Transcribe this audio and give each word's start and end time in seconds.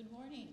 Good 0.00 0.16
morning. 0.16 0.48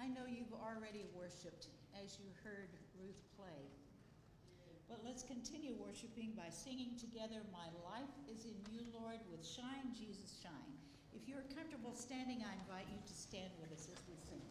I 0.00 0.08
know 0.08 0.24
you've 0.24 0.56
already 0.56 1.04
worshiped 1.12 1.68
as 1.92 2.16
you 2.16 2.24
heard 2.40 2.72
Ruth 2.96 3.20
play. 3.36 3.68
But 4.88 5.04
let's 5.04 5.28
continue 5.28 5.76
worshiping 5.76 6.32
by 6.32 6.48
singing 6.48 6.96
together, 6.96 7.44
My 7.52 7.68
Life 7.84 8.08
is 8.32 8.48
in 8.48 8.56
You, 8.72 8.80
Lord, 8.96 9.20
with 9.28 9.44
Shine, 9.44 9.92
Jesus, 9.92 10.40
Shine. 10.40 10.72
If 11.12 11.28
you're 11.28 11.44
comfortable 11.52 11.92
standing, 11.92 12.40
I 12.48 12.56
invite 12.64 12.88
you 12.88 12.96
to 12.96 13.12
stand 13.12 13.52
with 13.60 13.76
us 13.76 13.92
as 13.92 14.00
we 14.08 14.16
sing. 14.24 14.47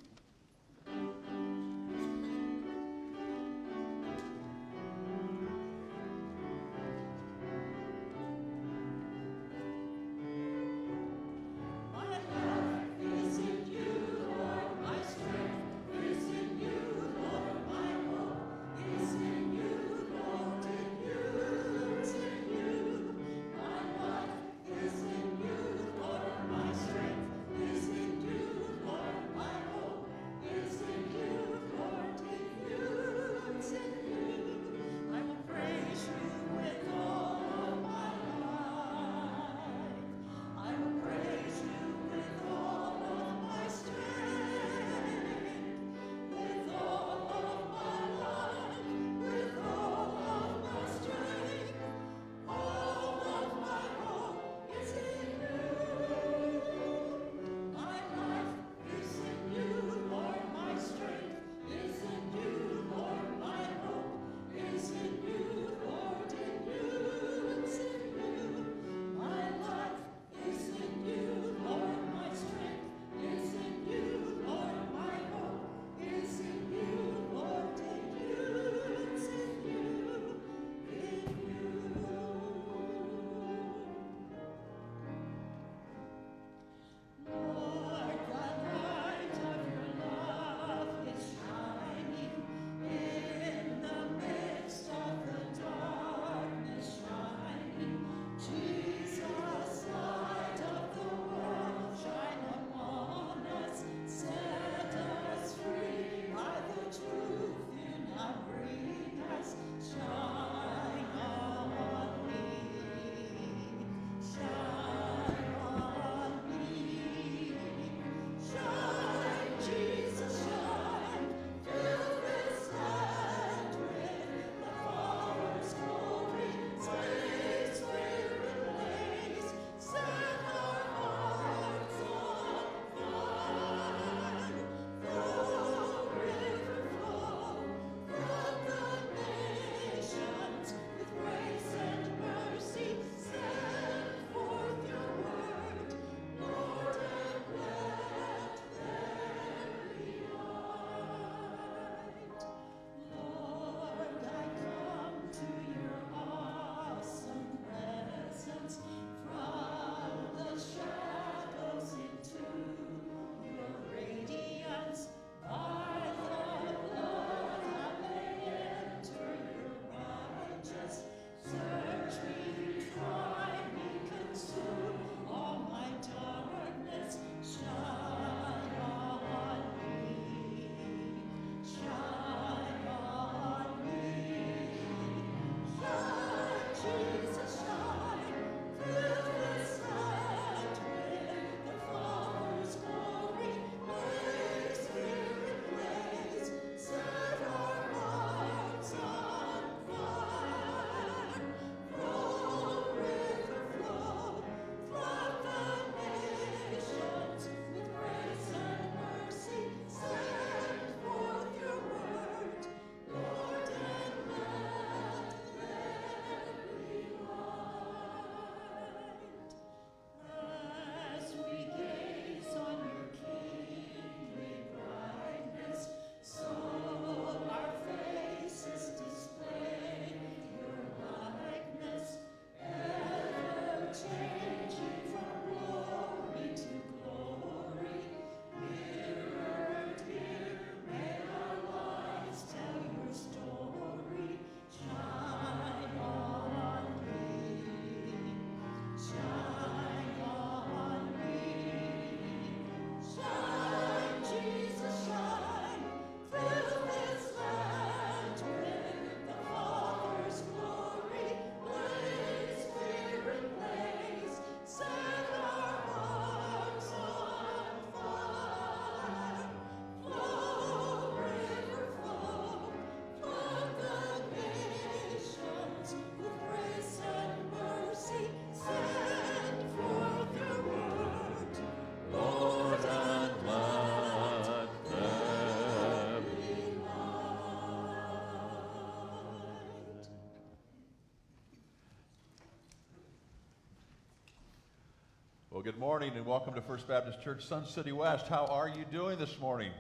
Good 295.68 295.80
morning 295.80 296.14
and 296.16 296.26
welcome 296.26 296.54
to 296.54 296.62
First 296.62 296.88
Baptist 296.88 297.22
Church, 297.22 297.46
Sun 297.46 297.68
City 297.68 297.92
West. 297.92 298.30
How 298.30 298.46
are 298.46 298.70
you 298.70 298.86
doing 298.90 299.20
this 299.20 299.38
morning? 299.38 299.74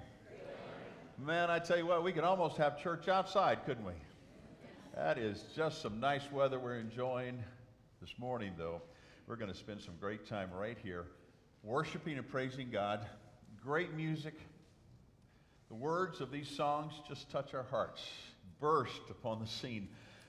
Man, 1.17 1.49
I 1.49 1.59
tell 1.59 1.77
you 1.77 1.85
what, 1.85 2.03
we 2.03 2.11
could 2.11 2.25
almost 2.25 2.57
have 2.57 2.77
church 2.77 3.07
outside, 3.07 3.59
couldn't 3.65 3.85
we? 3.85 3.93
That 4.95 5.17
is 5.17 5.41
just 5.55 5.81
some 5.81 6.01
nice 6.01 6.29
weather 6.29 6.59
we're 6.59 6.75
enjoying 6.75 7.41
this 8.01 8.13
morning, 8.17 8.51
though. 8.57 8.81
We're 9.27 9.37
going 9.37 9.49
to 9.49 9.57
spend 9.57 9.81
some 9.81 9.93
great 9.97 10.27
time 10.27 10.49
right 10.53 10.77
here 10.83 11.05
worshiping 11.63 12.17
and 12.17 12.27
praising 12.27 12.69
God. 12.69 13.07
Great 13.63 13.93
music. 13.93 14.37
The 15.69 15.75
words 15.75 16.19
of 16.19 16.31
these 16.31 16.49
songs 16.49 16.91
just 17.07 17.31
touch 17.31 17.53
our 17.53 17.65
hearts, 17.71 18.05
burst 18.59 19.09
upon 19.09 19.39
the 19.39 19.47
scene 19.47 19.87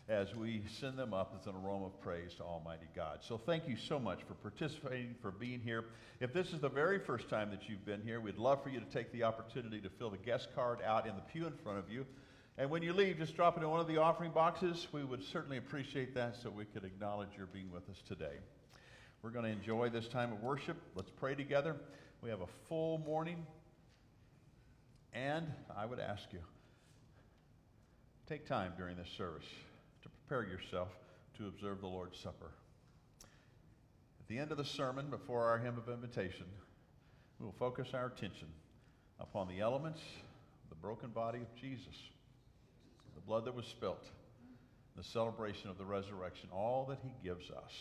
as 0.08 0.34
we 0.34 0.62
send 0.80 0.98
them 0.98 1.12
up 1.12 1.36
as 1.38 1.46
an 1.46 1.54
aroma 1.62 1.86
of 1.86 2.00
praise 2.00 2.34
to 2.34 2.42
Almighty 2.42 2.86
God. 2.96 3.18
So 3.20 3.36
thank 3.36 3.68
you 3.68 3.76
so 3.76 3.98
much 3.98 4.20
for 4.26 4.34
participating, 4.34 5.14
for 5.20 5.30
being 5.30 5.60
here. 5.60 5.84
If 6.20 6.32
this 6.32 6.52
is 6.54 6.60
the 6.60 6.68
very 6.68 6.98
first 6.98 7.28
time 7.28 7.50
that 7.50 7.68
you've 7.68 7.84
been 7.84 8.00
here, 8.00 8.18
we'd 8.18 8.38
love 8.38 8.62
for 8.62 8.70
you 8.70 8.80
to 8.80 8.86
take 8.86 9.12
the 9.12 9.24
opportunity 9.24 9.80
to 9.82 9.90
fill 9.90 10.08
the 10.08 10.16
guest 10.16 10.48
card 10.54 10.78
out 10.82 11.06
in 11.06 11.14
the 11.14 11.22
pew 11.22 11.46
in 11.46 11.52
front 11.62 11.78
of 11.78 11.90
you. 11.90 12.06
And 12.56 12.70
when 12.70 12.82
you 12.82 12.94
leave, 12.94 13.18
just 13.18 13.36
drop 13.36 13.58
it 13.58 13.62
in 13.62 13.68
one 13.68 13.80
of 13.80 13.86
the 13.86 13.98
offering 13.98 14.30
boxes. 14.30 14.88
We 14.92 15.04
would 15.04 15.22
certainly 15.22 15.58
appreciate 15.58 16.14
that 16.14 16.36
so 16.42 16.48
we 16.48 16.64
could 16.64 16.84
acknowledge 16.84 17.28
your 17.36 17.46
being 17.46 17.70
with 17.70 17.88
us 17.90 18.02
today. 18.08 18.38
We're 19.22 19.30
going 19.30 19.44
to 19.44 19.50
enjoy 19.50 19.90
this 19.90 20.08
time 20.08 20.32
of 20.32 20.42
worship. 20.42 20.76
Let's 20.94 21.10
pray 21.10 21.34
together. 21.34 21.76
We 22.22 22.30
have 22.30 22.40
a 22.40 22.48
full 22.68 22.98
morning. 22.98 23.46
And 25.12 25.46
I 25.76 25.84
would 25.84 26.00
ask 26.00 26.32
you, 26.32 26.40
take 28.26 28.46
time 28.46 28.72
during 28.76 28.96
this 28.96 29.08
service 29.16 29.44
prepare 30.28 30.50
yourself 30.50 30.88
to 31.38 31.46
observe 31.46 31.80
the 31.80 31.86
Lord's 31.86 32.18
Supper. 32.18 32.50
At 34.20 34.28
the 34.28 34.38
end 34.38 34.50
of 34.50 34.58
the 34.58 34.64
sermon, 34.64 35.08
before 35.08 35.44
our 35.44 35.56
hymn 35.56 35.78
of 35.78 35.88
invitation, 35.88 36.44
we 37.38 37.46
will 37.46 37.54
focus 37.58 37.88
our 37.94 38.06
attention 38.06 38.48
upon 39.20 39.48
the 39.48 39.60
elements 39.60 40.00
the 40.68 40.74
broken 40.74 41.08
body 41.08 41.38
of 41.38 41.54
Jesus, 41.54 41.94
the 43.14 43.22
blood 43.22 43.46
that 43.46 43.54
was 43.54 43.64
spilt, 43.64 44.04
the 44.96 45.02
celebration 45.02 45.70
of 45.70 45.78
the 45.78 45.84
resurrection, 45.84 46.50
all 46.52 46.84
that 46.90 46.98
he 47.02 47.10
gives 47.26 47.50
us. 47.50 47.72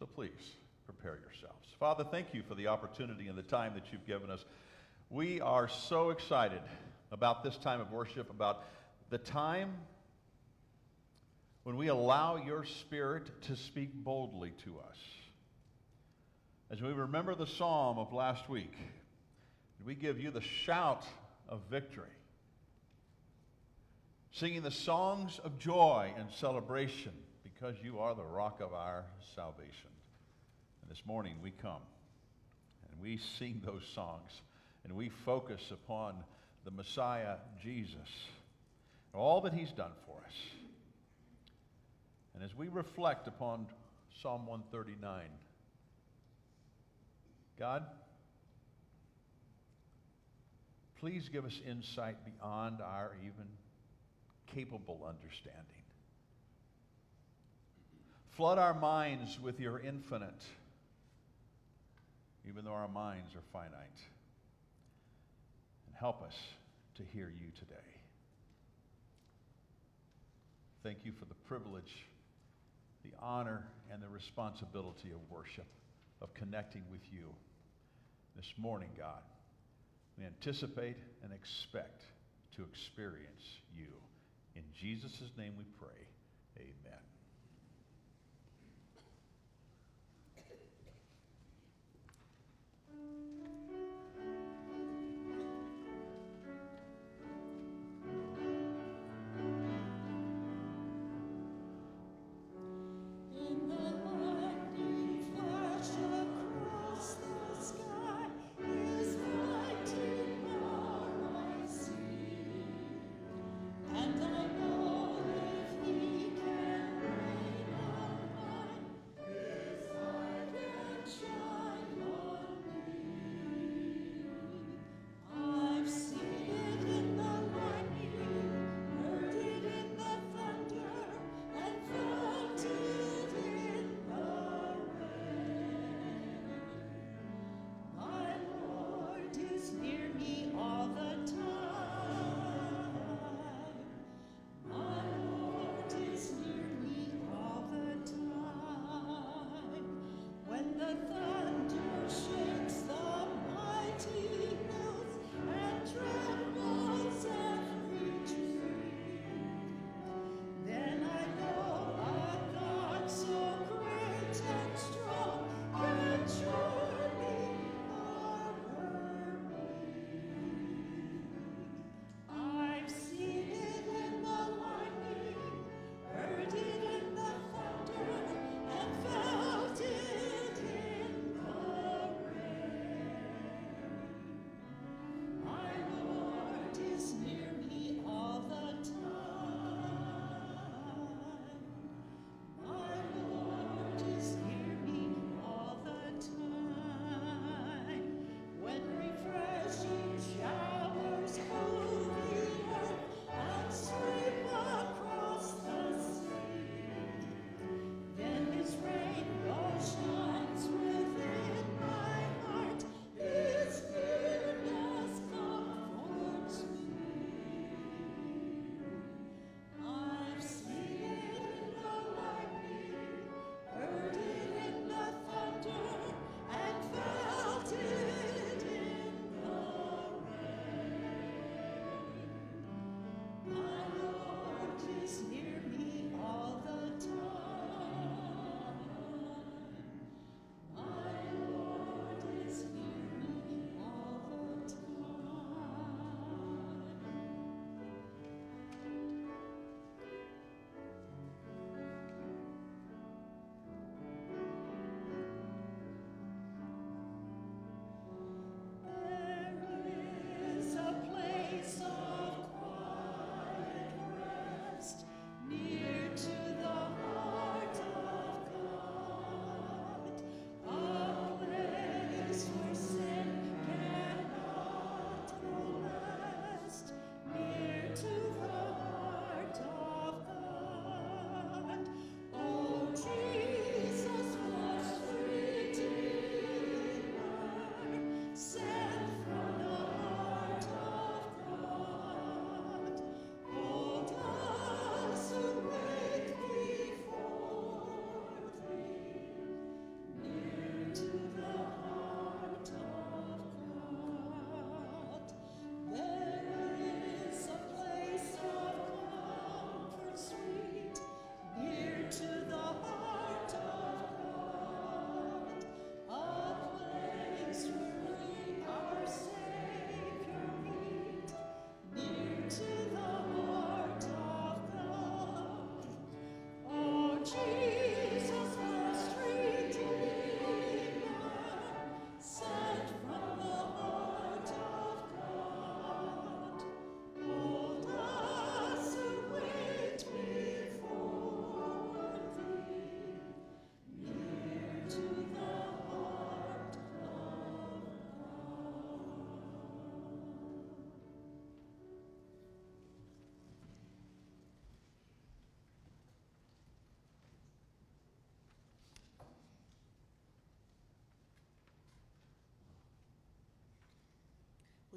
So 0.00 0.06
please, 0.06 0.56
prepare 0.84 1.20
yourselves. 1.22 1.68
Father, 1.78 2.02
thank 2.02 2.34
you 2.34 2.42
for 2.48 2.56
the 2.56 2.66
opportunity 2.66 3.28
and 3.28 3.38
the 3.38 3.42
time 3.42 3.74
that 3.74 3.92
you've 3.92 4.06
given 4.06 4.30
us. 4.30 4.44
We 5.10 5.40
are 5.40 5.68
so 5.68 6.10
excited 6.10 6.62
about 7.12 7.44
this 7.44 7.56
time 7.56 7.80
of 7.80 7.92
worship, 7.92 8.30
about 8.30 8.64
the 9.10 9.18
time 9.18 9.74
when 11.68 11.76
we 11.76 11.88
allow 11.88 12.36
your 12.36 12.64
Spirit 12.64 13.42
to 13.42 13.54
speak 13.54 13.92
boldly 13.92 14.54
to 14.64 14.78
us. 14.88 14.96
As 16.70 16.80
we 16.80 16.94
remember 16.94 17.34
the 17.34 17.46
psalm 17.46 17.98
of 17.98 18.10
last 18.10 18.48
week, 18.48 18.72
we 19.84 19.94
give 19.94 20.18
you 20.18 20.30
the 20.30 20.40
shout 20.40 21.04
of 21.46 21.60
victory, 21.70 22.08
singing 24.32 24.62
the 24.62 24.70
songs 24.70 25.38
of 25.44 25.58
joy 25.58 26.10
and 26.16 26.30
celebration 26.30 27.12
because 27.42 27.74
you 27.84 27.98
are 27.98 28.14
the 28.14 28.24
rock 28.24 28.62
of 28.62 28.72
our 28.72 29.04
salvation. 29.34 29.90
And 30.80 30.90
this 30.90 31.02
morning 31.04 31.34
we 31.42 31.50
come 31.50 31.82
and 32.90 33.02
we 33.02 33.20
sing 33.38 33.60
those 33.62 33.84
songs 33.94 34.40
and 34.84 34.94
we 34.94 35.10
focus 35.10 35.70
upon 35.70 36.14
the 36.64 36.70
Messiah, 36.70 37.34
Jesus, 37.62 38.08
and 39.12 39.20
all 39.20 39.42
that 39.42 39.52
he's 39.52 39.72
done 39.72 39.92
for 40.06 40.16
us. 40.26 40.57
And 42.38 42.48
as 42.48 42.56
we 42.56 42.68
reflect 42.68 43.26
upon 43.26 43.66
Psalm 44.22 44.46
139, 44.46 45.22
God, 47.58 47.84
please 51.00 51.28
give 51.32 51.44
us 51.44 51.60
insight 51.68 52.14
beyond 52.24 52.80
our 52.80 53.10
even 53.22 53.48
capable 54.54 55.04
understanding. 55.04 55.82
Flood 58.36 58.58
our 58.58 58.74
minds 58.74 59.40
with 59.42 59.58
your 59.58 59.80
infinite, 59.80 60.44
even 62.48 62.64
though 62.64 62.70
our 62.70 62.86
minds 62.86 63.34
are 63.34 63.42
finite. 63.52 63.72
And 65.88 65.96
help 65.98 66.22
us 66.22 66.36
to 66.98 67.02
hear 67.12 67.32
you 67.36 67.50
today. 67.58 67.74
Thank 70.84 70.98
you 71.02 71.10
for 71.18 71.24
the 71.24 71.34
privilege 71.48 72.06
the 73.08 73.24
honor 73.24 73.66
and 73.92 74.02
the 74.02 74.08
responsibility 74.08 75.10
of 75.10 75.18
worship, 75.30 75.66
of 76.20 76.32
connecting 76.34 76.82
with 76.90 77.00
you. 77.10 77.34
This 78.36 78.52
morning, 78.56 78.90
God, 78.96 79.22
we 80.18 80.24
anticipate 80.24 80.96
and 81.22 81.32
expect 81.32 82.02
to 82.56 82.64
experience 82.64 83.60
you. 83.76 83.86
In 84.56 84.62
Jesus' 84.80 85.30
name 85.36 85.52
we 85.58 85.64
pray. 85.78 86.07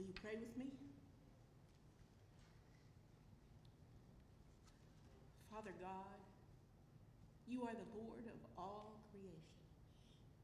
Will 0.02 0.08
you 0.08 0.18
pray 0.18 0.34
with 0.34 0.58
me? 0.58 0.66
Father 5.54 5.78
God, 5.78 6.18
you 7.46 7.62
are 7.62 7.78
the 7.78 8.02
Lord 8.02 8.26
of 8.26 8.42
all 8.58 8.98
creation. 9.14 9.62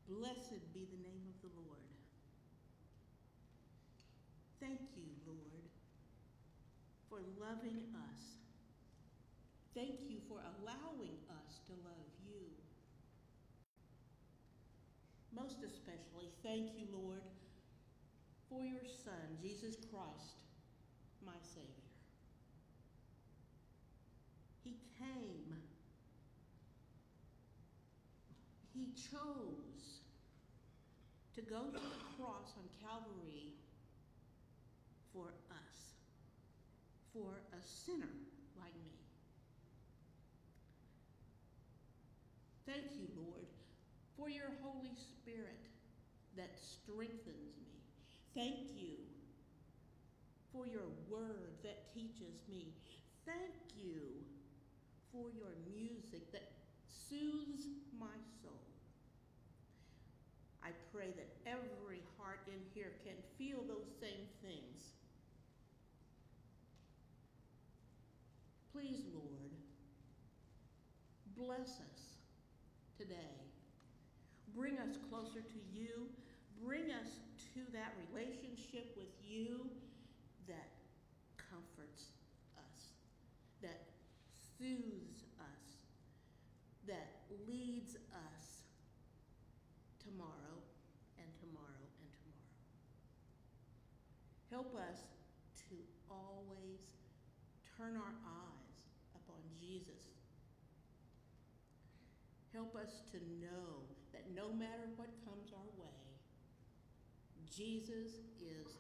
Blessed 0.05 0.61
be 0.77 0.85
the 0.85 1.01
name 1.01 1.25
of 1.33 1.41
the 1.41 1.49
Lord. 1.57 1.89
Thank 4.61 4.77
you, 4.93 5.09
Lord, 5.25 5.65
for 7.09 7.25
loving 7.41 7.81
us. 8.13 8.37
Thank 9.73 10.05
you 10.07 10.21
for 10.29 10.37
allowing 10.37 11.17
us 11.33 11.65
to 11.65 11.73
love 11.81 12.13
you. 12.29 12.45
Most 15.33 15.65
especially, 15.65 16.29
thank 16.43 16.77
you, 16.77 16.85
Lord, 16.93 17.25
for 18.57 18.63
your 18.63 18.89
Son, 19.03 19.37
Jesus 19.39 19.75
Christ, 19.91 20.41
my 21.23 21.37
Savior. 21.43 21.67
He 24.63 24.77
came. 24.97 25.53
He 28.73 28.87
chose 28.95 30.01
to 31.35 31.41
go 31.41 31.65
to 31.65 31.71
the 31.71 31.79
cross 32.17 32.53
on 32.57 32.65
Calvary 32.81 33.53
for 35.13 35.27
us, 35.51 35.93
for 37.13 37.41
a 37.53 37.61
sinner 37.61 38.09
like 38.59 38.73
me. 38.73 38.97
Thank 42.65 42.99
you, 42.99 43.07
Lord, 43.15 43.45
for 44.17 44.29
your 44.29 44.49
Holy 44.63 44.95
Spirit 44.95 45.61
that 46.35 46.57
strengthens. 46.57 47.26
Thank 48.37 48.77
you 48.77 49.01
for 50.53 50.67
your 50.67 50.85
word 51.09 51.57
that 51.63 51.91
teaches 51.91 52.37
me. 52.47 52.67
Thank 53.25 53.55
you 53.75 54.13
for 55.11 55.31
your 55.33 55.57
music 55.73 56.31
that 56.33 56.51
soothes 56.85 57.65
my 57.99 58.13
soul. 58.43 58.61
I 60.63 60.69
pray 60.93 61.07
that 61.17 61.29
every 61.47 62.03
heart 62.19 62.41
in 62.45 62.59
here 62.75 62.91
can 63.03 63.15
feel 63.39 63.57
those 63.67 63.89
same 63.99 64.27
things. 64.43 64.93
Please, 68.71 69.01
Lord, 69.15 69.51
bless 71.35 71.79
us 71.79 72.17
today. 72.99 73.15
Bring 74.55 74.77
us 74.77 74.95
closer 75.09 75.41
to 75.41 75.59
you. 75.73 76.05
Bring 76.63 76.91
us 76.91 77.17
to 77.53 77.61
that 77.73 77.93
you 79.37 79.69
that 80.47 80.73
comforts 81.37 82.17
us, 82.57 82.97
that 83.61 83.85
soothes 84.57 85.29
us, 85.37 85.69
that 86.87 87.21
leads 87.45 87.95
us 88.09 88.65
tomorrow 90.01 90.57
and 91.21 91.29
tomorrow 91.37 91.85
and 92.01 92.09
tomorrow. 92.17 92.57
Help 94.49 94.73
us 94.73 95.05
to 95.69 95.75
always 96.09 96.81
turn 97.77 97.93
our 97.93 98.15
eyes 98.25 98.73
upon 99.13 99.41
Jesus. 99.59 100.17
Help 102.53 102.75
us 102.75 103.05
to 103.11 103.17
know 103.37 103.85
that 104.13 104.25
no 104.33 104.49
matter 104.49 104.89
what 104.95 105.09
comes 105.21 105.51
our 105.53 105.69
way, 105.77 106.07
Jesus 107.45 108.21
is 108.39 108.76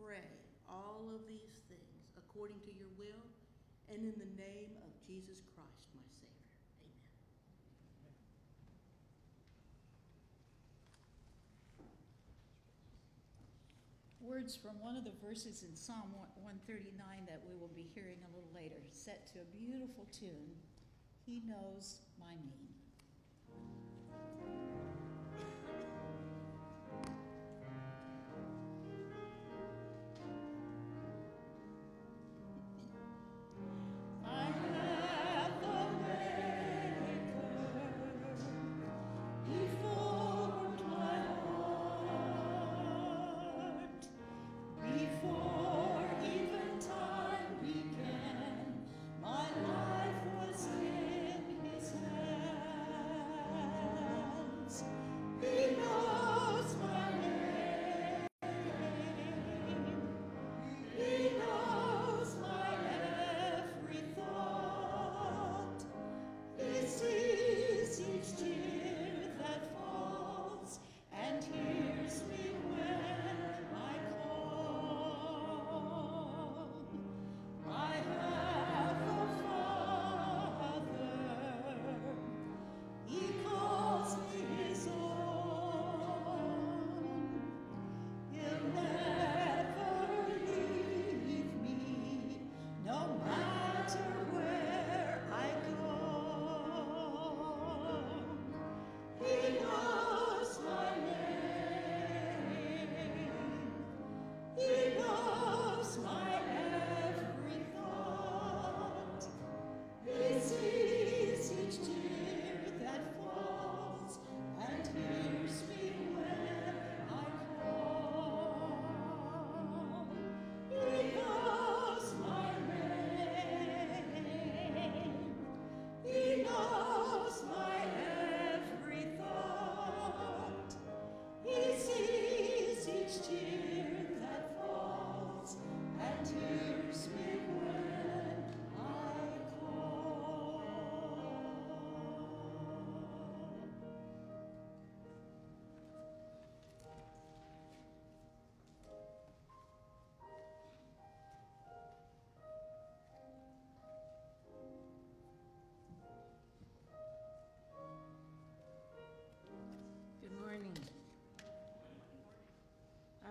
pray 0.00 0.26
all 0.68 1.10
of 1.14 1.26
these 1.28 1.60
things 1.68 2.10
according 2.16 2.58
to 2.66 2.72
your 2.74 2.90
will 2.98 3.24
and 3.90 4.04
in 4.04 4.14
the 4.18 4.30
name 4.40 4.74
of 4.82 4.90
Jesus 5.06 5.44
Christ, 5.54 5.92
my 5.94 6.08
Savior. 6.08 6.48
Amen. 6.82 8.14
Words 14.20 14.56
from 14.56 14.80
one 14.80 14.96
of 14.96 15.04
the 15.04 15.12
verses 15.22 15.62
in 15.62 15.76
Psalm 15.76 16.10
139 16.40 16.96
that 17.28 17.42
we 17.46 17.56
will 17.56 17.72
be 17.76 17.86
hearing 17.94 18.18
a 18.24 18.34
little 18.34 18.50
later, 18.54 18.80
set 18.90 19.26
to 19.32 19.40
a 19.40 19.46
beautiful 19.52 20.06
tune. 20.10 20.56
He 21.26 21.42
knows 21.46 22.00
my 22.18 22.32
name. 22.32 22.83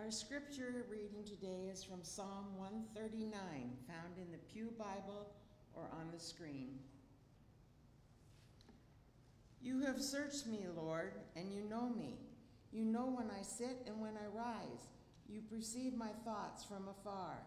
Our 0.04 0.12
scripture 0.12 0.86
reading 0.90 1.24
today 1.24 1.70
is 1.72 1.82
from 1.82 2.04
Psalm 2.04 2.58
139, 2.58 3.32
found 3.88 4.18
in 4.18 4.30
the 4.34 4.38
Pew 4.52 4.74
Bible 4.78 5.32
or 5.74 5.84
on 5.94 6.12
the 6.12 6.20
screen. 6.20 6.80
You 9.62 9.80
have 9.86 10.02
searched 10.02 10.46
me, 10.46 10.66
Lord, 10.76 11.14
and 11.38 11.54
you 11.54 11.64
know 11.70 11.88
me. 11.88 12.18
You 12.74 12.84
know 12.84 13.06
when 13.06 13.30
I 13.32 13.44
sit 13.44 13.78
and 13.88 14.02
when 14.02 14.16
I 14.18 14.28
rise. 14.36 14.90
You 15.30 15.40
perceive 15.50 15.96
my 15.96 16.12
thoughts 16.26 16.66
from 16.66 16.90
afar. 16.90 17.38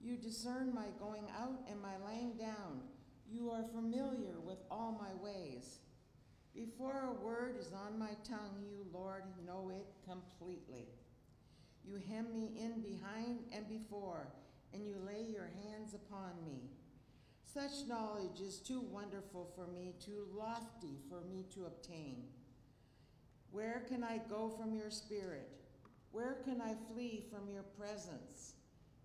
You 0.00 0.16
discern 0.16 0.72
my 0.72 0.86
going 1.00 1.26
out 1.36 1.62
and 1.68 1.82
my 1.82 1.94
laying 2.06 2.34
down. 2.36 2.82
You 3.28 3.50
are 3.50 3.64
familiar 3.64 4.38
with 4.46 4.58
all 4.70 4.96
my 5.00 5.20
ways. 5.20 5.80
Before 6.54 7.08
a 7.08 7.24
word 7.24 7.56
is 7.58 7.72
on 7.72 7.98
my 7.98 8.12
tongue, 8.22 8.62
you, 8.70 8.86
Lord, 8.92 9.24
know 9.44 9.72
it 9.74 9.86
completely. 10.08 10.86
You 11.84 12.00
hem 12.08 12.32
me 12.32 12.52
in 12.58 12.80
behind 12.80 13.40
and 13.52 13.68
before, 13.68 14.28
and 14.72 14.86
you 14.86 14.96
lay 15.06 15.26
your 15.30 15.50
hands 15.64 15.94
upon 15.94 16.44
me. 16.44 16.70
Such 17.44 17.86
knowledge 17.86 18.40
is 18.40 18.58
too 18.58 18.80
wonderful 18.80 19.52
for 19.54 19.66
me, 19.66 19.94
too 20.00 20.26
lofty 20.34 20.98
for 21.10 21.20
me 21.20 21.44
to 21.54 21.66
obtain. 21.66 22.24
Where 23.50 23.84
can 23.88 24.02
I 24.02 24.20
go 24.30 24.48
from 24.48 24.74
your 24.74 24.90
spirit? 24.90 25.50
Where 26.12 26.38
can 26.44 26.60
I 26.62 26.74
flee 26.90 27.24
from 27.30 27.50
your 27.50 27.62
presence? 27.62 28.54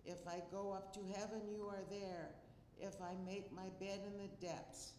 If 0.06 0.26
I 0.26 0.42
go 0.50 0.72
up 0.72 0.94
to 0.94 1.00
heaven, 1.18 1.42
you 1.50 1.66
are 1.66 1.84
there. 1.90 2.30
If 2.78 2.94
I 3.02 3.12
make 3.26 3.52
my 3.52 3.68
bed 3.78 4.00
in 4.06 4.16
the 4.16 4.46
depths, 4.46 4.92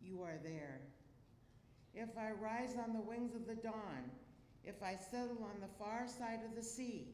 you 0.00 0.22
are 0.22 0.38
there. 0.42 0.80
If 1.94 2.16
I 2.16 2.30
rise 2.30 2.76
on 2.82 2.94
the 2.94 3.00
wings 3.00 3.34
of 3.34 3.46
the 3.46 3.54
dawn, 3.54 4.10
if 4.64 4.82
I 4.82 4.96
settle 5.10 5.42
on 5.42 5.60
the 5.60 5.84
far 5.84 6.06
side 6.06 6.40
of 6.44 6.56
the 6.56 6.62
sea, 6.62 7.13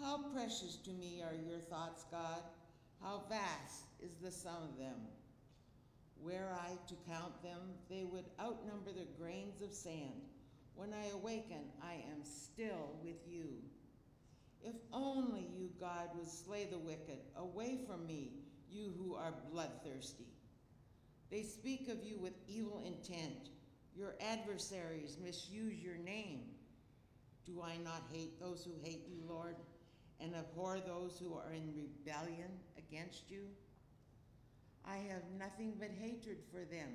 How 0.00 0.18
precious 0.34 0.76
to 0.84 0.90
me 0.90 1.22
are 1.22 1.34
your 1.34 1.60
thoughts, 1.60 2.04
God. 2.10 2.42
How 3.00 3.22
vast 3.28 3.84
is 4.00 4.16
the 4.16 4.30
sum 4.30 4.56
of 4.70 4.78
them. 4.78 4.96
Were 6.20 6.52
I 6.52 6.76
to 6.88 6.94
count 7.08 7.42
them, 7.42 7.60
they 7.88 8.04
would 8.04 8.24
outnumber 8.40 8.92
the 8.92 9.06
grains 9.18 9.62
of 9.62 9.72
sand. 9.72 10.22
When 10.74 10.92
I 10.92 11.10
awaken, 11.12 11.70
I 11.82 11.94
am 11.94 12.24
still 12.24 12.96
with 13.02 13.18
you. 13.28 13.46
If 14.62 14.74
only 14.92 15.46
you, 15.56 15.70
God, 15.78 16.08
would 16.16 16.28
slay 16.28 16.66
the 16.70 16.78
wicked. 16.78 17.18
Away 17.36 17.78
from 17.86 18.06
me, 18.06 18.32
you 18.70 18.94
who 18.98 19.14
are 19.14 19.34
bloodthirsty. 19.52 20.26
They 21.30 21.42
speak 21.42 21.88
of 21.88 22.02
you 22.02 22.18
with 22.18 22.32
evil 22.48 22.82
intent. 22.86 23.50
Your 23.94 24.14
adversaries 24.20 25.18
misuse 25.22 25.78
your 25.78 25.98
name. 25.98 26.40
Do 27.46 27.62
I 27.62 27.76
not 27.84 28.02
hate 28.10 28.40
those 28.40 28.64
who 28.64 28.72
hate 28.82 29.06
you, 29.06 29.18
Lord, 29.28 29.56
and 30.24 30.34
abhor 30.34 30.78
those 30.86 31.18
who 31.18 31.34
are 31.34 31.52
in 31.52 31.74
rebellion 31.76 32.50
against 32.78 33.30
you? 33.30 33.42
I 34.86 34.96
have 34.96 35.22
nothing 35.38 35.74
but 35.78 35.90
hatred 36.00 36.38
for 36.50 36.64
them. 36.64 36.88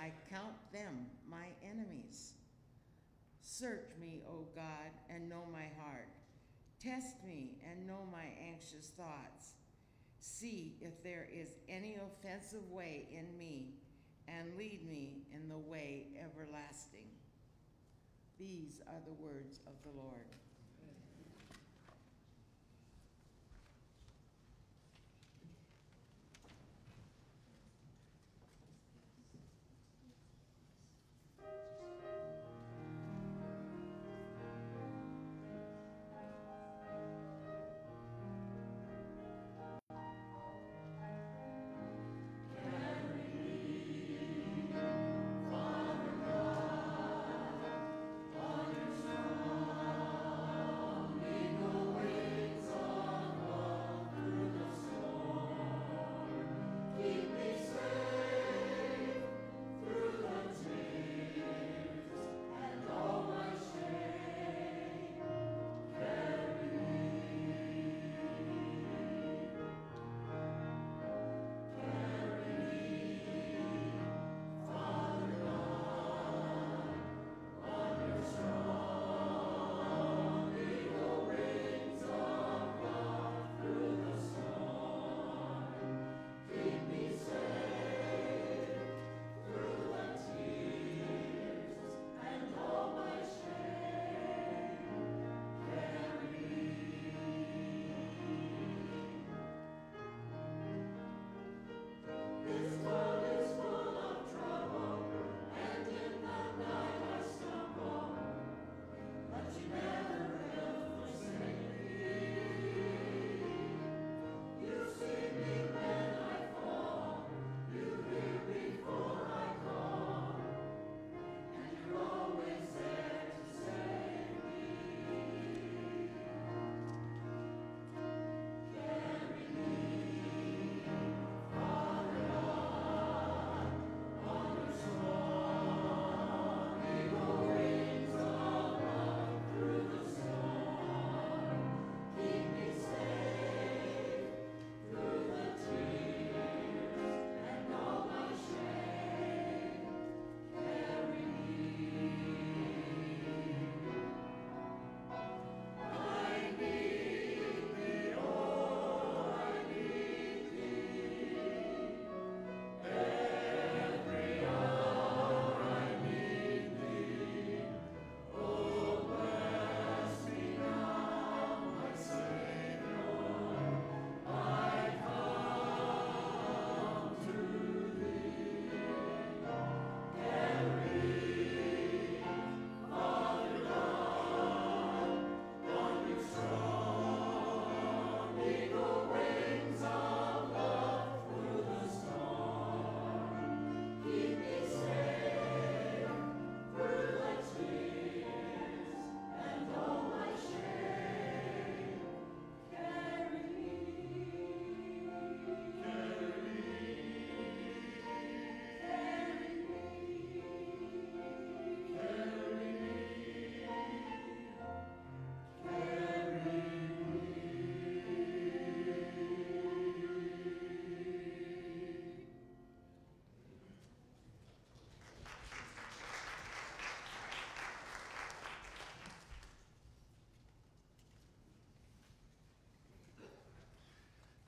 I 0.00 0.12
count 0.30 0.54
them 0.72 1.06
my 1.28 1.46
enemies. 1.68 2.34
Search 3.42 3.90
me, 4.00 4.22
O 4.30 4.46
God, 4.54 4.92
and 5.10 5.28
know 5.28 5.42
my 5.52 5.66
heart. 5.82 6.08
Test 6.80 7.16
me 7.26 7.58
and 7.68 7.86
know 7.86 8.06
my 8.12 8.24
anxious 8.48 8.92
thoughts. 8.96 9.54
See 10.20 10.76
if 10.80 11.02
there 11.02 11.26
is 11.32 11.48
any 11.68 11.96
offensive 11.96 12.70
way 12.70 13.08
in 13.10 13.36
me, 13.36 13.74
and 14.28 14.56
lead 14.56 14.88
me 14.88 15.24
in 15.34 15.48
the 15.48 15.58
way 15.58 16.06
everlasting. 16.16 17.08
These 18.38 18.80
are 18.86 19.00
the 19.04 19.22
words 19.22 19.60
of 19.66 19.74
the 19.82 20.00
Lord. 20.00 20.41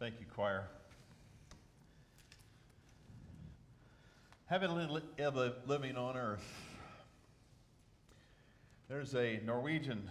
Thank 0.04 0.20
you, 0.20 0.26
choir. 0.34 0.66
Li- 5.32 5.52
living 5.66 5.96
on 5.96 6.18
earth. 6.18 6.44
There's 8.86 9.14
a 9.14 9.40
Norwegian 9.46 10.10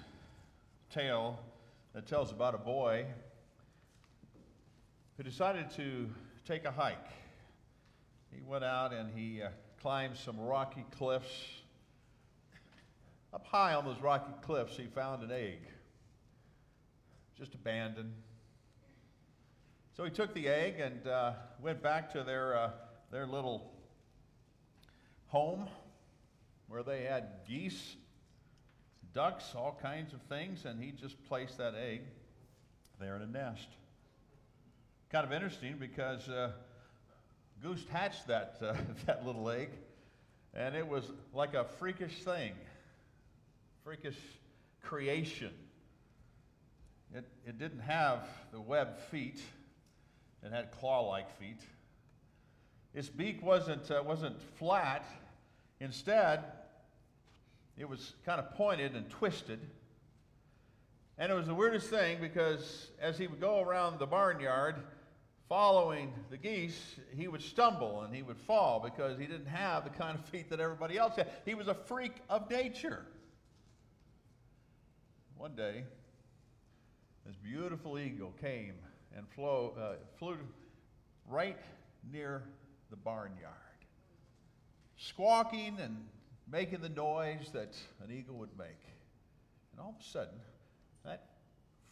tale 0.91 1.37
that 1.93 2.07
tells 2.07 2.31
about 2.31 2.55
a 2.55 2.57
boy 2.57 3.05
who 5.17 5.21
decided 5.21 5.69
to 5.75 6.09
take 6.43 6.65
a 6.65 6.71
hike. 6.71 6.97
He 8.31 8.41
went 8.41 8.63
out 8.63 8.93
and 8.93 9.15
he 9.15 9.43
uh, 9.43 9.49
climbed 9.79 10.17
some 10.17 10.39
rocky 10.39 10.85
cliffs. 10.97 11.61
Up 13.31 13.45
high 13.45 13.75
on 13.75 13.85
those 13.85 14.01
rocky 14.01 14.33
cliffs, 14.41 14.75
he 14.75 14.87
found 14.87 15.21
an 15.21 15.29
egg, 15.29 15.59
just 17.37 17.53
abandoned. 17.53 18.11
So 19.95 20.03
he 20.03 20.09
took 20.09 20.33
the 20.33 20.47
egg 20.47 20.79
and 20.79 21.07
uh, 21.07 21.33
went 21.61 21.83
back 21.83 22.11
to 22.13 22.23
their, 22.23 22.57
uh, 22.57 22.69
their 23.11 23.27
little 23.27 23.71
home 25.27 25.67
where 26.67 26.81
they 26.81 27.03
had 27.03 27.25
geese, 27.47 27.95
ducks, 29.13 29.53
all 29.55 29.77
kinds 29.79 30.11
of 30.13 30.21
things, 30.23 30.65
and 30.65 30.81
he 30.81 30.91
just 30.91 31.23
placed 31.27 31.59
that 31.59 31.75
egg 31.75 32.01
there 32.99 33.15
in 33.15 33.21
a 33.21 33.27
nest. 33.27 33.67
Kind 35.11 35.27
of 35.27 35.31
interesting 35.31 35.75
because 35.79 36.27
uh, 36.27 36.53
Goose 37.61 37.85
hatched 37.91 38.25
that, 38.27 38.55
uh, 38.63 38.73
that 39.05 39.23
little 39.23 39.47
egg, 39.51 39.69
and 40.55 40.75
it 40.75 40.87
was 40.87 41.11
like 41.35 41.53
a 41.53 41.65
freakish 41.77 42.23
thing, 42.23 42.53
freakish 43.83 44.17
creation. 44.81 45.53
It, 47.13 47.25
it 47.45 47.59
didn't 47.59 47.81
have 47.81 48.23
the 48.51 48.59
webbed 48.59 48.99
feet, 48.99 49.39
it 50.43 50.51
had 50.51 50.71
claw 50.71 51.01
like 51.01 51.37
feet. 51.39 51.61
Its 52.93 53.09
beak 53.09 53.41
wasn't, 53.41 53.89
uh, 53.89 54.03
wasn't 54.05 54.39
flat, 54.57 55.05
instead, 55.79 56.43
it 57.77 57.89
was 57.89 58.13
kind 58.25 58.39
of 58.39 58.53
pointed 58.55 58.95
and 58.95 59.09
twisted. 59.09 59.59
And 61.17 61.31
it 61.31 61.35
was 61.35 61.47
the 61.47 61.55
weirdest 61.55 61.89
thing 61.89 62.17
because 62.19 62.89
as 63.01 63.17
he 63.17 63.27
would 63.27 63.39
go 63.39 63.61
around 63.61 63.99
the 63.99 64.05
barnyard 64.05 64.75
following 65.47 66.13
the 66.29 66.37
geese, 66.37 66.95
he 67.15 67.27
would 67.27 67.41
stumble 67.41 68.01
and 68.01 68.13
he 68.13 68.21
would 68.21 68.37
fall 68.37 68.79
because 68.79 69.17
he 69.17 69.25
didn't 69.25 69.47
have 69.47 69.83
the 69.83 69.89
kind 69.89 70.17
of 70.17 70.25
feet 70.29 70.49
that 70.49 70.59
everybody 70.59 70.97
else 70.97 71.15
had. 71.15 71.29
He 71.45 71.55
was 71.55 71.67
a 71.67 71.73
freak 71.73 72.13
of 72.29 72.49
nature. 72.49 73.05
One 75.37 75.55
day, 75.55 75.83
this 77.25 77.35
beautiful 77.35 77.97
eagle 77.97 78.33
came 78.39 78.75
and 79.15 79.27
flew, 79.29 79.71
uh, 79.79 79.95
flew 80.17 80.37
right 81.29 81.57
near 82.11 82.43
the 82.89 82.95
barnyard, 82.95 83.51
squawking 84.97 85.77
and 85.79 85.97
making 86.51 86.81
the 86.81 86.89
noise 86.89 87.49
that 87.53 87.75
an 88.03 88.11
eagle 88.11 88.35
would 88.35 88.57
make. 88.57 88.67
And 89.71 89.81
all 89.81 89.95
of 89.97 90.05
a 90.05 90.09
sudden, 90.09 90.39
that 91.05 91.29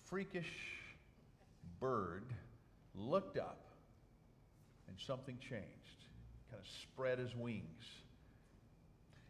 freakish 0.05 0.51
bird 1.79 2.25
looked 2.95 3.37
up 3.37 3.65
and 4.87 4.97
something 4.99 5.37
changed. 5.39 5.65
Kind 6.49 6.61
of 6.61 6.67
spread 6.67 7.19
his 7.19 7.35
wings. 7.35 7.85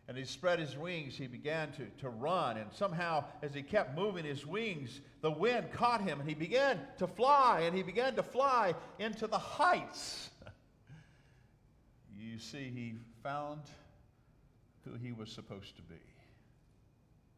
And 0.07 0.17
he 0.17 0.25
spread 0.25 0.59
his 0.59 0.77
wings, 0.77 1.15
he 1.15 1.27
began 1.27 1.71
to, 1.73 1.85
to 1.99 2.09
run. 2.09 2.57
And 2.57 2.71
somehow, 2.73 3.23
as 3.41 3.53
he 3.53 3.61
kept 3.61 3.95
moving 3.97 4.25
his 4.25 4.45
wings, 4.45 4.99
the 5.21 5.31
wind 5.31 5.71
caught 5.71 6.01
him 6.01 6.19
and 6.19 6.27
he 6.27 6.35
began 6.35 6.79
to 6.97 7.07
fly. 7.07 7.61
And 7.61 7.75
he 7.75 7.83
began 7.83 8.15
to 8.15 8.23
fly 8.23 8.75
into 8.99 9.27
the 9.27 9.37
heights. 9.37 10.31
you 12.19 12.39
see, 12.39 12.71
he 12.73 12.95
found 13.23 13.61
who 14.83 14.95
he 14.95 15.11
was 15.11 15.31
supposed 15.31 15.75
to 15.75 15.81
be. 15.83 15.95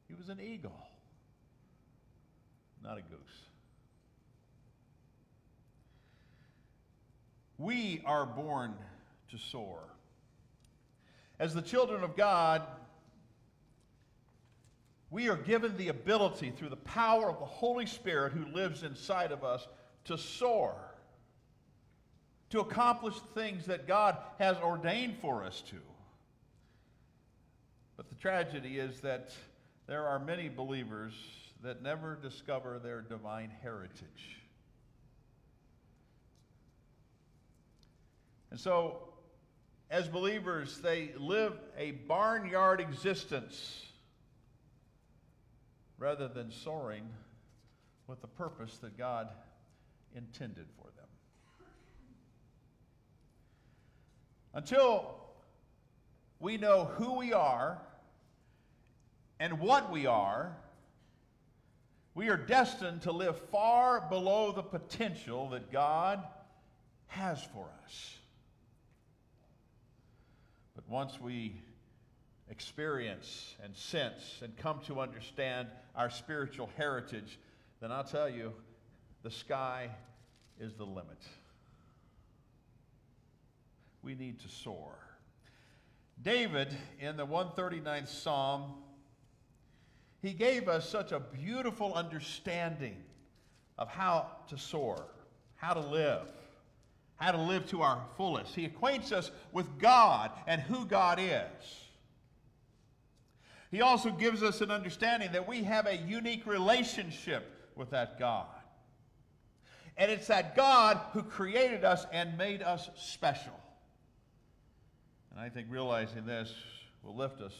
He 0.07 0.15
was 0.15 0.29
an 0.29 0.39
eagle, 0.39 0.87
not 2.83 2.97
a 2.97 3.01
goose. 3.01 3.47
We 7.57 8.01
are 8.05 8.25
born 8.25 8.73
to 9.31 9.37
soar. 9.37 9.79
As 11.39 11.53
the 11.53 11.61
children 11.61 12.03
of 12.03 12.15
God, 12.15 12.61
we 15.09 15.29
are 15.29 15.37
given 15.37 15.77
the 15.77 15.89
ability 15.89 16.51
through 16.51 16.69
the 16.69 16.75
power 16.75 17.29
of 17.29 17.39
the 17.39 17.45
Holy 17.45 17.85
Spirit 17.85 18.33
who 18.33 18.45
lives 18.51 18.83
inside 18.83 19.31
of 19.31 19.43
us 19.43 19.67
to 20.05 20.17
soar, 20.17 20.75
to 22.49 22.59
accomplish 22.59 23.15
things 23.35 23.65
that 23.67 23.87
God 23.87 24.17
has 24.39 24.57
ordained 24.57 25.17
for 25.19 25.43
us 25.43 25.61
to. 25.69 25.77
But 27.95 28.09
the 28.09 28.15
tragedy 28.15 28.79
is 28.79 29.01
that 29.01 29.31
there 29.85 30.07
are 30.07 30.19
many 30.19 30.49
believers 30.49 31.13
that 31.61 31.81
never 31.81 32.15
discover 32.15 32.79
their 32.79 33.01
divine 33.01 33.51
heritage. 33.61 34.41
And 38.49 38.59
so, 38.59 39.12
as 39.93 40.07
believers, 40.07 40.79
they 40.79 41.11
live 41.19 41.53
a 41.77 41.91
barnyard 41.91 42.81
existence 42.81 43.85
rather 45.99 46.27
than 46.27 46.51
soaring 46.51 47.03
with 48.07 48.19
the 48.19 48.27
purpose 48.27 48.75
that 48.79 48.97
God 48.97 49.29
intended 50.15 50.65
for 50.77 50.87
them. 50.97 51.05
Until 54.55 55.13
we 56.39 56.57
know 56.57 56.85
who 56.85 57.19
we 57.19 57.31
are 57.31 57.79
and 59.39 59.59
what 59.59 59.91
we 59.91 60.07
are, 60.07 60.57
we 62.15 62.29
are 62.29 62.37
destined 62.37 63.03
to 63.03 63.11
live 63.11 63.39
far 63.51 64.01
below 64.09 64.53
the 64.53 64.63
potential 64.63 65.49
that 65.49 65.71
God 65.71 66.23
has 67.09 67.43
for 67.53 67.69
us. 67.85 68.17
But 70.87 70.93
once 70.93 71.19
we 71.19 71.55
experience 72.49 73.55
and 73.63 73.75
sense 73.75 74.41
and 74.41 74.55
come 74.57 74.79
to 74.87 74.99
understand 74.99 75.67
our 75.95 76.09
spiritual 76.09 76.69
heritage, 76.77 77.39
then 77.81 77.91
I'll 77.91 78.03
tell 78.03 78.29
you, 78.29 78.53
the 79.23 79.31
sky 79.31 79.89
is 80.59 80.73
the 80.73 80.85
limit. 80.85 81.21
We 84.03 84.15
need 84.15 84.39
to 84.41 84.49
soar. 84.49 84.95
David, 86.21 86.75
in 86.99 87.17
the 87.17 87.25
139th 87.25 88.07
Psalm, 88.07 88.75
he 90.21 90.33
gave 90.33 90.67
us 90.67 90.87
such 90.87 91.11
a 91.11 91.19
beautiful 91.19 91.93
understanding 91.93 92.95
of 93.77 93.89
how 93.89 94.27
to 94.47 94.57
soar, 94.57 95.07
how 95.55 95.73
to 95.73 95.79
live, 95.79 96.31
how 97.17 97.31
to 97.31 97.41
live 97.41 97.67
to 97.67 97.81
our 97.81 98.01
fullest. 98.17 98.55
He 98.55 98.65
acquaints 98.65 99.11
us 99.11 99.31
with 99.51 99.79
God 99.79 100.31
and 100.47 100.61
who 100.61 100.85
God 100.85 101.19
is. 101.19 101.83
He 103.71 103.81
also 103.81 104.11
gives 104.11 104.43
us 104.43 104.61
an 104.61 104.69
understanding 104.69 105.31
that 105.31 105.47
we 105.47 105.63
have 105.63 105.87
a 105.87 105.97
unique 105.97 106.45
relationship 106.45 107.71
with 107.75 107.89
that 107.89 108.19
God. 108.19 108.45
And 109.97 110.11
it's 110.11 110.27
that 110.27 110.55
God 110.55 110.99
who 111.13 111.23
created 111.23 111.83
us 111.83 112.05
and 112.11 112.37
made 112.37 112.61
us 112.61 112.89
special. 112.95 113.59
And 115.31 115.39
I 115.39 115.49
think 115.49 115.67
realizing 115.69 116.25
this 116.25 116.53
will 117.03 117.15
lift 117.15 117.41
us 117.41 117.53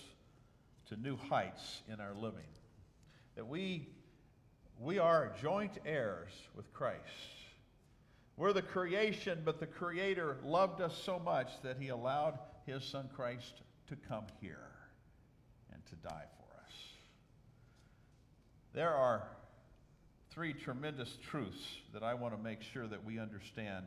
to 0.90 0.98
new 0.98 1.16
heights 1.16 1.82
in 1.92 2.00
our 2.00 2.14
living. 2.14 2.42
That 3.36 3.48
we, 3.48 3.88
we 4.80 5.00
are 5.00 5.32
joint 5.42 5.80
heirs 5.86 6.32
with 6.56 6.72
Christ. 6.74 7.00
We're 8.36 8.54
the 8.54 8.62
creation, 8.62 9.42
but 9.46 9.60
the 9.60 9.68
Creator 9.68 10.38
loved 10.44 10.82
us 10.82 11.00
so 11.04 11.20
much 11.20 11.50
that 11.64 11.78
He 11.80 11.90
allowed 11.90 12.40
His 12.66 12.84
Son 12.84 13.10
Christ 13.16 13.62
to 13.88 13.96
come 13.96 14.26
here 14.42 14.72
and 15.72 15.86
to 15.86 15.96
die 15.96 16.26
for 16.38 16.60
us. 16.60 16.74
There 18.74 18.94
are 18.94 19.28
three 20.32 20.54
tremendous 20.54 21.18
truths 21.30 21.64
that 21.94 22.02
I 22.02 22.16
want 22.16 22.36
to 22.36 22.42
make 22.42 22.64
sure 22.64 22.88
that 22.88 23.06
we 23.06 23.20
understand, 23.20 23.86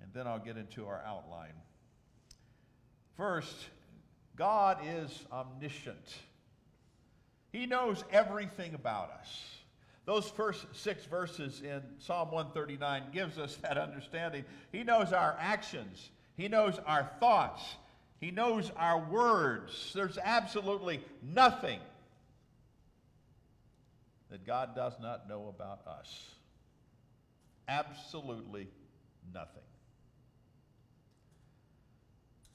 and 0.00 0.12
then 0.12 0.26
I'll 0.26 0.40
get 0.40 0.56
into 0.56 0.86
our 0.86 1.00
outline. 1.06 1.54
First, 3.16 3.54
God 4.34 4.78
is 4.84 5.24
omniscient. 5.30 6.16
He 7.52 7.66
knows 7.66 8.02
everything 8.10 8.74
about 8.74 9.10
us. 9.20 9.61
Those 10.04 10.28
first 10.28 10.66
six 10.72 11.04
verses 11.04 11.62
in 11.62 11.80
Psalm 11.98 12.32
139 12.32 13.04
gives 13.12 13.38
us 13.38 13.56
that 13.62 13.78
understanding. 13.78 14.44
He 14.72 14.82
knows 14.82 15.12
our 15.12 15.36
actions. 15.38 16.10
He 16.36 16.48
knows 16.48 16.80
our 16.86 17.08
thoughts. 17.20 17.62
He 18.20 18.30
knows 18.30 18.70
our 18.76 18.98
words. 18.98 19.92
There's 19.94 20.18
absolutely 20.18 21.04
nothing 21.22 21.78
that 24.30 24.46
God 24.46 24.74
does 24.74 24.94
not 25.00 25.28
know 25.28 25.52
about 25.54 25.86
us. 25.86 26.30
Absolutely 27.68 28.66
nothing. 29.32 29.62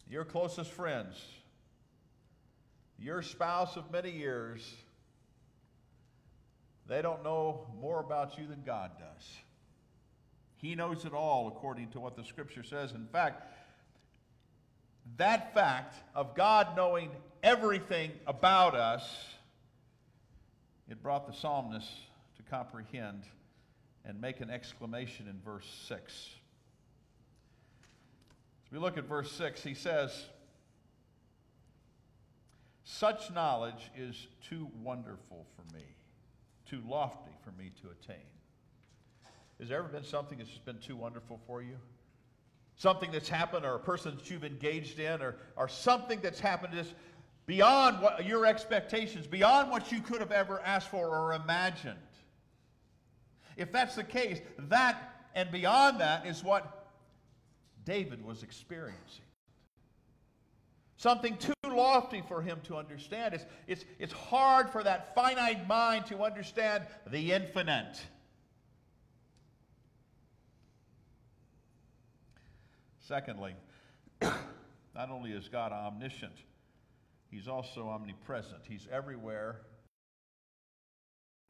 Your 0.09 0.25
closest 0.25 0.71
friends, 0.71 1.15
your 2.97 3.21
spouse 3.21 3.77
of 3.77 3.91
many 3.91 4.11
years, 4.11 4.73
they 6.88 7.01
don't 7.01 7.23
know 7.23 7.67
more 7.81 7.99
about 7.99 8.38
you 8.38 8.47
than 8.47 8.63
God 8.65 8.91
does. 8.97 9.27
He 10.57 10.75
knows 10.75 11.05
it 11.05 11.13
all 11.13 11.47
according 11.47 11.89
to 11.89 11.99
what 11.99 12.15
the 12.15 12.23
scripture 12.23 12.63
says. 12.63 12.91
In 12.91 13.07
fact, 13.07 13.43
that 15.17 15.53
fact 15.53 15.95
of 16.15 16.35
God 16.35 16.75
knowing 16.75 17.09
everything 17.43 18.11
about 18.25 18.75
us, 18.75 19.03
it 20.89 21.01
brought 21.01 21.27
the 21.27 21.33
psalmist 21.33 21.89
to 22.38 22.43
comprehend 22.43 23.23
and 24.05 24.19
make 24.19 24.41
an 24.41 24.49
exclamation 24.49 25.27
in 25.27 25.39
verse 25.43 25.67
6. 25.88 26.29
As 28.65 28.71
we 28.71 28.79
look 28.79 28.97
at 28.97 29.05
verse 29.05 29.31
6, 29.31 29.63
he 29.63 29.73
says, 29.73 30.25
Such 32.83 33.31
knowledge 33.31 33.91
is 33.97 34.27
too 34.49 34.69
wonderful 34.81 35.45
for 35.55 35.75
me, 35.75 35.83
too 36.70 36.82
lofty 36.88 37.32
for 37.43 37.51
me 37.51 37.72
to 37.82 37.89
attain. 37.89 38.26
Has 39.59 39.70
there 39.70 39.80
ever 39.80 39.88
been 39.88 40.03
something 40.03 40.38
that's 40.38 40.49
just 40.49 40.65
been 40.65 40.80
too 40.80 40.95
wonderful 40.95 41.39
for 41.47 41.61
you? 41.61 41.78
Something 42.76 43.11
that's 43.11 43.30
happened, 43.30 43.65
or 43.65 43.76
a 43.76 43.80
person 43.80 44.15
that 44.15 44.30
you've 44.30 44.43
engaged 44.43 44.99
in, 44.99 45.22
or, 45.22 45.36
or 45.55 45.68
something 45.68 46.20
that's 46.22 46.39
happened 46.39 46.74
just 46.74 46.93
beyond 47.47 48.01
what, 48.01 48.26
your 48.26 48.45
expectations, 48.45 49.26
beyond 49.26 49.72
what 49.72 49.91
you 49.91 49.99
could 49.99 50.20
have 50.20 50.32
ever 50.32 50.59
asked 50.61 50.89
for 50.89 51.07
or 51.07 51.34
imagined. 51.34 51.97
If 53.55 53.72
that's 53.72 53.95
the 53.95 54.03
case, 54.03 54.39
that 54.57 55.26
and 55.34 55.51
beyond 55.51 55.99
that 56.01 56.28
is 56.28 56.43
what 56.43 56.88
David 57.86 58.24
was 58.24 58.43
experiencing. 58.43 59.24
Something 60.97 61.37
too 61.37 61.53
lofty 61.63 62.23
for 62.27 62.41
him 62.41 62.59
to 62.65 62.75
understand. 62.75 63.33
It's, 63.33 63.45
it's, 63.67 63.85
it's 63.99 64.13
hard 64.13 64.69
for 64.69 64.83
that 64.83 65.13
finite 65.15 65.67
mind 65.67 66.07
to 66.07 66.23
understand 66.23 66.83
the 67.05 67.31
infinite. 67.31 68.01
Secondly, 72.99 73.55
not 74.21 75.09
only 75.09 75.31
is 75.31 75.47
God 75.47 75.71
omniscient, 75.71 76.33
He's 77.29 77.47
also 77.47 77.89
omnipresent. 77.89 78.61
He's 78.67 78.87
everywhere 78.91 79.61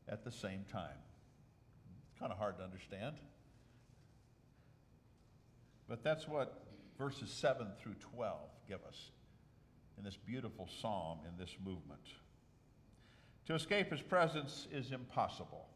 at 0.09 0.23
the 0.23 0.31
same 0.31 0.65
time. 0.71 0.97
It's 2.09 2.19
kind 2.19 2.31
of 2.31 2.37
hard 2.37 2.57
to 2.57 2.63
understand. 2.63 3.17
But 5.87 6.03
that's 6.03 6.27
what 6.27 6.65
verses 6.97 7.29
7 7.29 7.67
through 7.79 7.95
12 8.15 8.39
give 8.67 8.79
us 8.87 9.11
in 9.97 10.03
this 10.03 10.17
beautiful 10.17 10.69
psalm, 10.81 11.19
in 11.27 11.37
this 11.37 11.55
movement. 11.63 12.01
To 13.47 13.55
escape 13.55 13.91
his 13.91 14.01
presence 14.01 14.67
is 14.71 14.91
impossible. 14.91 15.67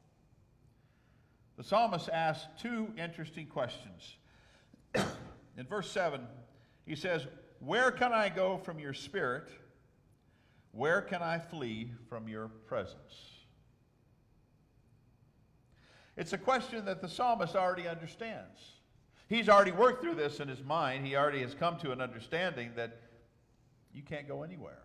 The 1.58 1.64
psalmist 1.64 2.10
asks 2.10 2.48
two 2.62 2.88
interesting 2.98 3.48
questions. 3.48 4.16
in 4.96 5.66
verse 5.70 5.90
7, 5.90 6.22
he 6.86 6.96
says, 6.96 7.28
Where 7.60 7.92
can 7.92 8.14
I 8.14 8.30
go 8.30 8.58
from 8.58 8.80
your 8.80 8.94
spirit? 8.94 9.50
Where 10.72 11.02
can 11.02 11.22
I 11.22 11.40
flee 11.40 11.92
from 12.10 12.28
your 12.28 12.48
presence? 12.48 13.32
It's 16.18 16.34
a 16.34 16.38
question 16.38 16.86
that 16.86 17.02
the 17.02 17.10
psalmist 17.10 17.56
already 17.56 17.88
understands. 17.88 18.60
He's 19.28 19.48
already 19.48 19.72
worked 19.72 20.04
through 20.04 20.16
this 20.16 20.40
in 20.40 20.48
his 20.48 20.62
mind. 20.62 21.06
He 21.06 21.16
already 21.16 21.40
has 21.42 21.54
come 21.56 21.78
to 21.80 21.92
an 21.92 22.02
understanding 22.02 22.72
that 22.76 23.00
you 23.94 24.02
can't 24.02 24.28
go 24.28 24.44
anywhere. 24.44 24.82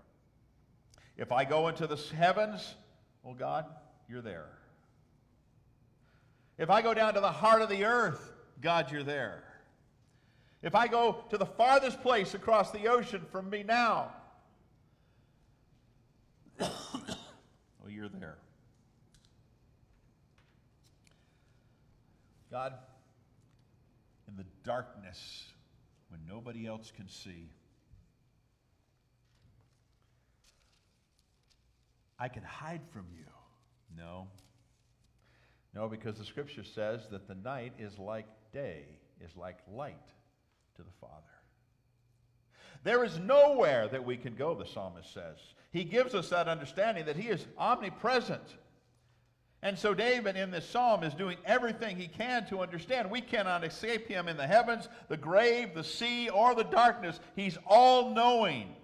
If 1.17 1.33
I 1.33 1.45
go 1.45 1.69
into 1.69 1.87
the 1.87 1.97
heavens, 1.97 2.75
well, 3.23 3.35
God, 3.35 3.67
you're 4.09 4.23
there. 4.23 4.49
If 6.59 6.71
I 6.71 6.83
go 6.83 6.95
down 6.95 7.15
to 7.15 7.21
the 7.21 7.31
heart 7.31 7.63
of 7.63 7.69
the 7.69 7.85
earth, 7.85 8.33
God, 8.61 8.91
you're 8.91 9.03
there. 9.03 9.43
If 10.63 10.75
I 10.75 10.89
go 10.89 11.25
to 11.31 11.39
the 11.39 11.47
farthest 11.47 12.03
place 12.03 12.35
across 12.35 12.71
the 12.71 12.89
ocean 12.89 13.23
from 13.31 13.51
me 13.51 13.63
now, 13.63 14.13
well, 16.61 16.71
you're 17.89 18.09
there. 18.09 18.39
God, 22.51 22.73
in 24.29 24.37
the 24.37 24.47
darkness, 24.65 25.45
when 26.09 26.21
nobody 26.27 26.67
else 26.67 26.91
can 26.95 27.09
see, 27.09 27.51
I 32.19 32.29
can 32.29 32.43
hide 32.43 32.81
from 32.93 33.07
you. 33.14 33.25
No. 33.97 34.29
No, 35.75 35.89
because 35.89 36.17
the 36.17 36.25
scripture 36.25 36.64
says 36.64 37.07
that 37.11 37.29
the 37.29 37.35
night 37.35 37.75
is 37.79 37.99
like 37.99 38.27
day, 38.53 38.85
is 39.21 39.37
like 39.37 39.59
light 39.71 40.09
to 40.77 40.83
the 40.83 40.91
Father. 41.01 41.12
There 42.85 43.05
is 43.05 43.19
nowhere 43.19 43.89
that 43.89 44.05
we 44.05 44.17
can 44.17 44.35
go, 44.35 44.55
the 44.55 44.67
psalmist 44.67 45.12
says. 45.12 45.39
He 45.73 45.85
gives 45.85 46.14
us 46.14 46.31
that 46.31 46.49
understanding 46.49 47.05
that 47.07 47.17
he 47.17 47.29
is 47.29 47.47
omnipresent. 47.59 48.57
And 49.62 49.79
so 49.79 49.93
David 49.93 50.37
in 50.37 50.51
this 50.51 50.69
psalm 50.69 51.03
is 51.03 51.12
doing 51.12 51.37
everything 51.45 51.97
he 51.97 52.09
can 52.09 52.47
to 52.47 52.61
understand 52.61 53.11
we 53.11 53.21
cannot 53.21 53.64
escape 53.64 54.07
him 54.07 54.29
in 54.29 54.37
the 54.37 54.47
heavens, 54.47 54.89
the 55.09 55.17
grave, 55.17 55.75
the 55.75 55.85
sea, 55.85 56.29
or 56.29 56.55
the 56.55 56.64
darkness. 56.64 57.19
He's 57.35 57.59
all 57.67 58.14
knowing, 58.14 58.75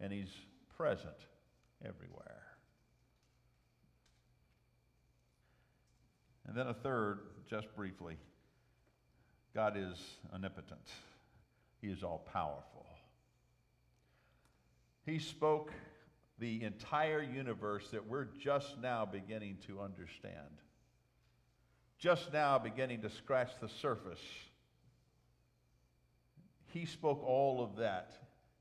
and 0.00 0.12
he's 0.12 0.32
present 0.76 1.14
everywhere. 1.84 2.42
And 6.46 6.56
then 6.56 6.68
a 6.68 6.74
third, 6.74 7.20
just 7.48 7.74
briefly 7.74 8.16
God 9.54 9.74
is 9.76 9.98
omnipotent, 10.34 10.90
He 11.80 11.88
is 11.88 12.02
all 12.02 12.28
powerful. 12.30 12.86
He 15.06 15.18
spoke 15.18 15.72
the 16.38 16.62
entire 16.62 17.22
universe 17.22 17.88
that 17.92 18.06
we're 18.06 18.26
just 18.38 18.78
now 18.82 19.06
beginning 19.06 19.58
to 19.66 19.80
understand. 19.80 20.60
Just 21.98 22.32
now 22.32 22.58
beginning 22.58 23.00
to 23.02 23.08
scratch 23.08 23.52
the 23.60 23.68
surface. 23.68 24.20
He 26.66 26.84
spoke 26.84 27.22
all 27.24 27.62
of 27.64 27.76
that 27.76 28.12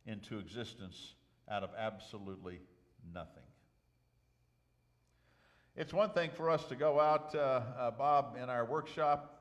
into 0.05 0.39
existence 0.39 1.15
out 1.49 1.63
of 1.63 1.71
absolutely 1.77 2.61
nothing. 3.13 3.43
It's 5.75 5.93
one 5.93 6.11
thing 6.11 6.29
for 6.33 6.49
us 6.49 6.63
to 6.65 6.75
go 6.75 6.99
out, 6.99 7.35
uh, 7.35 7.61
uh, 7.77 7.91
Bob, 7.91 8.37
in 8.41 8.49
our 8.49 8.63
workshop 8.63 9.35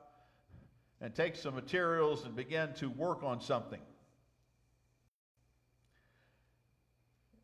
and 1.01 1.13
take 1.13 1.35
some 1.35 1.55
materials 1.55 2.25
and 2.25 2.35
begin 2.35 2.73
to 2.73 2.89
work 2.89 3.23
on 3.23 3.39
something. 3.39 3.79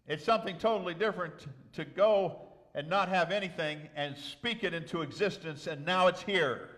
It's 0.07 0.25
something 0.25 0.57
totally 0.57 0.93
different 0.93 1.33
to 1.73 1.85
go 1.85 2.41
and 2.73 2.89
not 2.89 3.09
have 3.09 3.31
anything 3.31 3.87
and 3.95 4.17
speak 4.17 4.63
it 4.63 4.73
into 4.73 5.01
existence, 5.01 5.67
and 5.67 5.85
now 5.85 6.07
it's 6.07 6.21
here. 6.21 6.69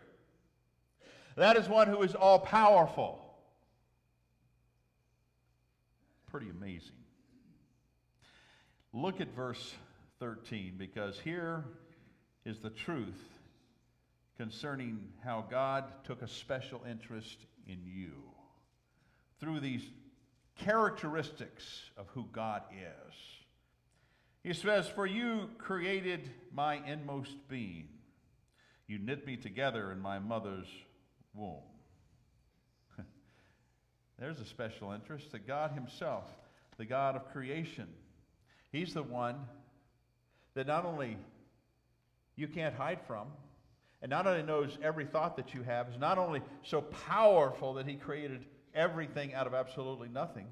That 1.36 1.58
is 1.58 1.68
one 1.68 1.88
who 1.88 2.02
is 2.04 2.16
all 2.16 2.39
powerful. 2.39 3.20
Pretty 6.30 6.50
amazing. 6.50 7.03
Look 8.96 9.20
at 9.22 9.34
verse 9.36 9.74
13, 10.20 10.76
because 10.78 11.20
here 11.20 11.66
is 12.46 12.60
the 12.60 12.70
truth 12.70 13.22
concerning 14.38 15.00
how 15.24 15.46
God 15.50 15.86
took 16.04 16.22
a 16.22 16.28
special 16.28 16.84
interest 16.88 17.39
in 17.68 17.80
you 17.84 18.12
through 19.39 19.62
these 19.62 19.82
characteristics 20.60 21.89
of 21.98 22.08
who 22.10 22.28
God 22.32 22.62
is. 22.72 23.16
He 24.44 24.54
says, 24.54 24.88
For 24.88 25.08
you 25.08 25.50
created 25.58 26.30
my 26.54 26.76
inmost 26.86 27.48
being. 27.48 27.88
You 28.86 29.00
knit 29.00 29.26
me 29.26 29.38
together 29.38 29.91
in 29.91 30.00
my 30.00 30.20
mother's 30.20 30.68
womb. 31.34 31.64
There's 34.20 34.39
a 34.39 34.46
special 34.46 34.91
interest 34.91 35.32
that 35.32 35.48
God 35.48 35.72
Himself, 35.72 36.26
the 36.78 36.86
God 36.86 37.16
of 37.16 37.32
creation, 37.32 37.88
He's 38.74 38.95
the 38.95 39.03
one 39.03 39.36
that 40.55 40.65
not 40.65 40.84
only 40.84 41.15
you 42.36 42.47
can't 42.47 42.74
hide 42.74 42.99
from, 43.05 43.28
and 44.01 44.09
not 44.09 44.26
only 44.26 44.41
knows 44.41 44.80
every 44.82 45.05
thought 45.05 45.38
that 45.38 45.53
you 45.53 45.61
have, 45.61 45.89
is 45.89 45.99
not 45.99 46.17
only 46.17 46.41
so 46.63 46.82
powerful 46.82 47.76
that 47.76 47.88
He 47.88 47.95
created 47.95 48.45
everything 48.74 49.36
out 49.36 49.45
of 49.45 49.53
absolutely 49.53 50.09
nothing, 50.09 50.47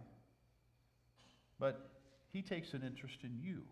but 1.59 1.89
He 2.31 2.43
takes 2.43 2.73
an 2.73 2.83
interest 2.85 3.17
in 3.23 3.39
you. 3.41 3.63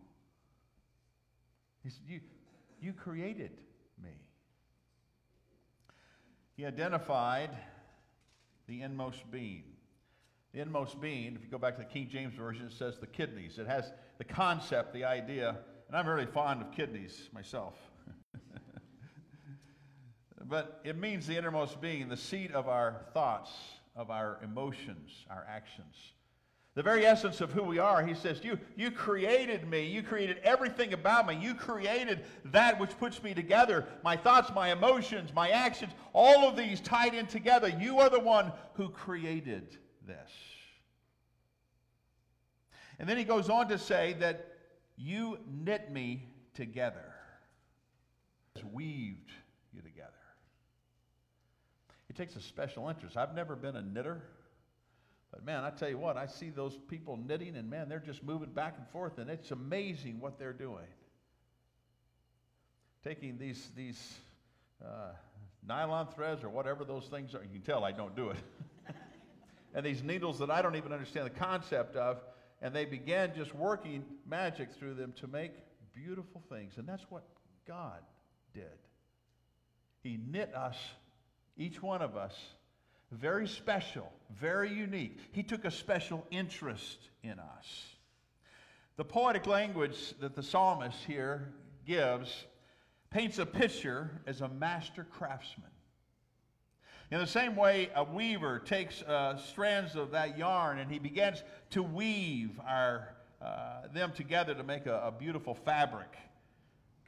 He 1.84 1.92
said, 1.92 2.02
You, 2.08 2.20
you 2.82 2.92
created 2.92 3.52
me. 4.04 4.20
He 6.58 6.66
identified 6.66 7.52
the 8.68 8.82
inmost 8.82 9.30
being. 9.30 9.64
The 10.54 10.62
inmost 10.62 11.00
being, 11.00 11.36
if 11.36 11.44
you 11.44 11.52
go 11.52 11.60
back 11.60 11.76
to 11.76 11.84
the 11.84 11.88
King 11.88 12.10
James 12.10 12.34
Version, 12.34 12.66
it 12.66 12.74
says 12.74 12.98
the 12.98 13.06
kidneys. 13.06 13.60
It 13.60 13.68
has 13.68 13.94
the 14.20 14.26
concept, 14.26 14.94
the 14.94 15.06
idea, 15.06 15.56
and 15.88 15.98
I'm 15.98 16.06
really 16.06 16.28
fond 16.28 16.62
of 16.62 16.72
kidneys 16.72 17.30
myself. 17.34 17.74
but 20.46 20.82
it 20.84 20.98
means 20.98 21.26
the 21.26 21.38
innermost 21.38 21.82
being, 21.82 22.10
the 22.10 22.18
seat 22.18 22.52
of 22.52 22.68
our 22.68 23.06
thoughts, 23.14 23.52
of 23.96 24.12
our 24.12 24.38
emotions, 24.44 25.26
our 25.32 25.48
actions. 25.50 25.96
The 26.76 26.84
very 26.84 27.06
essence 27.06 27.42
of 27.42 27.52
who 27.52 27.64
we 27.64 27.80
are, 27.80 28.06
he 28.06 28.14
says, 28.14 28.42
you, 28.44 28.60
you 28.76 28.92
created 28.92 29.68
me. 29.68 29.88
You 29.88 30.04
created 30.04 30.38
everything 30.44 30.94
about 30.94 31.26
me. 31.26 31.38
You 31.42 31.56
created 31.56 32.26
that 32.46 32.80
which 32.80 32.98
puts 33.00 33.24
me 33.24 33.34
together. 33.34 33.88
My 34.04 34.16
thoughts, 34.16 34.52
my 34.54 34.72
emotions, 34.72 35.34
my 35.34 35.50
actions, 35.50 35.92
all 36.14 36.48
of 36.48 36.56
these 36.56 36.80
tied 36.80 37.16
in 37.16 37.26
together. 37.26 37.70
You 37.70 38.00
are 38.00 38.10
the 38.10 38.20
one 38.20 38.52
who 38.74 38.90
created 38.90 39.78
this. 40.06 40.30
And 43.00 43.08
then 43.08 43.18
he 43.18 43.24
goes 43.24 43.50
on 43.50 43.70
to 43.70 43.78
say 43.78 44.16
that 44.20 44.46
you 44.98 45.40
knit 45.48 45.92
me 45.92 46.28
together, 46.54 47.14
weaved 48.74 49.32
you 49.72 49.82
together. 49.82 50.10
It 52.10 52.16
takes 52.16 52.36
a 52.36 52.42
special 52.42 52.90
interest. 52.90 53.16
I've 53.16 53.34
never 53.34 53.56
been 53.56 53.78
a 53.78 53.82
knitter. 53.82 54.22
But 55.32 55.46
man, 55.46 55.64
I 55.64 55.70
tell 55.70 55.90
you 55.90 55.98
what, 55.98 56.18
I 56.18 56.26
see 56.26 56.50
those 56.50 56.78
people 56.90 57.16
knitting, 57.16 57.56
and 57.56 57.70
man, 57.70 57.88
they're 57.88 58.00
just 58.00 58.24
moving 58.24 58.50
back 58.50 58.76
and 58.78 58.88
forth, 58.90 59.20
and 59.20 59.30
it's 59.30 59.52
amazing 59.52 60.20
what 60.20 60.40
they're 60.40 60.54
doing. 60.54 60.88
Taking 63.04 63.38
these 63.38 63.70
these 63.76 64.18
uh, 64.84 65.12
nylon 65.66 66.08
threads 66.08 66.44
or 66.44 66.50
whatever 66.50 66.84
those 66.84 67.06
things 67.06 67.36
are, 67.36 67.44
you 67.44 67.50
can 67.54 67.62
tell 67.62 67.84
I 67.84 67.92
don't 67.92 68.16
do 68.16 68.32
it. 68.32 68.38
and 69.74 69.86
these 69.86 70.04
needles 70.04 70.40
that 70.40 70.50
I 70.50 70.62
don't 70.62 70.76
even 70.76 70.92
understand 70.92 71.28
the 71.28 71.40
concept 71.40 71.96
of, 71.96 72.18
and 72.62 72.74
they 72.74 72.86
began 72.86 73.34
just 73.36 73.54
working 73.56 74.04
magic 74.28 74.72
through 74.74 74.96
them 74.96 75.14
to 75.20 75.28
make 75.28 75.52
beautiful 75.94 76.42
things, 76.50 76.74
and 76.78 76.88
that's 76.88 77.06
what 77.10 77.24
God 77.68 78.02
did. 78.54 78.64
He 80.04 80.20
knit 80.32 80.54
us, 80.56 80.78
each 81.58 81.82
one 81.82 82.02
of 82.02 82.16
us 82.16 82.36
very 83.12 83.48
special, 83.48 84.12
very 84.40 84.72
unique. 84.72 85.18
He 85.32 85.44
took 85.44 85.66
a 85.66 85.72
special 85.72 86.26
interest 86.32 87.10
in 87.24 87.40
us. 87.40 87.96
The 88.98 89.06
poetic 89.06 89.48
language 89.48 90.14
that 90.20 90.36
the 90.36 90.44
psalmist 90.44 90.98
here 91.06 91.54
gives 91.86 92.46
paints 93.10 93.40
a 93.40 93.46
picture 93.46 94.22
as 94.28 94.42
a 94.42 94.48
master 94.48 95.06
craftsman. 95.10 95.72
In 97.12 97.20
the 97.20 97.28
same 97.28 97.56
way, 97.56 97.90
a 97.96 98.04
weaver 98.04 98.60
takes 98.60 99.02
uh, 99.02 99.38
strands 99.38 99.96
of 99.96 100.12
that 100.12 100.38
yarn 100.38 100.78
and 100.78 100.92
he 100.92 101.00
begins 101.00 101.42
to 101.72 101.82
weave 101.82 102.52
our, 102.68 103.16
uh, 103.42 103.88
them 103.94 104.12
together 104.12 104.54
to 104.54 104.64
make 104.64 104.86
a, 104.86 105.02
a 105.06 105.12
beautiful 105.12 105.56
fabric. 105.56 106.16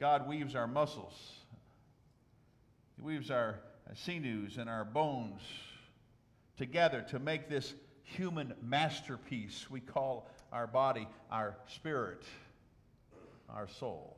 God 0.00 0.26
weaves 0.26 0.56
our 0.56 0.66
muscles, 0.66 1.14
He 2.96 3.02
weaves 3.02 3.30
our 3.30 3.60
sinews 3.94 4.56
and 4.56 4.68
our 4.68 4.84
bones 4.84 5.40
together 6.56 7.04
to 7.10 7.20
make 7.20 7.48
this 7.48 7.74
human 8.02 8.54
masterpiece 8.60 9.70
we 9.70 9.80
call 9.80 10.28
our 10.52 10.66
body, 10.66 11.06
our 11.30 11.56
spirit, 11.68 12.24
our 13.48 13.68
soul. 13.68 14.16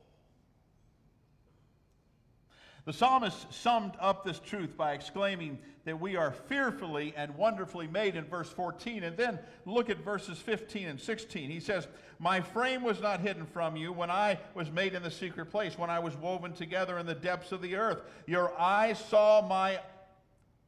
The 2.85 2.93
psalmist 2.93 3.53
summed 3.53 3.95
up 3.99 4.24
this 4.24 4.39
truth 4.39 4.76
by 4.76 4.93
exclaiming 4.93 5.59
that 5.85 5.99
we 5.99 6.16
are 6.16 6.32
fearfully 6.32 7.14
and 7.16 7.35
wonderfully 7.35 7.87
made 7.87 8.14
in 8.14 8.24
verse 8.24 8.51
14. 8.51 9.05
And 9.05 9.16
then 9.16 9.39
look 9.64 9.89
at 9.89 10.05
verses 10.05 10.39
15 10.39 10.89
and 10.89 11.01
16. 11.01 11.51
He 11.51 11.61
says, 11.61 11.89
My 12.18 12.43
frame 12.43 12.82
was 12.82 13.01
not 13.01 13.20
hidden 13.20 13.47
from 13.47 13.76
you 13.76 13.91
when 13.93 14.11
I 14.11 14.39
was 14.55 14.70
made 14.70 14.95
in 14.95 15.03
the 15.03 15.11
secret 15.11 15.47
place, 15.47 15.78
when 15.78 15.89
I 15.89 15.99
was 15.99 16.14
woven 16.16 16.53
together 16.53 16.99
in 16.99 17.07
the 17.07 17.14
depths 17.14 17.53
of 17.53 17.62
the 17.62 17.76
earth. 17.76 18.03
Your 18.26 18.59
eyes 18.59 19.03
saw 19.09 19.47
my 19.47 19.80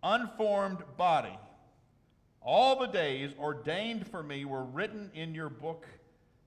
unformed 0.03 0.83
body. 0.97 1.39
All 2.41 2.79
the 2.79 2.87
days 2.87 3.33
ordained 3.39 4.07
for 4.07 4.23
me 4.23 4.45
were 4.47 4.65
written 4.65 5.11
in 5.15 5.35
your 5.35 5.51
book, 5.51 5.87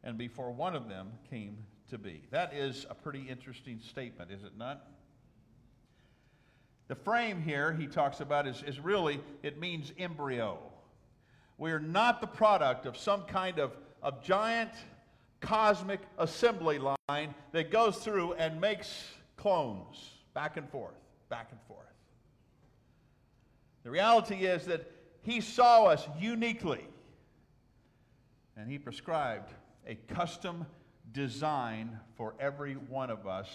and 0.04 0.18
before 0.18 0.52
one 0.52 0.76
of 0.76 0.88
them 0.88 1.12
came 1.30 1.58
to 1.90 1.98
be. 1.98 2.24
That 2.32 2.54
is 2.54 2.88
a 2.90 2.96
pretty 2.96 3.28
interesting 3.30 3.80
statement, 3.82 4.32
is 4.32 4.44
it 4.44 4.58
not? 4.58 4.88
The 6.90 6.96
frame 6.96 7.42
here 7.42 7.72
he 7.72 7.88
talks 7.88 8.20
about 8.20 8.48
is, 8.48 8.62
is 8.64 8.80
really, 8.80 9.22
it 9.42 9.60
means 9.60 9.94
embryo. 9.98 10.60
We 11.58 11.72
are 11.72 11.80
not 11.80 12.20
the 12.20 12.28
product 12.28 12.86
of 12.86 12.98
some 12.98 13.24
kind 13.24 13.60
of, 13.60 13.72
of 14.04 14.22
giant 14.22 14.72
cosmic 15.40 16.02
assembly 16.18 16.80
line 16.80 17.34
that 17.54 17.72
goes 17.72 17.98
through 17.98 18.34
and 18.34 18.60
makes 18.60 19.08
clones 19.38 20.10
back 20.34 20.58
and 20.58 20.70
forth, 20.70 21.00
back 21.30 21.48
and 21.52 21.62
forth. 21.68 21.86
The 23.84 23.92
reality 23.92 24.46
is 24.46 24.66
that 24.66 24.92
he 25.22 25.42
saw 25.42 25.86
us 25.86 26.08
uniquely, 26.20 26.86
and 28.56 28.70
He 28.70 28.78
prescribed 28.78 29.52
a 29.86 29.96
custom 29.96 30.66
design 31.12 32.00
for 32.16 32.36
every 32.40 32.74
one 32.74 33.10
of 33.10 33.28
us 33.28 33.48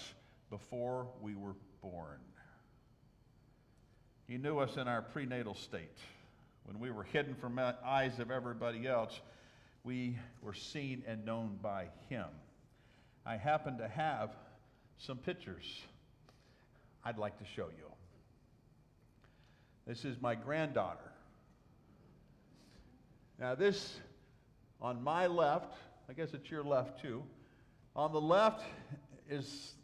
before 0.51 1.09
we 1.20 1.35
were 1.35 1.57
born. 1.82 2.24
He 4.27 4.39
knew 4.39 4.59
us 4.59 4.77
in 4.77 4.89
our 4.89 5.03
prenatal 5.03 5.55
state. 5.55 5.99
When 6.64 6.79
we 6.81 6.91
were 6.91 7.03
hidden 7.03 7.35
from 7.35 7.57
the 7.57 7.75
eyes 7.85 8.18
of 8.18 8.31
everybody 8.31 8.87
else, 8.87 9.20
we 9.85 10.18
were 10.41 10.55
seen 10.55 11.03
and 11.07 11.25
known 11.25 11.59
by 11.62 11.89
Him. 12.09 12.27
I 13.27 13.37
happen 13.37 13.79
to 13.79 13.89
have 13.89 14.31
some 14.99 15.18
pictures 15.18 15.83
I'd 17.05 17.18
like 17.18 17.39
to 17.39 17.45
show 17.45 17.66
you. 17.66 17.91
This 19.87 20.07
is 20.07 20.20
my 20.22 20.35
granddaughter. 20.35 21.12
Now, 23.39 23.55
this 23.55 23.97
on 24.81 25.03
my 25.03 25.27
left, 25.27 25.75
I 26.09 26.14
guess 26.14 26.33
it's 26.33 26.51
your 26.51 26.62
left 26.62 27.03
too. 27.03 27.22
On 27.95 28.12
the 28.12 28.20
left 28.20 28.64
is 29.29 29.75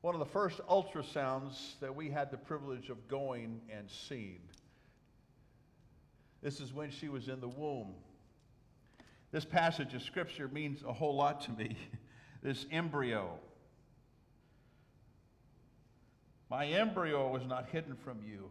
one 0.00 0.14
of 0.14 0.18
the 0.18 0.26
first 0.26 0.60
ultrasounds 0.68 1.78
that 1.80 1.94
we 1.94 2.10
had 2.10 2.30
the 2.30 2.36
privilege 2.36 2.88
of 2.88 3.06
going 3.08 3.60
and 3.70 3.88
seeing. 3.90 4.40
This 6.42 6.60
is 6.60 6.72
when 6.72 6.90
she 6.90 7.08
was 7.08 7.28
in 7.28 7.40
the 7.40 7.48
womb. 7.48 7.94
This 9.30 9.44
passage 9.44 9.94
of 9.94 10.02
Scripture 10.02 10.48
means 10.48 10.82
a 10.82 10.92
whole 10.92 11.14
lot 11.14 11.42
to 11.42 11.52
me. 11.52 11.76
this 12.42 12.66
embryo. 12.70 13.38
My 16.48 16.66
embryo 16.66 17.30
was 17.30 17.46
not 17.46 17.68
hidden 17.70 17.94
from 17.94 18.18
you. 18.24 18.50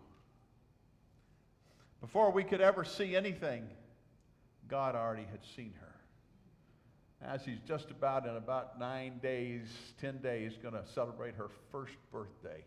Before 1.99 2.31
we 2.31 2.43
could 2.43 2.61
ever 2.61 2.85
see 2.85 3.15
anything, 3.15 3.67
God 4.69 4.95
already 4.95 5.25
had 5.29 5.43
seen 5.55 5.73
her. 5.81 5.88
As 7.21 7.41
she's 7.43 7.59
just 7.67 7.91
about 7.91 8.25
in 8.25 8.35
about 8.35 8.79
nine 8.79 9.19
days, 9.21 9.67
10 9.99 10.19
days, 10.19 10.53
going 10.61 10.73
to 10.73 10.83
celebrate 10.93 11.35
her 11.35 11.49
first 11.71 11.95
birthday. 12.11 12.63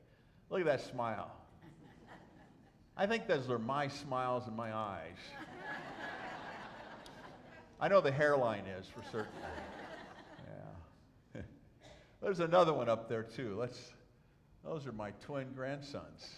Look 0.50 0.60
at 0.60 0.66
that 0.66 0.82
smile. 0.82 1.32
I 2.96 3.06
think 3.06 3.26
those 3.26 3.48
are 3.48 3.58
my 3.58 3.88
smiles 3.88 4.46
in 4.46 4.54
my 4.54 4.74
eyes. 4.74 5.16
I 7.80 7.88
know 7.88 8.00
the 8.02 8.12
hairline 8.12 8.66
is 8.66 8.86
for 8.86 9.02
certain. 9.10 9.32
Yeah. 11.34 11.42
There's 12.22 12.40
another 12.40 12.74
one 12.74 12.90
up 12.90 13.08
there 13.08 13.22
too. 13.22 13.56
Let's 13.58 13.92
those 14.62 14.86
are 14.86 14.92
my 14.92 15.10
twin 15.24 15.48
grandsons. 15.56 16.28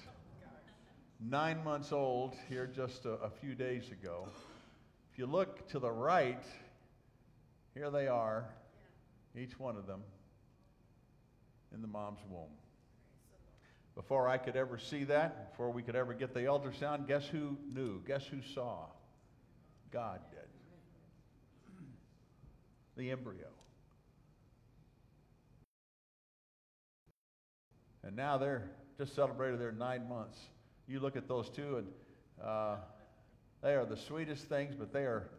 Nine 1.21 1.63
months 1.63 1.93
old 1.93 2.35
here 2.49 2.67
just 2.67 3.05
a, 3.05 3.11
a 3.15 3.29
few 3.29 3.55
days 3.55 3.91
ago. 3.91 4.27
If 5.13 5.19
you 5.19 5.27
look 5.27 5.69
to 5.69 5.79
the 5.79 5.91
right, 5.91 6.43
here 7.75 7.91
they 7.91 8.07
are, 8.07 8.49
each 9.37 9.59
one 9.59 9.77
of 9.77 9.87
them 9.87 10.03
in 11.75 11.83
the 11.83 11.89
mom's 11.89 12.21
womb. 12.31 12.51
Before 13.95 14.29
I 14.29 14.39
could 14.39 14.57
ever 14.57 14.79
see 14.79 15.05
that, 15.05 15.53
before 15.53 15.71
we 15.71 15.83
could 15.83 15.97
ever 15.97 16.15
get 16.15 16.35
the 16.35 16.41
ultrasound, 16.41 17.07
guess 17.07 17.27
who 17.27 17.57
knew? 17.73 18.01
Guess 18.07 18.25
who 18.27 18.39
saw? 18.55 18.87
God 19.93 20.21
did. 20.31 20.49
The 22.97 23.11
embryo. 23.11 23.49
And 28.05 28.17
now 28.17 28.37
they're 28.37 28.71
just 28.99 29.15
celebrated 29.15 29.61
their 29.61 29.73
nine 29.73 30.09
months. 30.09 30.39
You 30.87 31.01
look 31.01 31.17
at 31.17 31.27
those 31.27 31.49
two, 31.49 31.79
and 31.79 31.87
uh, 32.45 32.77
they 33.63 33.75
are 33.75 33.87
the 33.87 33.97
sweetest 33.97 34.45
things, 34.45 34.75
but 34.77 34.93
they 34.93 35.03
are 35.03 35.31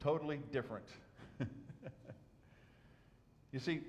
totally 0.00 0.40
different. 0.52 0.86
You 3.52 3.58
see, 3.58 3.80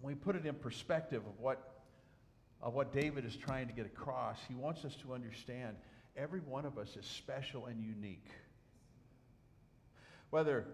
when 0.00 0.14
we 0.14 0.18
put 0.18 0.36
it 0.36 0.46
in 0.46 0.54
perspective 0.54 1.22
of 1.26 1.38
what, 1.40 1.82
of 2.60 2.74
what 2.74 2.92
David 2.92 3.24
is 3.24 3.36
trying 3.36 3.66
to 3.66 3.72
get 3.72 3.86
across, 3.86 4.38
he 4.48 4.54
wants 4.54 4.84
us 4.84 4.94
to 5.02 5.14
understand 5.14 5.76
every 6.16 6.40
one 6.40 6.64
of 6.64 6.78
us 6.78 6.96
is 6.96 7.06
special 7.06 7.66
and 7.66 7.82
unique. 7.82 8.28
Whether 10.30 10.66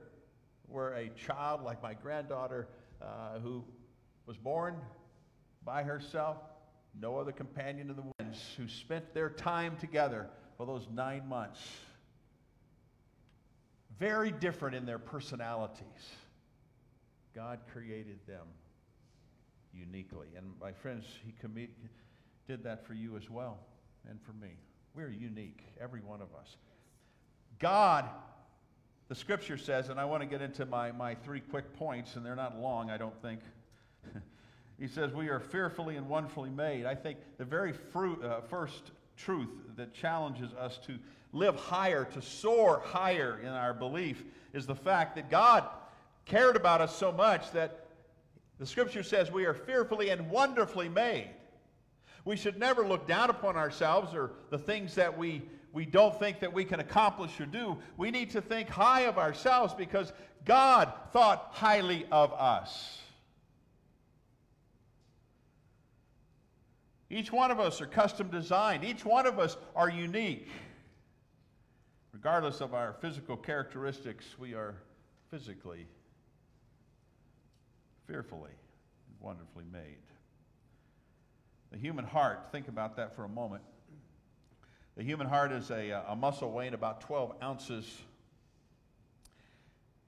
we're 0.69 0.95
a 0.95 1.09
child 1.11 1.63
like 1.63 1.83
my 1.83 1.95
granddaughter 1.95 2.69
uh, 3.01 3.39
who 3.41 3.65
was 4.27 4.37
born 4.37 4.77
by 5.65 5.83
herself, 5.83 6.39
no 7.01 7.19
other 7.19 7.33
companion 7.33 7.91
in 7.91 7.97
the 7.97 8.03
woods, 8.03 8.41
who 8.57 8.69
spent 8.69 9.15
their 9.15 9.31
time 9.31 9.77
together 9.79 10.29
for 10.57 10.67
those 10.67 10.87
nine 10.93 11.29
months. 11.29 11.61
Very 13.99 14.31
different 14.33 14.75
in 14.75 14.85
their 14.87 14.99
personalities. 14.99 15.87
God 17.35 17.61
created 17.73 18.19
them 18.27 18.47
uniquely. 19.73 20.29
And 20.37 20.47
my 20.61 20.73
friends, 20.73 21.05
He 21.25 21.33
did 22.47 22.65
that 22.65 22.87
for 22.87 22.95
you 22.95 23.17
as 23.17 23.31
well 23.31 23.59
and 24.09 24.21
for 24.23 24.33
me. 24.33 24.51
We're 24.95 25.11
unique, 25.11 25.63
every 25.81 26.01
one 26.01 26.21
of 26.21 26.29
us. 26.39 26.57
God, 27.59 28.05
the 29.09 29.15
scripture 29.15 29.57
says, 29.57 29.89
and 29.89 29.99
I 29.99 30.05
want 30.05 30.23
to 30.23 30.27
get 30.27 30.43
into 30.43 30.67
my, 30.67 30.93
my 30.93 31.15
three 31.15 31.41
quick 31.41 31.73
points, 31.75 32.17
and 32.17 32.27
they're 32.27 32.37
not 32.37 32.59
long, 32.59 32.91
I 32.91 32.99
don't 32.99 33.21
think. 33.23 33.41
he 34.79 34.89
says, 34.89 35.13
We 35.13 35.29
are 35.29 35.41
fearfully 35.41 35.97
and 35.97 36.09
wonderfully 36.09 36.51
made. 36.51 36.85
I 36.85 36.95
think 36.95 37.19
the 37.39 37.45
very 37.45 37.73
uh, 37.95 38.41
first 38.51 38.91
truth 39.17 39.51
that 39.77 39.95
challenges 39.95 40.53
us 40.55 40.79
to 40.87 40.99
live 41.33 41.57
higher, 41.57 42.05
to 42.05 42.21
soar 42.21 42.83
higher 42.85 43.41
in 43.43 43.49
our 43.49 43.73
belief, 43.73 44.23
is 44.53 44.67
the 44.67 44.75
fact 44.75 45.17
that 45.17 45.31
God 45.31 45.65
cared 46.25 46.57
about 46.57 46.81
us 46.81 46.97
so 46.97 47.13
much 47.13 47.51
that 47.53 47.87
the 48.59 48.67
scripture 48.67 49.03
says 49.03 49.31
we 49.31 49.45
are 49.45 49.55
fearfully 49.55 50.11
and 50.11 50.31
wonderfully 50.31 50.89
made. 50.89 51.31
We 52.25 52.37
should 52.37 52.59
never 52.59 52.87
look 52.87 53.09
down 53.09 53.31
upon 53.31 53.57
ourselves 53.57 54.15
or 54.15 54.33
the 54.51 54.59
things 54.59 54.95
that 54.95 55.19
we, 55.19 55.43
we 55.73 55.85
don't 55.85 56.17
think 56.19 56.41
that 56.41 56.53
we 56.53 56.65
can 56.65 56.79
accomplish 56.79 57.41
or 57.41 57.47
do. 57.47 57.77
We 57.97 58.11
need 58.11 58.31
to 58.31 58.41
think 58.41 58.69
high 58.69 59.03
of 59.03 59.19
ourselves 59.19 59.75
because 59.75 60.13
God 60.45 60.93
thought 61.13 61.49
highly 61.53 62.07
of 62.13 62.33
us. 62.33 62.99
Each 67.11 67.31
one 67.31 67.51
of 67.51 67.61
us 67.61 67.81
are 67.83 67.87
custom 67.87 68.29
designed. 68.29 68.85
Each 68.85 69.05
one 69.05 69.27
of 69.27 69.39
us 69.39 69.57
are 69.77 69.91
unique. 69.91 70.49
Regardless 72.13 72.61
of 72.61 72.73
our 72.73 72.95
physical 73.01 73.37
characteristics, 73.37 74.25
we 74.39 74.55
are 74.55 74.77
physically, 75.31 75.87
fearfully, 78.07 78.51
and 78.51 79.17
wonderfully 79.21 79.65
made. 79.73 79.97
The 81.71 81.79
human 81.79 82.05
heart, 82.05 82.49
think 82.53 82.69
about 82.69 82.97
that 82.97 83.17
for 83.17 83.25
a 83.25 83.29
moment. 83.29 83.63
The 84.97 85.03
human 85.03 85.27
heart 85.27 85.53
is 85.53 85.71
a, 85.71 85.93
uh, 85.93 86.13
a 86.13 86.17
muscle 86.17 86.53
weighing 86.53 86.75
about 86.75 87.01
12 87.01 87.37
ounces. 87.43 87.87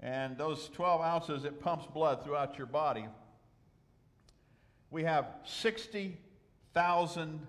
And 0.00 0.36
those 0.36 0.68
12 0.74 1.00
ounces, 1.00 1.44
it 1.44 1.60
pumps 1.60 1.86
blood 1.86 2.22
throughout 2.22 2.58
your 2.58 2.66
body. 2.66 3.06
We 4.90 5.04
have 5.04 5.26
60,000 5.44 7.46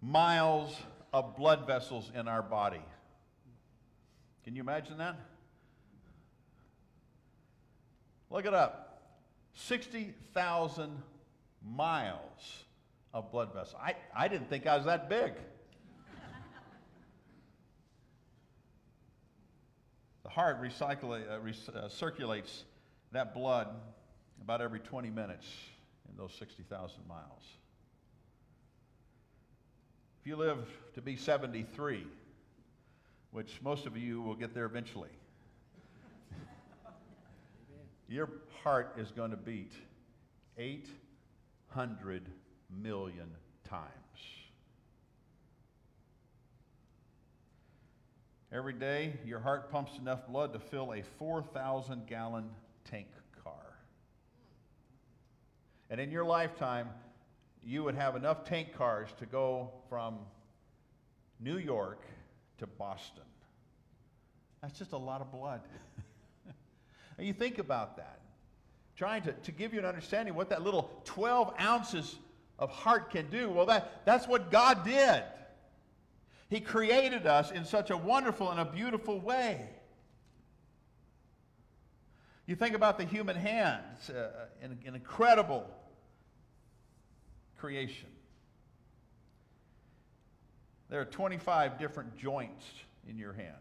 miles 0.00 0.76
of 1.12 1.36
blood 1.36 1.66
vessels 1.66 2.12
in 2.14 2.28
our 2.28 2.42
body. 2.42 2.82
Can 4.44 4.54
you 4.54 4.62
imagine 4.62 4.98
that? 4.98 5.16
Look 8.30 8.46
it 8.46 8.54
up 8.54 8.85
60,000 9.56 11.02
miles 11.66 12.64
of 13.12 13.32
blood 13.32 13.52
vessels. 13.52 13.80
I, 13.82 13.94
I 14.14 14.28
didn't 14.28 14.48
think 14.48 14.66
I 14.66 14.76
was 14.76 14.84
that 14.84 15.08
big. 15.08 15.32
the 20.22 20.28
heart 20.28 20.62
recycle, 20.62 21.12
uh, 21.12 21.40
re- 21.40 21.54
uh, 21.74 21.88
circulates 21.88 22.64
that 23.12 23.34
blood 23.34 23.68
about 24.42 24.60
every 24.60 24.80
20 24.80 25.08
minutes 25.08 25.46
in 26.10 26.16
those 26.16 26.34
60,000 26.38 27.08
miles. 27.08 27.42
If 30.20 30.26
you 30.26 30.36
live 30.36 30.66
to 30.94 31.00
be 31.00 31.16
73, 31.16 32.04
which 33.30 33.60
most 33.62 33.86
of 33.86 33.96
you 33.96 34.20
will 34.20 34.34
get 34.34 34.52
there 34.52 34.66
eventually, 34.66 35.10
your 38.08 38.28
heart 38.62 38.94
is 38.98 39.10
going 39.10 39.30
to 39.30 39.36
beat 39.36 39.72
800 40.58 42.22
million 42.82 43.28
times. 43.68 43.92
Every 48.52 48.72
day, 48.72 49.14
your 49.24 49.40
heart 49.40 49.70
pumps 49.70 49.98
enough 49.98 50.26
blood 50.28 50.52
to 50.52 50.60
fill 50.60 50.92
a 50.92 51.02
4,000 51.18 52.06
gallon 52.06 52.48
tank 52.84 53.08
car. 53.42 53.76
And 55.90 56.00
in 56.00 56.10
your 56.12 56.24
lifetime, 56.24 56.88
you 57.64 57.82
would 57.82 57.96
have 57.96 58.14
enough 58.14 58.44
tank 58.44 58.72
cars 58.78 59.08
to 59.18 59.26
go 59.26 59.72
from 59.88 60.18
New 61.40 61.58
York 61.58 62.02
to 62.58 62.66
Boston. 62.66 63.24
That's 64.62 64.78
just 64.78 64.92
a 64.92 64.96
lot 64.96 65.20
of 65.20 65.32
blood. 65.32 65.60
and 67.18 67.26
you 67.26 67.32
think 67.32 67.58
about 67.58 67.96
that. 67.96 68.20
Trying 68.96 69.22
to, 69.22 69.32
to 69.32 69.52
give 69.52 69.72
you 69.72 69.78
an 69.78 69.84
understanding 69.84 70.34
what 70.34 70.50
that 70.50 70.62
little 70.62 71.02
12 71.04 71.54
ounces 71.60 72.16
of 72.58 72.70
heart 72.70 73.10
can 73.10 73.28
do. 73.30 73.50
Well, 73.50 73.66
that, 73.66 74.04
that's 74.06 74.26
what 74.26 74.50
God 74.50 74.84
did. 74.84 75.22
He 76.48 76.60
created 76.60 77.26
us 77.26 77.50
in 77.50 77.64
such 77.64 77.90
a 77.90 77.96
wonderful 77.96 78.50
and 78.50 78.60
a 78.60 78.64
beautiful 78.64 79.20
way. 79.20 79.68
You 82.46 82.54
think 82.54 82.76
about 82.76 82.96
the 82.96 83.04
human 83.04 83.36
hand, 83.36 83.82
it's 83.96 84.08
uh, 84.08 84.30
an, 84.62 84.78
an 84.86 84.94
incredible 84.94 85.68
creation. 87.58 88.08
There 90.88 91.00
are 91.00 91.06
25 91.06 91.78
different 91.78 92.16
joints 92.16 92.64
in 93.08 93.18
your 93.18 93.32
hand. 93.32 93.54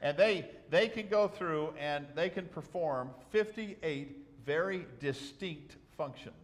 And 0.00 0.16
they, 0.16 0.48
they 0.70 0.88
can 0.88 1.08
go 1.08 1.28
through 1.28 1.74
and 1.78 2.06
they 2.14 2.28
can 2.28 2.46
perform 2.46 3.10
58 3.30 4.16
very 4.46 4.86
distinct 5.00 5.76
functions. 5.96 6.34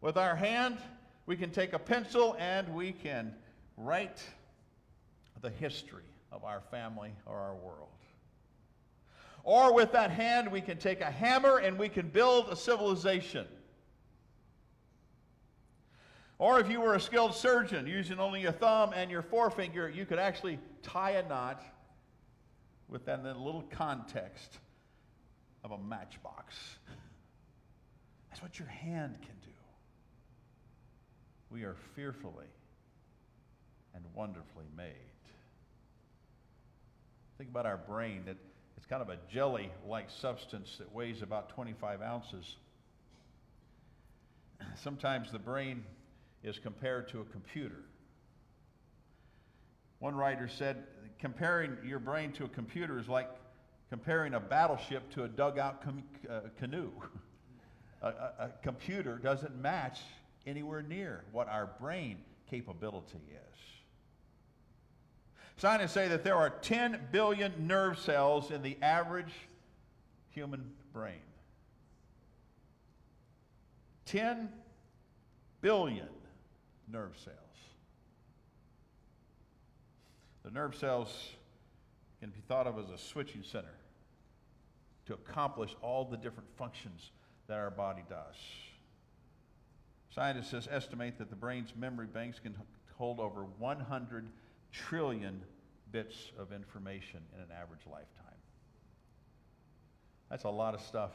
With 0.00 0.16
our 0.16 0.36
hand, 0.36 0.78
we 1.26 1.36
can 1.36 1.50
take 1.50 1.72
a 1.72 1.78
pencil 1.78 2.36
and 2.38 2.68
we 2.74 2.92
can 2.92 3.34
write 3.76 4.22
the 5.42 5.50
history 5.50 6.04
of 6.32 6.44
our 6.44 6.60
family 6.70 7.10
or 7.26 7.36
our 7.36 7.54
world. 7.54 7.88
Or 9.42 9.74
with 9.74 9.92
that 9.92 10.10
hand, 10.10 10.50
we 10.50 10.60
can 10.60 10.78
take 10.78 11.00
a 11.00 11.10
hammer 11.10 11.58
and 11.58 11.78
we 11.78 11.88
can 11.88 12.08
build 12.08 12.48
a 12.50 12.56
civilization. 12.56 13.46
Or 16.38 16.60
if 16.60 16.70
you 16.70 16.80
were 16.80 16.94
a 16.94 17.00
skilled 17.00 17.34
surgeon 17.34 17.86
using 17.86 18.18
only 18.18 18.40
your 18.40 18.52
thumb 18.52 18.92
and 18.94 19.10
your 19.10 19.22
forefinger, 19.22 19.88
you 19.88 20.06
could 20.06 20.18
actually 20.18 20.58
tie 20.82 21.12
a 21.12 21.28
knot 21.28 21.62
within 22.90 23.22
the 23.22 23.34
little 23.34 23.64
context 23.70 24.58
of 25.62 25.70
a 25.70 25.78
matchbox. 25.78 26.56
That's 28.28 28.42
what 28.42 28.58
your 28.58 28.68
hand 28.68 29.16
can 29.20 29.34
do. 29.42 29.50
We 31.50 31.62
are 31.62 31.76
fearfully 31.94 32.46
and 33.94 34.04
wonderfully 34.14 34.66
made. 34.76 34.94
Think 37.38 37.50
about 37.50 37.66
our 37.66 37.78
brain 37.78 38.22
that 38.26 38.36
it's 38.76 38.86
kind 38.86 39.02
of 39.02 39.08
a 39.08 39.18
jelly 39.32 39.70
like 39.86 40.10
substance 40.10 40.76
that 40.78 40.92
weighs 40.92 41.22
about 41.22 41.48
25 41.50 42.02
ounces. 42.02 42.56
Sometimes 44.82 45.32
the 45.32 45.38
brain 45.38 45.84
is 46.42 46.58
compared 46.58 47.08
to 47.10 47.20
a 47.20 47.24
computer. 47.24 47.82
One 49.98 50.14
writer 50.14 50.48
said, 50.48 50.84
comparing 51.20 51.76
your 51.84 51.98
brain 51.98 52.32
to 52.32 52.44
a 52.44 52.48
computer 52.48 52.98
is 52.98 53.08
like 53.08 53.28
comparing 53.90 54.34
a 54.34 54.40
battleship 54.40 55.10
to 55.10 55.24
a 55.24 55.28
dugout 55.28 55.82
com- 55.82 56.02
uh, 56.28 56.40
canoe. 56.58 56.90
a, 58.02 58.08
a, 58.08 58.10
a 58.38 58.50
computer 58.62 59.18
doesn't 59.18 59.60
match 59.60 60.00
anywhere 60.46 60.82
near 60.82 61.24
what 61.32 61.48
our 61.48 61.70
brain 61.80 62.16
capability 62.48 63.18
is. 63.30 63.58
Scientists 65.56 65.92
say 65.92 66.08
that 66.08 66.24
there 66.24 66.36
are 66.36 66.48
10 66.48 67.08
billion 67.12 67.52
nerve 67.66 67.98
cells 67.98 68.50
in 68.50 68.62
the 68.62 68.78
average 68.80 69.32
human 70.30 70.70
brain. 70.94 71.20
10 74.06 74.48
billion 75.60 76.08
nerve 76.90 77.12
cells. 77.22 77.36
The 80.44 80.50
nerve 80.50 80.74
cells 80.74 81.30
can 82.20 82.30
be 82.30 82.40
thought 82.48 82.66
of 82.66 82.78
as 82.78 82.90
a 82.90 82.98
switching 82.98 83.42
center 83.42 83.74
to 85.06 85.14
accomplish 85.14 85.74
all 85.82 86.04
the 86.04 86.16
different 86.16 86.48
functions 86.56 87.10
that 87.46 87.58
our 87.58 87.70
body 87.70 88.02
does. 88.08 88.36
Scientists 90.14 90.68
estimate 90.70 91.18
that 91.18 91.30
the 91.30 91.36
brain's 91.36 91.74
memory 91.76 92.06
banks 92.06 92.38
can 92.38 92.54
hold 92.96 93.20
over 93.20 93.44
100 93.58 94.28
trillion 94.72 95.40
bits 95.92 96.32
of 96.38 96.52
information 96.52 97.20
in 97.34 97.40
an 97.40 97.48
average 97.50 97.82
lifetime. 97.86 98.06
That's 100.28 100.44
a 100.44 100.50
lot 100.50 100.74
of 100.74 100.80
stuff. 100.80 101.12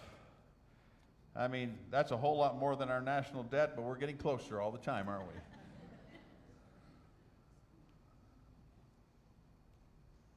I 1.36 1.48
mean, 1.48 1.78
that's 1.92 2.12
a 2.12 2.18
whole 2.18 2.38
lot 2.38 2.58
more 2.58 2.76
than 2.76 2.90
our 2.90 3.02
national 3.02 3.44
debt, 3.44 3.74
but 3.76 3.84
we're 3.84 3.98
getting 3.98 4.18
closer 4.18 4.62
all 4.62 4.72
the 4.72 4.80
time, 4.80 5.08
aren't 5.08 5.28
we? 5.28 5.34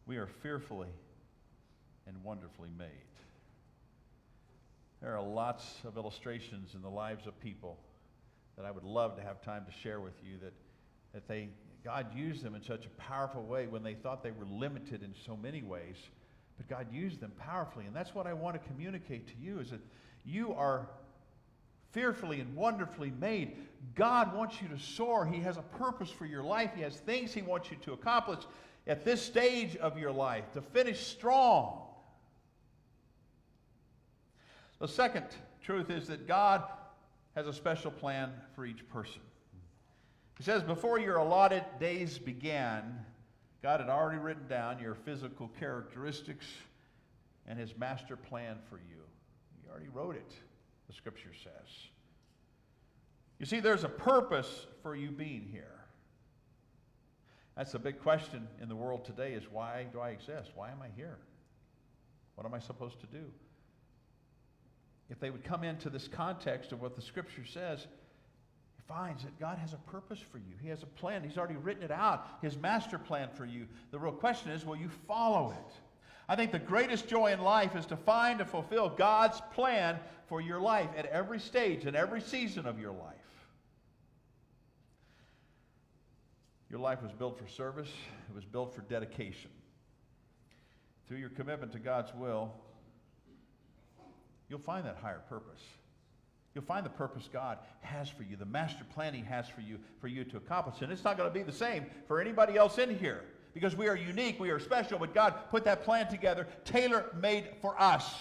We 0.09 0.17
are 0.17 0.27
fearfully 0.27 0.89
and 2.07 2.17
wonderfully 2.25 2.71
made. 2.77 2.89
There 5.03 5.15
are 5.15 5.23
lots 5.23 5.67
of 5.85 5.99
illustrations 5.99 6.75
in 6.75 6.81
the 6.81 6.89
lives 6.89 7.27
of 7.27 7.39
people 7.41 7.77
that 8.57 8.65
I 8.65 8.71
would 8.71 8.85
love 8.85 9.17
to 9.17 9.23
have 9.23 9.43
time 9.43 9.67
to 9.67 9.73
share 9.83 10.01
with 10.01 10.15
you 10.25 10.39
that, 10.43 10.55
that 11.13 11.29
they, 11.29 11.51
God 11.85 12.07
used 12.17 12.43
them 12.43 12.55
in 12.55 12.63
such 12.63 12.87
a 12.87 12.89
powerful 13.01 13.43
way 13.45 13.67
when 13.67 13.83
they 13.83 13.95
thought 13.95 14.23
they 14.25 14.31
were 14.33 14.47
limited 14.47 15.03
in 15.03 15.15
so 15.27 15.37
many 15.37 15.63
ways, 15.63 15.97
but 16.57 16.67
God 16.69 16.87
used 16.91 17.21
them 17.21 17.33
powerfully. 17.39 17.85
And 17.85 17.95
that's 17.95 18.15
what 18.15 18.27
I 18.27 18.33
want 18.33 18.61
to 18.61 18.67
communicate 18.67 19.29
to 19.29 19.35
you 19.41 19.61
is 19.61 19.71
that 19.71 19.81
you 20.25 20.55
are 20.55 20.89
fearfully 21.93 22.41
and 22.41 22.57
wonderfully 22.57 23.13
made. 23.21 23.57
God 23.95 24.35
wants 24.35 24.61
you 24.63 24.69
to 24.69 24.79
soar. 24.79 25.27
He 25.27 25.41
has 25.41 25.59
a 25.59 25.63
purpose 25.63 26.11
for 26.11 26.25
your 26.25 26.43
life. 26.43 26.71
He 26.75 26.83
has 26.83 26.97
things 26.97 27.35
He 27.35 27.43
wants 27.43 27.71
you 27.71 27.77
to 27.83 27.93
accomplish 27.93 28.41
at 28.89 29.05
this 29.05 29.22
stage 29.22 29.76
of 29.76 29.99
your 29.99 30.11
life 30.11 30.51
to 30.55 30.62
finish 30.62 31.07
strong. 31.07 31.82
The 34.80 34.89
second 34.89 35.26
truth 35.62 35.91
is 35.91 36.09
that 36.09 36.26
God 36.26 36.64
has 37.34 37.47
a 37.47 37.53
special 37.53 37.91
plan 37.91 38.32
for 38.55 38.64
each 38.64 38.89
person. 38.89 39.20
He 40.39 40.45
says, 40.45 40.62
Before 40.62 40.99
your 40.99 41.16
allotted 41.16 41.64
days 41.78 42.18
began, 42.18 43.05
God 43.62 43.80
had 43.80 43.91
already 43.91 44.18
written 44.18 44.47
down 44.49 44.78
your 44.78 44.95
physical 44.95 45.51
characteristics 45.61 46.47
and 47.47 47.59
his 47.59 47.76
master 47.76 48.16
plan 48.16 48.57
for 48.70 48.76
you. 48.76 49.03
He 49.62 49.70
already 49.70 49.89
wrote 49.89 50.16
it, 50.16 50.32
the 50.86 50.95
scripture 50.95 51.32
says. 51.43 51.68
You 53.39 53.47
see, 53.47 53.61
there's 53.61 53.84
a 53.84 53.89
purpose 53.89 54.66
for 54.82 54.97
you 54.97 55.11
being 55.11 55.49
here. 55.51 55.78
That's 57.59 57.73
the 57.73 57.81
big 57.81 58.01
question 58.01 58.47
in 58.63 58.69
the 58.69 58.77
world 58.77 59.05
today 59.05 59.33
is 59.33 59.43
why 59.51 59.87
do 59.93 59.99
I 59.99 60.11
exist? 60.11 60.53
Why 60.55 60.71
am 60.71 60.81
I 60.81 60.87
here? 60.95 61.19
What 62.37 62.47
am 62.47 62.55
I 62.55 62.61
supposed 62.61 63.01
to 63.01 63.07
do? 63.09 63.25
If 65.11 65.19
they 65.19 65.31
would 65.31 65.43
come 65.43 65.65
into 65.65 65.91
this 65.91 66.07
context 66.07 66.71
of 66.71 66.81
what 66.81 66.95
the 66.95 67.03
scripture 67.03 67.45
says, 67.45 67.81
he 68.77 68.83
finds 68.87 69.25
that 69.25 69.41
God 69.41 69.59
has 69.59 69.73
a 69.73 69.91
purpose 69.91 70.21
for 70.21 70.39
you. 70.39 70.55
He 70.63 70.69
has 70.69 70.85
a 70.85 70.87
plan. 70.87 71.25
He's 71.25 71.37
already 71.37 71.57
written 71.57 71.83
it 71.83 71.91
out, 71.91 72.29
his 72.41 72.57
master 72.57 72.97
plan 72.97 73.29
for 73.35 73.45
you. 73.45 73.67
The 73.91 73.99
real 73.99 74.13
question 74.13 74.53
is, 74.53 74.65
will 74.65 74.77
you 74.77 74.91
follow 75.09 75.51
it? 75.51 75.75
I 76.29 76.37
think 76.37 76.53
the 76.53 76.61
greatest 76.61 77.09
joy 77.09 77.33
in 77.33 77.41
life 77.41 77.75
is 77.75 77.87
to 77.87 77.97
find 77.97 78.41
and 78.41 78.49
fulfill 78.49 78.89
God's 78.89 79.41
plan 79.53 79.99
for 80.27 80.41
your 80.41 80.61
life 80.61 80.91
at 80.97 81.07
every 81.07 81.41
stage 81.41 81.87
and 81.87 81.97
every 81.97 82.21
season 82.21 82.67
of 82.67 82.79
your 82.79 82.93
life. 82.93 83.18
Your 86.71 86.81
life 86.81 87.03
was 87.03 87.12
built 87.12 87.39
for 87.39 87.49
service, 87.49 87.89
it 88.29 88.35
was 88.35 88.45
built 88.45 88.75
for 88.75 88.83
dedication. 88.83 89.51
Through 91.07 91.19
your 91.19 91.31
commitment 91.31 91.73
to 91.73 91.79
God's 91.79 92.12
will, 92.14 92.53
you'll 94.49 94.59
find 94.59 94.85
that 94.85 94.99
higher 95.01 95.23
purpose. 95.29 95.62
You'll 96.55 96.64
find 96.64 96.85
the 96.85 96.91
purpose 96.91 97.29
God 97.33 97.59
has 97.81 98.09
for 98.09 98.23
you, 98.23 98.37
the 98.37 98.45
master 98.45 98.85
plan 98.93 99.14
He 99.14 99.23
has 99.23 99.49
for 99.49 99.61
you, 99.61 99.79
for 100.01 100.09
you 100.09 100.25
to 100.25 100.37
accomplish. 100.37 100.83
And 100.83 100.93
it's 100.93 101.05
not 101.05 101.16
going 101.16 101.31
to 101.31 101.35
be 101.35 101.43
the 101.43 101.53
same 101.53 101.87
for 102.07 102.21
anybody 102.21 102.57
else 102.57 102.79
in 102.79 102.99
here 102.99 103.23
because 103.55 103.75
we 103.75 103.89
are 103.89 103.97
unique, 103.97 104.39
we 104.39 104.51
are 104.51 104.61
special, 104.61 104.99
but 104.99 105.14
God 105.14 105.35
put 105.51 105.64
that 105.64 105.85
plan 105.85 106.09
together, 106.09 106.47
tailor 106.64 107.07
made 107.21 107.49
for 107.62 107.81
us. 107.81 108.14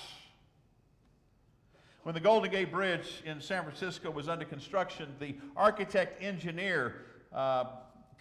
When 2.04 2.16
the 2.16 2.22
Golden 2.22 2.50
Gate 2.50 2.72
Bridge 2.72 3.22
in 3.26 3.41
San 3.41 3.64
Francisco 3.64 4.10
was 4.10 4.30
under 4.30 4.45
construction, 4.45 5.14
the 5.20 5.36
architect 5.58 6.24
engineer 6.24 7.06
uh, 7.34 7.66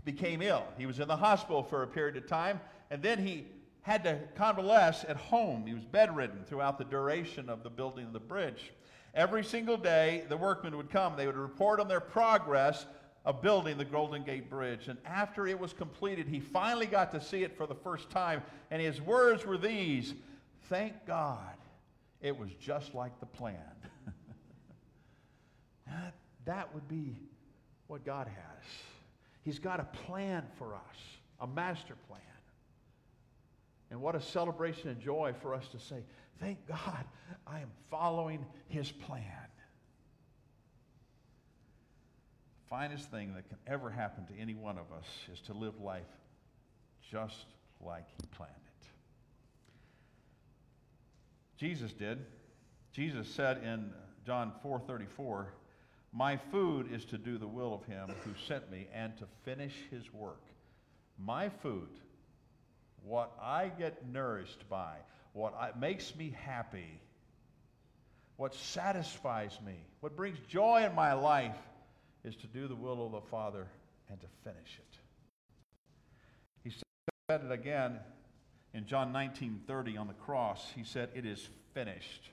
became 0.07 0.41
ill. 0.41 0.65
He 0.79 0.87
was 0.87 1.01
in 1.01 1.09
the 1.09 1.17
hospital 1.17 1.63
for 1.63 1.83
a 1.83 1.87
period 1.87 2.17
of 2.17 2.27
time, 2.27 2.61
and 2.91 3.03
then 3.03 3.19
he 3.19 3.45
had 3.83 4.03
to 4.05 4.19
convalesce 4.37 5.05
at 5.07 5.17
home. 5.17 5.67
He 5.67 5.75
was 5.75 5.85
bedridden 5.85 6.45
throughout 6.47 6.79
the 6.79 6.85
duration 6.85 7.51
of 7.51 7.63
the 7.63 7.69
building 7.69 8.07
of 8.07 8.15
the 8.15 8.21
bridge. 8.21 8.73
Every 9.15 9.45
single 9.45 9.77
day, 9.77 10.25
the 10.29 10.37
workmen 10.37 10.77
would 10.77 10.91
come. 10.91 11.17
They 11.17 11.27
would 11.27 11.37
report 11.37 11.81
on 11.81 11.89
their 11.89 12.01
progress 12.01 12.87
of 13.25 13.43
building 13.43 13.77
the 13.77 13.85
Golden 13.85 14.23
Gate 14.23 14.49
Bridge. 14.49 14.89
And 14.89 14.99
after 15.05 15.47
it 15.47 15.59
was 15.59 15.73
completed, 15.73 16.29
he 16.29 16.39
finally 16.39 16.87
got 16.87 17.11
to 17.13 17.21
see 17.21 17.43
it 17.43 17.57
for 17.57 17.67
the 17.67 17.75
first 17.75 18.09
time. 18.09 18.43
And 18.71 18.81
his 18.81 19.03
words 19.03 19.45
were 19.45 19.59
these 19.59 20.15
Thank 20.69 21.07
God 21.07 21.55
it 22.21 22.37
was 22.37 22.51
just 22.61 22.95
like 22.95 23.21
the 23.21 23.27
plan. 23.27 23.55
that, 25.87 26.15
that 26.45 26.75
would 26.75 26.89
be 26.89 27.17
what 27.87 28.05
God 28.05 28.27
has. 28.27 28.65
He's 29.47 29.61
got 29.61 29.79
a 29.79 29.85
plan 29.85 30.43
for 30.59 30.75
us, 30.75 30.97
a 31.39 31.47
master 31.47 31.95
plan. 32.09 32.21
And 33.93 34.03
what 34.03 34.17
a 34.17 34.21
celebration 34.21 34.91
and 34.91 35.01
joy 35.01 35.35
for 35.41 35.55
us 35.55 35.69
to 35.69 35.79
say, 35.79 36.03
Thank 36.41 36.67
God 36.67 37.05
I 37.47 37.61
am 37.61 37.71
following 37.89 38.45
His 38.67 38.91
plan. 38.91 39.23
The 42.65 42.69
finest 42.69 43.09
thing 43.13 43.35
that 43.35 43.49
can 43.49 43.59
ever 43.69 43.89
happen 43.89 44.27
to 44.27 44.37
any 44.37 44.55
one 44.55 44.79
of 44.79 44.91
us 44.91 45.07
is 45.33 45.41
to 45.43 45.53
live 45.53 45.81
life 45.81 46.03
just 47.09 47.47
like 47.81 48.09
He 48.21 48.27
planned 48.37 48.51
it. 48.81 48.89
Jesus 51.57 51.93
did. 51.93 52.19
Jesus 52.91 53.29
said 53.29 53.59
in 53.59 53.93
John 54.27 54.51
4:34, 54.65 55.47
"My 56.13 56.37
food 56.37 56.91
is 56.93 57.05
to 57.07 57.19
do 57.19 57.39
the 57.39 57.47
will 57.47 57.75
of 57.75 57.85
him 57.85 58.09
who 58.25 58.35
sent 58.47 58.71
me 58.71 58.89
and 58.93 59.17
to 59.19 59.27
finish 59.45 59.75
his 59.91 60.13
work." 60.13 60.43
My 61.19 61.49
food 61.49 61.89
what 63.07 63.33
I 63.41 63.69
get 63.69 64.07
nourished 64.07 64.69
by, 64.69 64.97
what 65.33 65.55
I, 65.55 65.71
makes 65.79 66.15
me 66.17 66.31
happy, 66.31 67.01
what 68.37 68.53
satisfies 68.55 69.59
me, 69.65 69.77
what 70.01 70.17
brings 70.17 70.39
joy 70.49 70.85
in 70.85 70.95
my 70.95 71.13
life 71.13 71.57
is 72.25 72.35
to 72.37 72.47
do 72.49 72.67
the 72.67 72.75
will 72.75 73.07
of 73.07 73.13
the 73.13 73.21
Father 73.31 73.69
and 74.11 74.21
to 74.21 74.27
finish 74.43 74.79
it. 74.79 74.99
He 76.65 76.71
said 76.71 77.45
it 77.45 77.53
again 77.53 78.01
in 78.75 78.87
John 78.87 79.13
19:30 79.13 79.99
on 79.99 80.09
the 80.09 80.15
cross. 80.15 80.73
He 80.73 80.83
said, 80.83 81.11
"It 81.15 81.25
is 81.25 81.49
finished." 81.73 82.31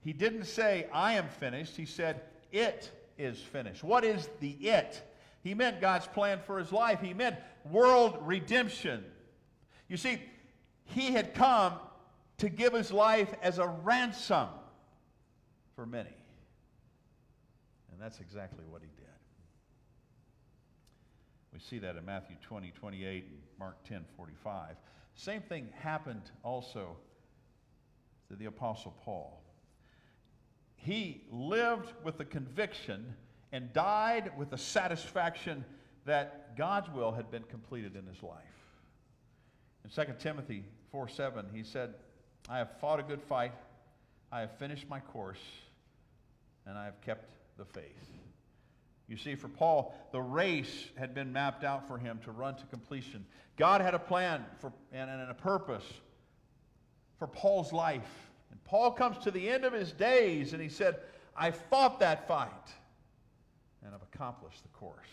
He 0.00 0.12
didn't 0.12 0.44
say, 0.44 0.88
"I 0.92 1.14
am 1.14 1.28
finished." 1.28 1.76
He 1.76 1.86
said, 1.86 2.20
"It 2.56 2.90
is 3.18 3.40
finished." 3.40 3.84
What 3.84 4.04
is 4.04 4.28
the 4.40 4.50
it? 4.50 5.02
He 5.42 5.54
meant 5.54 5.80
God's 5.80 6.06
plan 6.08 6.40
for 6.40 6.58
his 6.58 6.72
life. 6.72 7.00
He 7.00 7.14
meant 7.14 7.36
world 7.70 8.18
redemption. 8.22 9.04
You 9.88 9.96
see, 9.96 10.20
he 10.86 11.12
had 11.12 11.34
come 11.34 11.74
to 12.38 12.48
give 12.48 12.72
his 12.72 12.90
life 12.90 13.32
as 13.42 13.58
a 13.58 13.66
ransom 13.66 14.48
for 15.74 15.86
many. 15.86 16.14
And 17.92 18.00
that's 18.00 18.20
exactly 18.20 18.64
what 18.68 18.82
he 18.82 18.88
did. 18.96 19.06
We 21.52 21.60
see 21.60 21.78
that 21.78 21.96
in 21.96 22.04
Matthew 22.04 22.36
20, 22.42 22.72
28, 22.72 23.24
and 23.24 23.38
Mark 23.58 23.82
10, 23.84 24.04
45. 24.16 24.76
Same 25.14 25.40
thing 25.40 25.68
happened 25.78 26.30
also 26.42 26.96
to 28.28 28.36
the 28.36 28.46
Apostle 28.46 28.94
Paul. 29.02 29.42
He 30.76 31.22
lived 31.30 31.92
with 32.04 32.18
the 32.18 32.24
conviction 32.24 33.14
and 33.52 33.72
died 33.72 34.32
with 34.36 34.50
the 34.50 34.58
satisfaction 34.58 35.64
that 36.04 36.56
God's 36.56 36.90
will 36.90 37.12
had 37.12 37.30
been 37.30 37.42
completed 37.44 37.96
in 37.96 38.06
his 38.06 38.22
life. 38.22 38.42
In 39.84 39.90
2 39.90 40.12
Timothy 40.18 40.64
4 40.90 41.08
7, 41.08 41.46
he 41.52 41.62
said, 41.62 41.94
I 42.48 42.58
have 42.58 42.78
fought 42.80 43.00
a 43.00 43.02
good 43.02 43.22
fight, 43.22 43.52
I 44.30 44.40
have 44.40 44.56
finished 44.58 44.88
my 44.88 45.00
course, 45.00 45.42
and 46.66 46.76
I 46.78 46.84
have 46.84 47.00
kept 47.00 47.32
the 47.56 47.64
faith. 47.64 48.10
You 49.08 49.16
see, 49.16 49.36
for 49.36 49.48
Paul, 49.48 49.94
the 50.10 50.20
race 50.20 50.88
had 50.96 51.14
been 51.14 51.32
mapped 51.32 51.62
out 51.62 51.86
for 51.86 51.96
him 51.98 52.18
to 52.24 52.32
run 52.32 52.56
to 52.56 52.66
completion. 52.66 53.24
God 53.56 53.80
had 53.80 53.94
a 53.94 53.98
plan 53.98 54.44
for, 54.58 54.72
and, 54.92 55.08
and 55.08 55.30
a 55.30 55.34
purpose 55.34 55.84
for 57.18 57.26
Paul's 57.28 57.72
life. 57.72 58.30
And 58.50 58.62
Paul 58.64 58.92
comes 58.92 59.18
to 59.18 59.30
the 59.30 59.48
end 59.48 59.64
of 59.64 59.72
his 59.72 59.92
days 59.92 60.52
and 60.52 60.62
he 60.62 60.68
said, 60.68 60.96
I 61.36 61.50
fought 61.50 62.00
that 62.00 62.26
fight 62.26 62.50
and 63.84 63.94
I've 63.94 64.02
accomplished 64.14 64.62
the 64.62 64.68
course. 64.70 65.06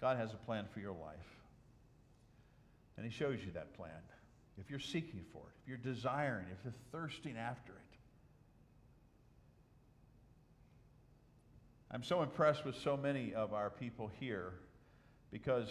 God 0.00 0.16
has 0.18 0.32
a 0.32 0.36
plan 0.36 0.66
for 0.72 0.80
your 0.80 0.92
life. 0.92 1.16
And 2.96 3.04
he 3.04 3.10
shows 3.10 3.38
you 3.44 3.50
that 3.52 3.74
plan. 3.74 3.90
If 4.58 4.70
you're 4.70 4.78
seeking 4.78 5.24
for 5.32 5.38
it, 5.38 5.54
if 5.62 5.68
you're 5.68 5.94
desiring, 5.94 6.46
if 6.52 6.58
you're 6.64 6.74
thirsting 6.92 7.36
after 7.36 7.72
it. 7.72 7.78
I'm 11.90 12.02
so 12.02 12.22
impressed 12.22 12.64
with 12.64 12.76
so 12.76 12.96
many 12.96 13.34
of 13.34 13.52
our 13.52 13.70
people 13.70 14.10
here 14.20 14.52
because 15.30 15.68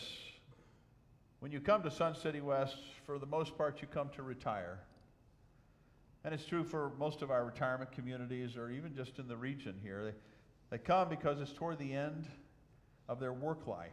when 1.43 1.51
you 1.51 1.59
come 1.59 1.83
to 1.83 1.91
Sun 1.91 2.15
City 2.15 2.39
West, 2.39 2.77
for 3.05 3.19
the 3.19 3.25
most 3.25 3.57
part, 3.57 3.81
you 3.81 3.87
come 3.93 4.07
to 4.15 4.23
retire. 4.23 4.79
And 6.23 6.33
it's 6.33 6.45
true 6.45 6.63
for 6.63 6.93
most 6.97 7.21
of 7.21 7.31
our 7.31 7.43
retirement 7.43 7.91
communities 7.91 8.55
or 8.55 8.71
even 8.71 8.95
just 8.95 9.19
in 9.19 9.27
the 9.27 9.35
region 9.35 9.75
here. 9.83 10.05
They, 10.05 10.13
they 10.69 10.77
come 10.81 11.09
because 11.09 11.41
it's 11.41 11.51
toward 11.51 11.79
the 11.79 11.91
end 11.91 12.29
of 13.09 13.19
their 13.19 13.33
work 13.33 13.67
life. 13.67 13.91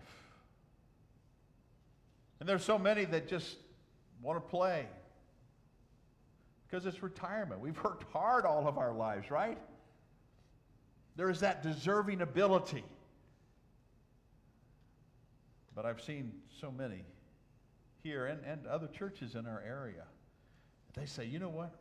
And 2.38 2.48
there's 2.48 2.62
so 2.62 2.78
many 2.78 3.04
that 3.06 3.26
just 3.26 3.56
want 4.22 4.36
to 4.36 4.48
play 4.48 4.86
because 6.68 6.86
it's 6.86 7.02
retirement. 7.02 7.60
We've 7.60 7.82
worked 7.82 8.04
hard 8.12 8.46
all 8.46 8.68
of 8.68 8.78
our 8.78 8.92
lives, 8.92 9.28
right? 9.28 9.58
There 11.16 11.28
is 11.28 11.40
that 11.40 11.64
deserving 11.64 12.20
ability. 12.20 12.84
But 15.74 15.84
I've 15.84 16.00
seen 16.00 16.30
so 16.60 16.70
many 16.70 17.02
here 18.02 18.26
and, 18.26 18.44
and 18.44 18.66
other 18.66 18.86
churches 18.86 19.34
in 19.34 19.46
our 19.46 19.62
area. 19.66 20.04
They 20.94 21.06
say, 21.06 21.24
you 21.24 21.38
know 21.38 21.48
what? 21.48 21.74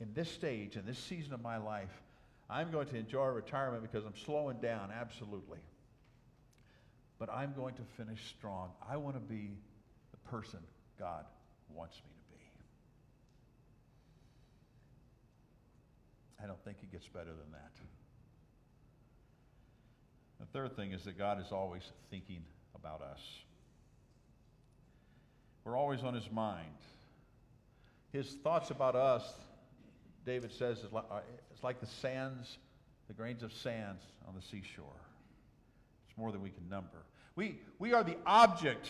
In 0.00 0.12
this 0.14 0.30
stage, 0.30 0.76
in 0.76 0.86
this 0.86 0.98
season 0.98 1.32
of 1.34 1.42
my 1.42 1.58
life, 1.58 2.02
I'm 2.48 2.70
going 2.70 2.88
to 2.88 2.96
enjoy 2.96 3.26
retirement 3.26 3.82
because 3.82 4.04
I'm 4.04 4.16
slowing 4.24 4.58
down, 4.58 4.90
absolutely. 4.98 5.60
But 7.18 7.30
I'm 7.30 7.52
going 7.54 7.74
to 7.74 7.82
finish 7.96 8.34
strong. 8.36 8.70
I 8.88 8.96
want 8.96 9.14
to 9.16 9.20
be 9.20 9.50
the 10.10 10.30
person 10.30 10.58
God 10.98 11.24
wants 11.74 11.96
me 11.96 12.10
to 12.10 12.34
be. 12.34 12.42
I 16.42 16.46
don't 16.46 16.62
think 16.64 16.78
it 16.82 16.90
gets 16.90 17.06
better 17.06 17.26
than 17.26 17.52
that. 17.52 17.70
The 20.40 20.46
third 20.46 20.74
thing 20.74 20.92
is 20.92 21.04
that 21.04 21.18
God 21.18 21.38
is 21.40 21.52
always 21.52 21.82
thinking 22.10 22.42
about 22.74 23.02
us. 23.02 23.20
We're 25.64 25.76
always 25.76 26.02
on 26.02 26.14
his 26.14 26.30
mind. 26.30 26.66
His 28.12 28.32
thoughts 28.42 28.70
about 28.70 28.96
us, 28.96 29.24
David 30.24 30.52
says, 30.52 30.78
is 30.78 30.92
like, 30.92 31.04
uh, 31.10 31.20
it's 31.50 31.62
like 31.62 31.80
the 31.80 31.86
sands, 31.86 32.58
the 33.08 33.14
grains 33.14 33.42
of 33.42 33.52
sands 33.52 34.02
on 34.26 34.34
the 34.34 34.42
seashore. 34.42 34.86
It's 36.08 36.18
more 36.18 36.32
than 36.32 36.42
we 36.42 36.50
can 36.50 36.68
number. 36.68 37.04
We, 37.36 37.60
we 37.78 37.92
are 37.92 38.02
the 38.02 38.16
object 38.26 38.88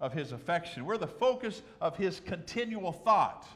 of 0.00 0.12
his 0.12 0.32
affection. 0.32 0.84
We're 0.84 0.98
the 0.98 1.06
focus 1.06 1.62
of 1.80 1.96
his 1.96 2.20
continual 2.20 2.92
thought. 2.92 3.46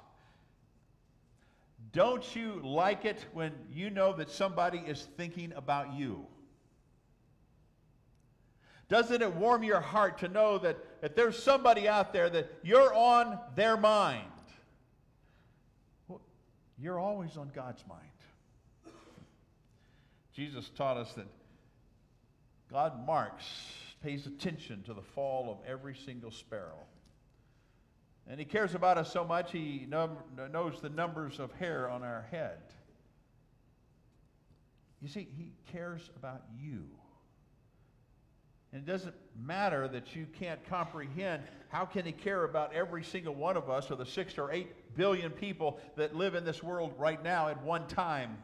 Don't 1.93 2.37
you 2.37 2.61
like 2.63 3.05
it 3.05 3.25
when 3.33 3.53
you 3.73 3.91
know 3.91 4.13
that 4.13 4.31
somebody 4.31 4.79
is 4.79 5.09
thinking 5.17 5.53
about 5.57 5.93
you? 5.95 6.27
Doesn't 8.91 9.23
it 9.23 9.33
warm 9.37 9.63
your 9.63 9.81
heart 9.81 10.19
to 10.19 10.29
know 10.29 10.59
that, 10.59 10.77
that 11.01 11.15
there's 11.15 11.41
somebody 11.41 11.89
out 11.89 12.13
there 12.13 12.29
that 12.29 12.53
you're 12.65 12.93
on 12.93 13.39
their 13.55 13.77
mind? 13.77 14.27
Well, 16.09 16.21
you're 16.77 16.99
always 16.99 17.37
on 17.37 17.53
God's 17.55 17.85
mind. 17.89 18.03
Jesus 20.35 20.69
taught 20.71 20.97
us 20.97 21.13
that 21.13 21.29
God 22.69 23.07
marks, 23.07 23.45
pays 24.03 24.27
attention 24.27 24.83
to 24.85 24.95
the 24.95 25.03
fall 25.03 25.51
of 25.51 25.71
every 25.71 25.95
single 25.95 26.33
sparrow. 26.33 26.87
And 28.29 28.41
he 28.41 28.45
cares 28.45 28.75
about 28.75 28.99
us 28.99 29.13
so 29.13 29.25
much, 29.25 29.53
he 29.53 29.87
num- 29.89 30.19
knows 30.51 30.81
the 30.81 30.89
numbers 30.89 31.39
of 31.39 31.53
hair 31.53 31.89
on 31.89 32.03
our 32.03 32.27
head. 32.33 32.59
You 35.01 35.07
see, 35.07 35.29
he 35.37 35.53
cares 35.71 36.11
about 36.17 36.43
you. 36.59 36.87
And 38.73 38.87
it 38.87 38.91
doesn't 38.91 39.15
matter 39.37 39.89
that 39.89 40.15
you 40.15 40.27
can't 40.39 40.65
comprehend 40.65 41.43
how 41.69 41.85
can 41.85 42.05
he 42.05 42.13
care 42.13 42.45
about 42.45 42.73
every 42.73 43.03
single 43.03 43.35
one 43.35 43.57
of 43.57 43.69
us 43.69 43.91
or 43.91 43.97
the 43.97 44.07
6 44.07 44.39
or 44.39 44.53
8 44.53 44.97
billion 44.97 45.31
people 45.33 45.81
that 45.97 46.15
live 46.15 46.35
in 46.35 46.45
this 46.45 46.63
world 46.63 46.95
right 46.97 47.23
now 47.23 47.49
at 47.49 47.61
one 47.63 47.87
time. 47.89 48.39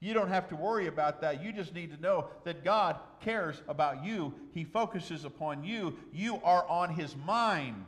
You 0.00 0.14
don't 0.14 0.28
have 0.28 0.48
to 0.48 0.56
worry 0.56 0.86
about 0.86 1.20
that. 1.20 1.42
You 1.42 1.52
just 1.52 1.74
need 1.74 1.92
to 1.94 2.00
know 2.00 2.28
that 2.44 2.64
God 2.64 2.96
cares 3.20 3.60
about 3.68 4.04
you. 4.04 4.32
He 4.54 4.64
focuses 4.64 5.24
upon 5.24 5.64
you. 5.64 5.96
You 6.12 6.40
are 6.44 6.66
on 6.68 6.94
his 6.94 7.16
mind. 7.16 7.86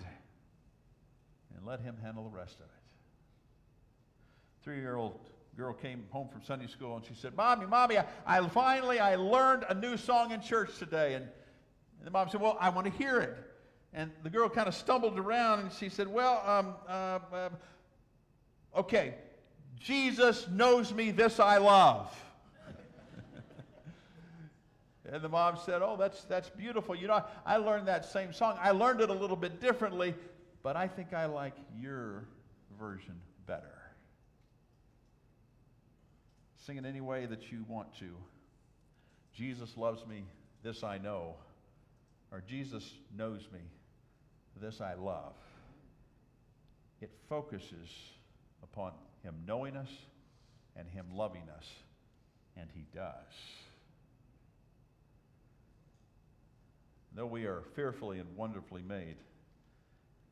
And 1.57 1.65
let 1.67 1.81
him 1.81 1.97
handle 2.03 2.25
the 2.25 2.37
rest 2.37 2.57
of 2.57 2.67
it. 2.67 2.71
Three-year-old 4.65 5.19
girl 5.57 5.73
came 5.73 6.05
home 6.11 6.29
from 6.29 6.43
Sunday 6.43 6.67
school 6.67 6.97
and 6.97 7.05
she 7.05 7.15
said, 7.15 7.37
Mommy, 7.37 7.67
Mommy, 7.67 7.99
I, 7.99 8.07
I 8.27 8.49
finally 8.49 8.99
I 8.99 9.17
learned 9.17 9.65
a 9.69 9.75
new 9.75 9.97
song 9.97 10.33
in 10.33 10.41
church 10.41 10.79
today. 10.79 11.15
And, 11.15 11.29
and 12.01 12.07
the 12.07 12.11
mom 12.11 12.31
said, 12.31 12.41
Well, 12.41 12.57
I 12.59 12.71
want 12.71 12.87
to 12.87 12.93
hear 12.93 13.21
it. 13.21 13.37
And 13.93 14.11
the 14.23 14.31
girl 14.31 14.49
kind 14.49 14.69
of 14.69 14.75
stumbled 14.75 15.19
around 15.19 15.61
and 15.61 15.73
she 15.73 15.91
said, 15.91 16.09
Well, 16.09 16.43
um, 16.47 16.75
uh, 16.89 17.19
uh, 17.33 17.49
okay, 18.77 19.15
Jesus 19.79 20.49
knows 20.49 20.95
me, 20.95 21.11
this 21.11 21.39
I 21.39 21.59
love. 21.59 22.11
and 25.13 25.23
the 25.23 25.29
mom 25.29 25.59
said, 25.65 25.83
Oh, 25.83 25.97
that's, 25.99 26.25
that's 26.25 26.49
beautiful. 26.49 26.95
You 26.95 27.09
know, 27.09 27.23
I 27.45 27.59
learned 27.59 27.87
that 27.89 28.07
same 28.07 28.33
song. 28.33 28.57
I 28.61 28.71
learned 28.71 29.03
it 29.03 29.11
a 29.11 29.15
little 29.15 29.37
bit 29.37 29.61
differently, 29.61 30.15
but 30.63 30.77
I 30.77 30.89
think 30.89 31.13
I 31.13 31.27
like 31.27 31.57
your 31.79 32.25
version 32.79 33.21
better. 33.47 33.77
Sing 36.57 36.79
it 36.79 36.87
any 36.87 37.03
way 37.03 37.27
that 37.27 37.53
you 37.53 37.67
want 37.69 37.95
to. 37.99 38.09
Jesus 39.35 39.77
loves 39.77 40.07
me, 40.07 40.25
this 40.63 40.83
I 40.83 40.97
know. 40.97 41.35
Or 42.33 42.43
Jesus 42.47 42.95
knows 43.17 43.49
me, 43.53 43.61
this 44.61 44.81
I 44.81 44.95
love. 44.95 45.35
It 47.01 47.11
focuses 47.29 47.89
upon 48.63 48.93
Him 49.23 49.35
knowing 49.47 49.77
us 49.77 49.91
and 50.77 50.89
Him 50.89 51.07
loving 51.13 51.49
us, 51.57 51.67
and 52.57 52.69
He 52.75 52.87
does. 52.95 53.15
Though 57.15 57.27
we 57.27 57.45
are 57.47 57.63
fearfully 57.75 58.21
and 58.21 58.37
wonderfully 58.37 58.83
made, 58.83 59.17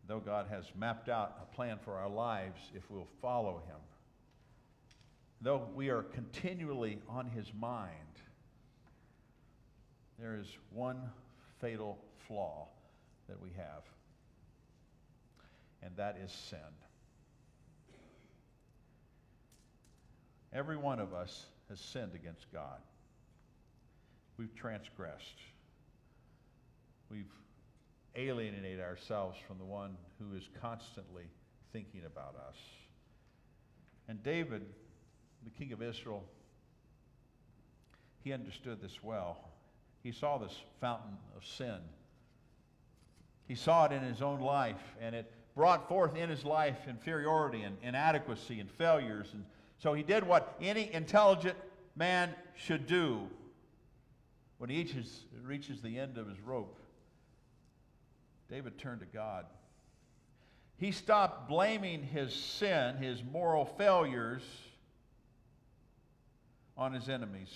though 0.07 0.21
God 0.21 0.47
has 0.51 0.65
mapped 0.79 1.09
out 1.09 1.37
a 1.43 1.55
plan 1.55 1.79
for 1.85 1.95
our 1.95 2.09
lives 2.09 2.61
if 2.75 2.89
we'll 2.91 3.09
follow 3.21 3.63
Him, 3.67 3.81
though 5.41 5.69
we 5.75 5.89
are 5.89 6.03
continually 6.03 7.01
on 7.09 7.27
His 7.27 7.53
mind, 7.59 7.93
there 10.21 10.37
is 10.37 10.47
one 10.73 11.01
fatal 11.61 11.99
flaw 12.27 12.69
that 13.29 13.41
we 13.41 13.51
have, 13.57 13.83
and 15.83 15.97
that 15.97 16.19
is 16.25 16.33
sin. 16.33 16.59
Every 20.53 20.77
one 20.77 20.99
of 20.99 21.13
us 21.13 21.47
has 21.69 21.79
sinned 21.79 22.15
against 22.15 22.51
God. 22.53 22.79
We've 24.39 24.55
transgressed. 24.55 25.41
We've 27.11 27.33
alienated 28.17 28.81
ourselves 28.81 29.39
from 29.47 29.59
the 29.59 29.65
one 29.65 29.97
who 30.19 30.37
is 30.37 30.49
constantly 30.61 31.25
thinking 31.73 32.03
about 32.07 32.35
us. 32.49 32.57
And 34.09 34.23
David, 34.23 34.65
the 35.45 35.51
king 35.51 35.73
of 35.73 35.83
Israel, 35.83 36.25
he 38.25 38.33
understood 38.33 38.81
this 38.81 39.03
well. 39.03 39.39
He 40.09 40.15
saw 40.15 40.39
this 40.39 40.59
fountain 40.81 41.19
of 41.37 41.45
sin. 41.45 41.77
He 43.47 43.55
saw 43.55 43.85
it 43.85 43.93
in 43.93 44.03
his 44.03 44.23
own 44.23 44.41
life, 44.41 44.81
and 45.03 45.15
it 45.15 45.31
brought 45.55 45.87
forth 45.87 46.17
in 46.17 46.31
his 46.31 46.47
life 46.47 46.79
inferiority 46.89 47.61
and 47.61 47.77
inadequacy 47.83 48.59
and 48.59 48.71
failures. 48.71 49.29
And 49.35 49.45
so 49.77 49.93
he 49.93 50.03
did 50.03 50.27
what 50.27 50.57
any 50.63 50.91
intelligent 50.95 51.59
man 51.95 52.35
should 52.57 52.87
do 52.87 53.29
when 54.57 54.71
he 54.71 54.79
reaches, 54.79 55.25
reaches 55.43 55.83
the 55.83 55.99
end 55.99 56.17
of 56.17 56.27
his 56.27 56.41
rope. 56.41 56.81
David 58.49 58.79
turned 58.79 59.01
to 59.01 59.07
God. 59.07 59.45
He 60.79 60.91
stopped 60.91 61.51
blaming 61.51 62.03
his 62.03 62.33
sin, 62.33 62.97
his 62.97 63.23
moral 63.23 63.67
failures, 63.67 64.41
on 66.79 66.95
his 66.95 67.11
enemies. 67.11 67.51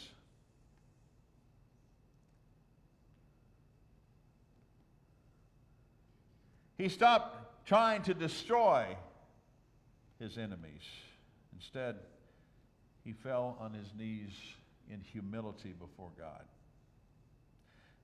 He 6.82 6.88
stopped 6.88 7.64
trying 7.64 8.02
to 8.02 8.14
destroy 8.14 8.96
his 10.18 10.36
enemies. 10.36 10.82
Instead, 11.54 11.94
he 13.04 13.12
fell 13.12 13.56
on 13.60 13.72
his 13.72 13.86
knees 13.96 14.32
in 14.90 15.00
humility 15.00 15.74
before 15.78 16.10
God. 16.18 16.42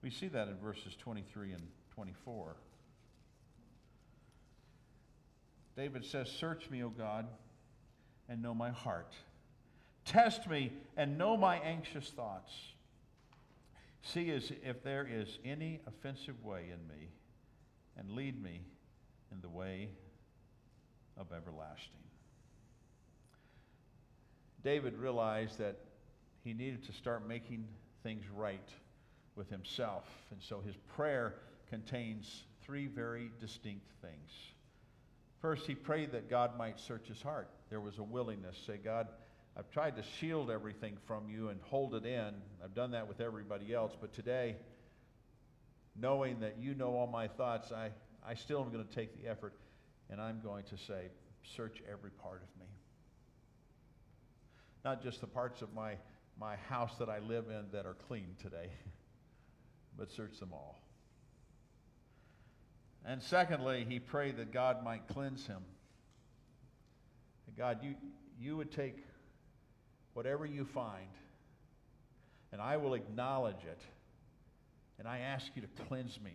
We 0.00 0.10
see 0.10 0.28
that 0.28 0.46
in 0.46 0.58
verses 0.58 0.94
23 0.96 1.54
and 1.54 1.62
24. 1.96 2.54
David 5.76 6.04
says, 6.04 6.30
Search 6.30 6.70
me, 6.70 6.84
O 6.84 6.88
God, 6.88 7.26
and 8.28 8.40
know 8.40 8.54
my 8.54 8.70
heart. 8.70 9.12
Test 10.04 10.48
me 10.48 10.72
and 10.96 11.18
know 11.18 11.36
my 11.36 11.56
anxious 11.56 12.10
thoughts. 12.10 12.52
See 14.02 14.30
as 14.30 14.52
if 14.62 14.84
there 14.84 15.04
is 15.04 15.40
any 15.44 15.80
offensive 15.88 16.44
way 16.44 16.66
in 16.72 16.86
me, 16.86 17.08
and 17.99 18.11
lead 18.12 18.42
me 18.42 18.62
in 19.32 19.40
the 19.40 19.49
way 19.49 19.88
of 21.16 21.26
everlasting. 21.32 21.99
David 24.62 24.96
realized 24.96 25.59
that 25.59 25.76
he 26.44 26.53
needed 26.53 26.84
to 26.84 26.92
start 26.92 27.26
making 27.26 27.66
things 28.03 28.24
right 28.34 28.68
with 29.36 29.51
himself. 29.51 30.05
And 30.30 30.40
so 30.40 30.61
his 30.61 30.76
prayer 30.96 31.34
contains 31.68 32.44
three 32.64 32.86
very 32.86 33.30
distinct 33.40 33.86
things. 34.01 34.30
First, 35.40 35.66
he 35.66 35.74
prayed 35.74 36.12
that 36.12 36.28
God 36.28 36.59
might 36.59 36.80
search 36.80 37.07
his 37.07 37.22
heart. 37.22 37.49
There 37.70 37.80
was 37.80 37.99
a 37.99 38.03
willingness. 38.03 38.57
Say, 38.66 38.78
God, 38.82 39.07
I've 39.57 39.70
tried 39.70 39.96
to 39.96 40.03
shield 40.18 40.51
everything 40.51 40.96
from 41.07 41.28
you 41.28 41.49
and 41.49 41.61
hold 41.62 41.94
it 41.94 42.05
in. 42.05 42.34
I've 42.62 42.74
done 42.74 42.90
that 42.92 43.07
with 43.07 43.20
everybody 43.20 43.72
else. 43.72 43.96
But 44.01 44.12
today, 44.12 44.57
knowing 46.01 46.40
that 46.40 46.57
you 46.59 46.74
know 46.74 46.88
all 46.88 47.07
my 47.07 47.28
thoughts, 47.28 47.72
I, 47.72 47.90
I 48.26 48.34
still 48.34 48.62
am 48.62 48.70
going 48.70 48.86
to 48.86 48.94
take 48.94 49.20
the 49.20 49.28
effort 49.28 49.55
and 50.11 50.20
I'm 50.20 50.40
going 50.40 50.64
to 50.64 50.76
say, 50.76 51.09
search 51.57 51.82
every 51.90 52.11
part 52.11 52.42
of 52.42 52.61
me. 52.61 52.66
Not 54.84 55.03
just 55.03 55.20
the 55.20 55.26
parts 55.26 55.61
of 55.62 55.74
my, 55.74 55.94
my 56.40 56.57
house 56.68 56.96
that 56.99 57.09
I 57.09 57.18
live 57.18 57.46
in 57.49 57.66
that 57.72 57.84
are 57.84 57.96
clean 58.07 58.36
today, 58.40 58.70
but 59.99 60.11
search 60.11 60.38
them 60.38 60.51
all. 60.53 60.80
And 63.05 63.22
secondly, 63.22 63.86
he 63.88 63.99
prayed 63.99 64.36
that 64.36 64.53
God 64.53 64.84
might 64.84 65.07
cleanse 65.09 65.46
him. 65.46 65.62
God, 67.57 67.78
you, 67.82 67.94
you 68.40 68.57
would 68.57 68.70
take 68.70 69.05
whatever 70.14 70.46
you 70.46 70.64
find, 70.64 71.09
and 72.53 72.61
I 72.61 72.76
will 72.76 72.94
acknowledge 72.94 73.64
it, 73.64 73.80
and 74.99 75.07
I 75.07 75.18
ask 75.18 75.46
you 75.55 75.62
to 75.62 75.68
cleanse 75.88 76.18
me, 76.20 76.32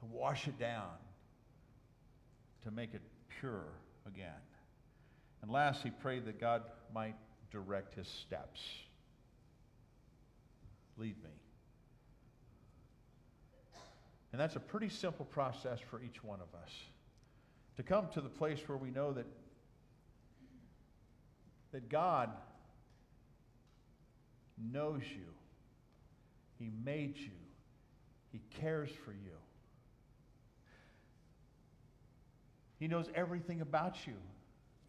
to 0.00 0.06
wash 0.06 0.48
it 0.48 0.58
down, 0.58 0.90
to 2.62 2.70
make 2.70 2.94
it 2.94 3.02
pure 3.40 3.66
again. 4.06 4.30
And 5.42 5.50
last, 5.50 5.82
he 5.82 5.90
prayed 5.90 6.24
that 6.24 6.40
God 6.40 6.62
might 6.94 7.16
direct 7.50 7.94
his 7.94 8.08
steps. 8.08 8.60
Lead 10.96 11.22
me. 11.22 11.30
And 14.32 14.40
that's 14.40 14.56
a 14.56 14.60
pretty 14.60 14.88
simple 14.88 15.26
process 15.26 15.78
for 15.78 16.00
each 16.02 16.24
one 16.24 16.40
of 16.40 16.60
us. 16.60 16.70
To 17.76 17.82
come 17.82 18.08
to 18.14 18.20
the 18.20 18.28
place 18.28 18.58
where 18.66 18.78
we 18.78 18.90
know 18.90 19.12
that, 19.12 19.26
that 21.72 21.88
God 21.88 22.30
knows 24.72 25.02
you, 25.02 25.26
He 26.58 26.70
made 26.84 27.16
you, 27.16 27.30
He 28.34 28.40
cares 28.60 28.90
for 29.04 29.12
you. 29.12 29.36
He 32.80 32.88
knows 32.88 33.08
everything 33.14 33.60
about 33.60 34.08
you, 34.08 34.14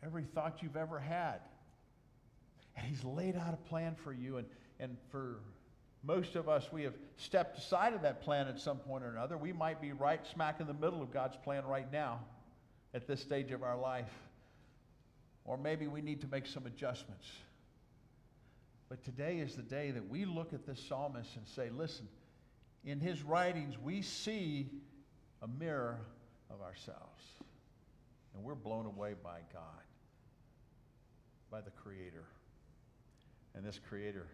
every 0.04 0.24
thought 0.24 0.64
you've 0.64 0.76
ever 0.76 0.98
had. 0.98 1.41
And 2.76 2.88
He's 2.88 3.04
laid 3.04 3.36
out 3.36 3.54
a 3.54 3.70
plan 3.70 3.96
for 4.04 4.12
you. 4.12 4.38
And, 4.38 4.48
and 4.80 4.98
for 5.12 5.36
most 6.04 6.36
of 6.36 6.50
us, 6.50 6.72
we 6.72 6.82
have 6.82 6.96
stepped 7.18 7.60
aside 7.60 7.93
of 7.93 8.02
that 8.02 8.24
plan 8.24 8.48
at 8.48 8.60
some 8.60 8.78
point 8.78 9.04
or 9.04 9.12
another. 9.12 9.38
We 9.38 9.54
might 9.54 9.80
be 9.80 9.91
right 9.91 10.26
smack 10.34 10.60
in 10.60 10.66
the 10.66 10.74
middle 10.74 11.04
of 11.04 11.14
God's 11.14 11.38
plan 11.38 11.66
right 11.66 11.91
now 11.91 12.22
at 12.96 13.06
this 13.06 13.22
stage 13.22 13.52
of 13.52 13.62
our 13.62 13.78
life. 13.78 14.10
Or 15.43 15.56
maybe 15.56 15.86
we 15.86 16.02
need 16.02 16.22
to 16.22 16.28
make 16.28 16.48
some 16.48 16.66
adjustments. 16.66 17.28
But 18.89 19.04
today 19.04 19.38
is 19.38 19.56
the 19.56 19.62
day 19.62 19.91
that 19.91 20.10
we 20.10 20.26
look 20.26 20.52
at 20.52 20.66
this 20.66 20.84
psalmist 20.89 21.36
and 21.36 21.48
say, 21.48 21.70
listen, 21.70 22.08
in 22.86 23.00
his 23.00 23.24
writings, 23.24 23.76
we 23.82 24.02
see 24.02 24.70
a 25.42 25.48
mirror 25.48 26.00
of 26.50 26.62
ourselves. 26.62 27.24
And 28.34 28.44
we're 28.44 28.56
blown 28.56 28.86
away 28.86 29.14
by 29.24 29.40
God, 29.54 29.84
by 31.50 31.62
the 31.62 31.72
Creator. 31.72 32.26
And 33.54 33.66
this 33.66 33.80
Creator 33.90 34.28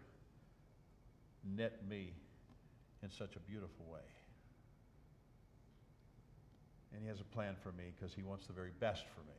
knit 1.56 1.80
me 1.88 2.12
in 3.02 3.10
such 3.10 3.36
a 3.36 3.40
beautiful 3.40 3.86
way. 3.90 4.00
And 6.92 7.02
He 7.02 7.08
has 7.08 7.20
a 7.20 7.24
plan 7.24 7.54
for 7.62 7.72
me 7.72 7.92
because 7.96 8.12
He 8.14 8.22
wants 8.22 8.46
the 8.46 8.52
very 8.52 8.72
best 8.80 9.04
for 9.14 9.20
me. 9.20 9.36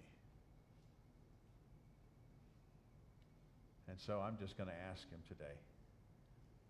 And 3.90 4.00
so 4.00 4.22
I'm 4.22 4.38
just 4.38 4.58
going 4.58 4.70
to 4.70 4.76
ask 4.90 5.10
Him 5.12 5.20
today 5.28 5.60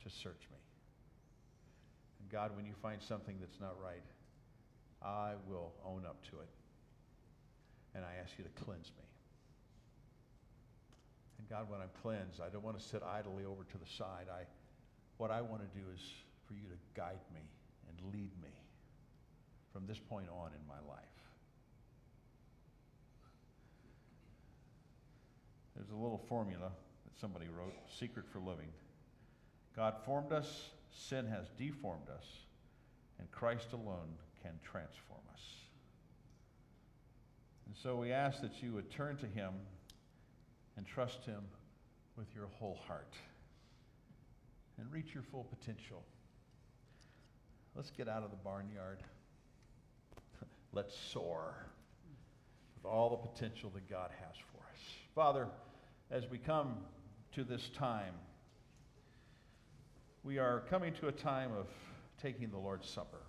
to 0.04 0.10
search 0.10 0.48
me. 0.52 0.58
God, 2.34 2.56
when 2.56 2.66
you 2.66 2.74
find 2.82 3.00
something 3.00 3.38
that's 3.40 3.60
not 3.62 3.76
right, 3.80 4.02
I 5.04 5.34
will 5.48 5.72
own 5.86 6.04
up 6.04 6.18
to 6.32 6.40
it. 6.40 6.50
And 7.94 8.04
I 8.04 8.20
ask 8.24 8.32
you 8.40 8.44
to 8.44 8.64
cleanse 8.66 8.92
me. 8.98 9.06
And 11.38 11.48
God, 11.48 11.70
when 11.70 11.80
I'm 11.80 11.94
cleansed, 12.02 12.42
I 12.42 12.50
don't 12.50 12.64
want 12.64 12.80
to 12.80 12.84
sit 12.84 13.04
idly 13.04 13.46
over 13.46 13.64
to 13.64 13.78
the 13.78 13.86
side. 13.86 14.26
I, 14.34 14.46
what 15.18 15.30
I 15.30 15.42
want 15.42 15.62
to 15.62 15.80
do 15.80 15.86
is 15.94 16.02
for 16.48 16.56
you 16.56 16.64
to 16.64 17.00
guide 17.00 17.22
me 17.32 17.42
and 17.88 18.12
lead 18.12 18.32
me 18.42 18.50
from 19.72 19.86
this 19.86 20.00
point 20.00 20.28
on 20.30 20.50
in 20.60 20.68
my 20.68 20.82
life. 20.92 21.06
There's 25.76 25.92
a 25.92 25.96
little 25.96 26.22
formula 26.30 26.72
that 27.06 27.20
somebody 27.22 27.46
wrote 27.56 27.76
Secret 28.00 28.26
for 28.32 28.40
Living. 28.40 28.70
God 29.76 29.94
formed 30.04 30.32
us, 30.32 30.70
sin 30.94 31.28
has 31.28 31.48
deformed 31.58 32.10
us, 32.10 32.26
and 33.20 33.30
Christ 33.32 33.74
alone 33.74 34.16
can 34.42 34.54
transform 34.64 35.22
us. 35.34 35.42
And 37.66 37.76
so 37.76 37.96
we 37.96 38.12
ask 38.12 38.42
that 38.42 38.62
you 38.62 38.74
would 38.74 38.92
turn 38.92 39.18
to 39.18 39.26
Him 39.26 39.54
and 40.78 40.86
trust 40.86 41.26
Him 41.26 41.42
with 42.18 42.28
your 42.36 42.48
whole 42.60 42.80
heart 42.88 43.14
and 44.78 44.92
reach 44.92 45.14
your 45.14 45.24
full 45.24 45.46
potential. 45.46 46.04
Let's 47.76 47.92
get 47.92 48.08
out 48.08 48.24
of 48.24 48.32
the 48.32 48.38
barnyard. 48.38 49.00
Let's 50.74 50.96
soar 51.12 51.56
with 52.76 52.86
all 52.86 53.10
the 53.10 53.28
potential 53.28 53.72
that 53.74 53.90
God 53.90 54.12
has 54.20 54.36
for 54.52 54.60
us. 54.60 54.80
Father, 55.16 55.48
as 56.12 56.30
we 56.30 56.38
come 56.38 56.78
to 57.34 57.44
this 57.44 57.70
time, 57.70 58.14
we 60.24 60.38
are 60.38 60.64
coming 60.70 60.94
to 60.94 61.08
a 61.08 61.12
time 61.12 61.52
of 61.52 61.68
taking 62.22 62.50
the 62.50 62.58
Lord's 62.58 62.90
Supper. 62.90 63.22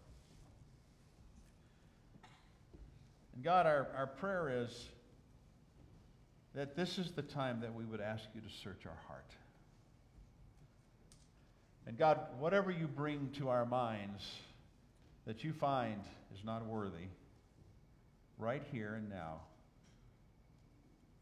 And 3.34 3.42
God, 3.42 3.66
our, 3.66 3.88
our 3.96 4.06
prayer 4.06 4.62
is 4.62 4.88
that 6.54 6.76
this 6.76 6.98
is 6.98 7.10
the 7.10 7.22
time 7.22 7.60
that 7.62 7.74
we 7.74 7.84
would 7.84 8.00
ask 8.00 8.22
you 8.32 8.40
to 8.40 8.48
search 8.62 8.86
our 8.86 8.98
heart. 9.08 9.30
And 11.86 11.98
God, 11.98 12.20
whatever 12.38 12.70
you 12.70 12.86
bring 12.86 13.30
to 13.38 13.48
our 13.48 13.66
minds 13.66 14.24
that 15.26 15.42
you 15.42 15.52
find 15.52 16.00
is 16.32 16.44
not 16.44 16.64
worthy, 16.64 17.08
right 18.38 18.62
here 18.70 18.94
and 18.94 19.10
now, 19.10 19.40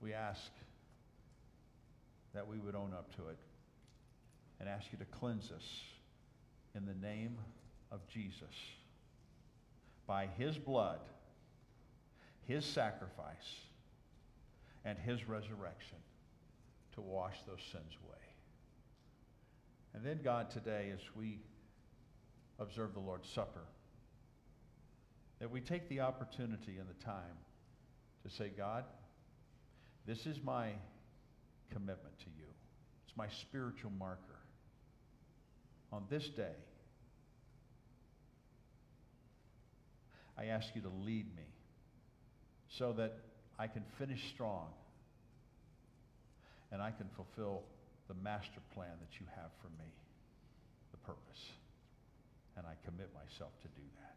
we 0.03 0.13
ask 0.13 0.51
that 2.35 2.47
we 2.47 2.59
would 2.59 2.75
own 2.75 2.93
up 2.93 3.15
to 3.17 3.29
it 3.29 3.39
and 4.63 4.71
ask 4.71 4.87
you 4.93 4.99
to 4.99 5.05
cleanse 5.07 5.51
us 5.51 5.65
in 6.77 6.87
the 6.87 6.95
name 6.95 7.37
of 7.91 8.07
Jesus. 8.07 8.55
By 10.07 10.29
his 10.39 10.57
blood, 10.57 11.01
his 12.47 12.65
sacrifice, 12.65 13.57
and 14.85 14.97
his 14.97 15.29
resurrection 15.29 15.99
to 16.95 17.01
wash 17.01 17.35
those 17.45 17.61
sins 17.73 17.97
away. 18.05 18.19
And 19.95 20.05
then, 20.05 20.21
God, 20.23 20.49
today, 20.49 20.93
as 20.95 21.01
we 21.17 21.41
observe 22.61 22.95
the 22.95 23.01
Lord's 23.01 23.29
Supper, 23.29 23.65
that 25.41 25.51
we 25.51 25.61
take 25.61 25.89
the 25.89 26.01
opportunity 26.01 26.79
and 26.79 26.89
the 26.89 27.05
time 27.05 27.37
to 28.23 28.31
say, 28.31 28.53
God, 28.57 28.85
this 30.07 30.25
is 30.25 30.41
my 30.45 30.69
commitment 31.71 32.17
to 32.21 32.27
you. 32.39 32.47
It's 33.07 33.17
my 33.17 33.27
spiritual 33.29 33.91
marker. 33.99 34.32
On 35.93 36.05
this 36.09 36.27
day, 36.37 36.57
I 40.39 40.47
ask 40.47 40.69
you 40.75 40.81
to 40.81 40.89
lead 41.05 41.27
me 41.37 41.45
so 42.79 42.93
that 42.95 43.13
I 43.59 43.67
can 43.67 43.85
finish 43.99 44.21
strong 44.35 44.69
and 46.73 46.81
I 46.81 46.91
can 46.91 47.07
fulfill 47.15 47.63
the 48.09 48.15
master 48.15 48.61
plan 48.75 48.93
that 49.01 49.21
you 49.21 49.27
have 49.37 49.51
for 49.61 49.69
me, 49.79 49.93
the 50.91 50.97
purpose. 50.99 51.53
And 52.57 52.67
I 52.67 52.75
commit 52.85 53.11
myself 53.15 53.53
to 53.61 53.69
do 53.69 53.83
that. 54.01 54.17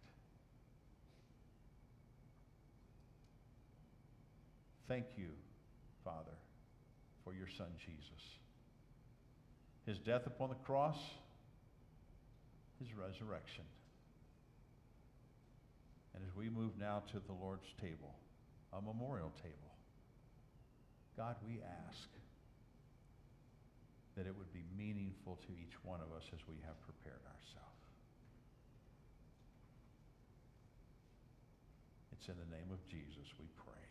Thank 4.87 5.05
you, 5.17 5.29
Father, 6.03 6.37
for 7.23 7.33
your 7.33 7.47
son 7.57 7.67
Jesus. 7.79 8.23
his 9.85 9.97
death 9.99 10.25
upon 10.25 10.49
the 10.49 10.55
cross, 10.55 10.97
his 12.79 12.89
resurrection. 12.93 13.63
And 16.13 16.23
as 16.23 16.35
we 16.35 16.49
move 16.49 16.77
now 16.79 17.03
to 17.11 17.19
the 17.19 17.33
Lord's 17.33 17.67
table, 17.81 18.15
a 18.71 18.81
memorial 18.81 19.31
table, 19.43 19.75
God, 21.17 21.35
we 21.45 21.59
ask 21.63 22.09
that 24.15 24.27
it 24.27 24.35
would 24.35 24.51
be 24.51 24.63
meaningful 24.77 25.39
to 25.47 25.51
each 25.59 25.75
one 25.83 25.99
of 25.99 26.11
us 26.15 26.23
as 26.31 26.39
we 26.47 26.55
have 26.65 26.79
prepared 26.87 27.23
ourselves. 27.23 27.83
It's 32.15 32.27
in 32.27 32.35
the 32.39 32.55
name 32.55 32.71
of 32.71 32.79
Jesus 32.87 33.27
we 33.39 33.47
pray. 33.59 33.84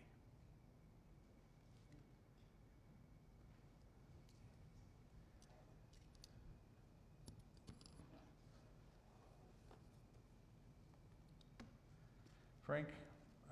Frank, 12.74 12.88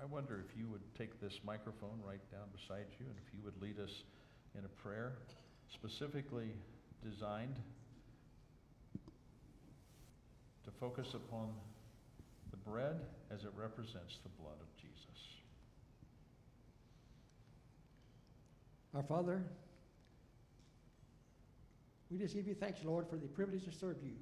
I 0.01 0.05
wonder 0.05 0.43
if 0.45 0.59
you 0.59 0.67
would 0.67 0.81
take 0.97 1.21
this 1.21 1.39
microphone 1.45 1.97
right 2.05 2.19
down 2.29 2.43
beside 2.51 2.87
you 2.99 3.05
and 3.05 3.15
if 3.25 3.33
you 3.33 3.39
would 3.45 3.55
lead 3.61 3.79
us 3.79 4.03
in 4.53 4.65
a 4.65 4.67
prayer 4.67 5.13
specifically 5.73 6.51
designed 7.01 7.55
to 10.65 10.71
focus 10.77 11.13
upon 11.13 11.53
the 12.51 12.57
bread 12.69 12.99
as 13.31 13.45
it 13.45 13.51
represents 13.55 14.19
the 14.23 14.29
blood 14.41 14.59
of 14.59 14.67
Jesus. 14.75 15.39
Our 18.93 19.03
Father, 19.03 19.41
we 22.11 22.17
just 22.17 22.35
give 22.35 22.45
you 22.45 22.55
thanks, 22.55 22.79
Lord, 22.83 23.07
for 23.09 23.15
the 23.15 23.29
privilege 23.29 23.63
to 23.63 23.71
serve 23.71 24.03
you. 24.03 24.15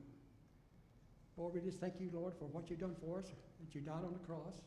Lord, 1.37 1.55
we 1.55 1.61
just 1.61 1.79
thank 1.79 1.95
you, 1.99 2.11
Lord, 2.13 2.35
for 2.37 2.45
what 2.45 2.69
you've 2.69 2.81
done 2.81 2.95
for 3.03 3.17
us, 3.17 3.25
that 3.25 3.73
you 3.73 3.81
died 3.81 4.03
on 4.05 4.13
the 4.13 4.27
cross, 4.27 4.61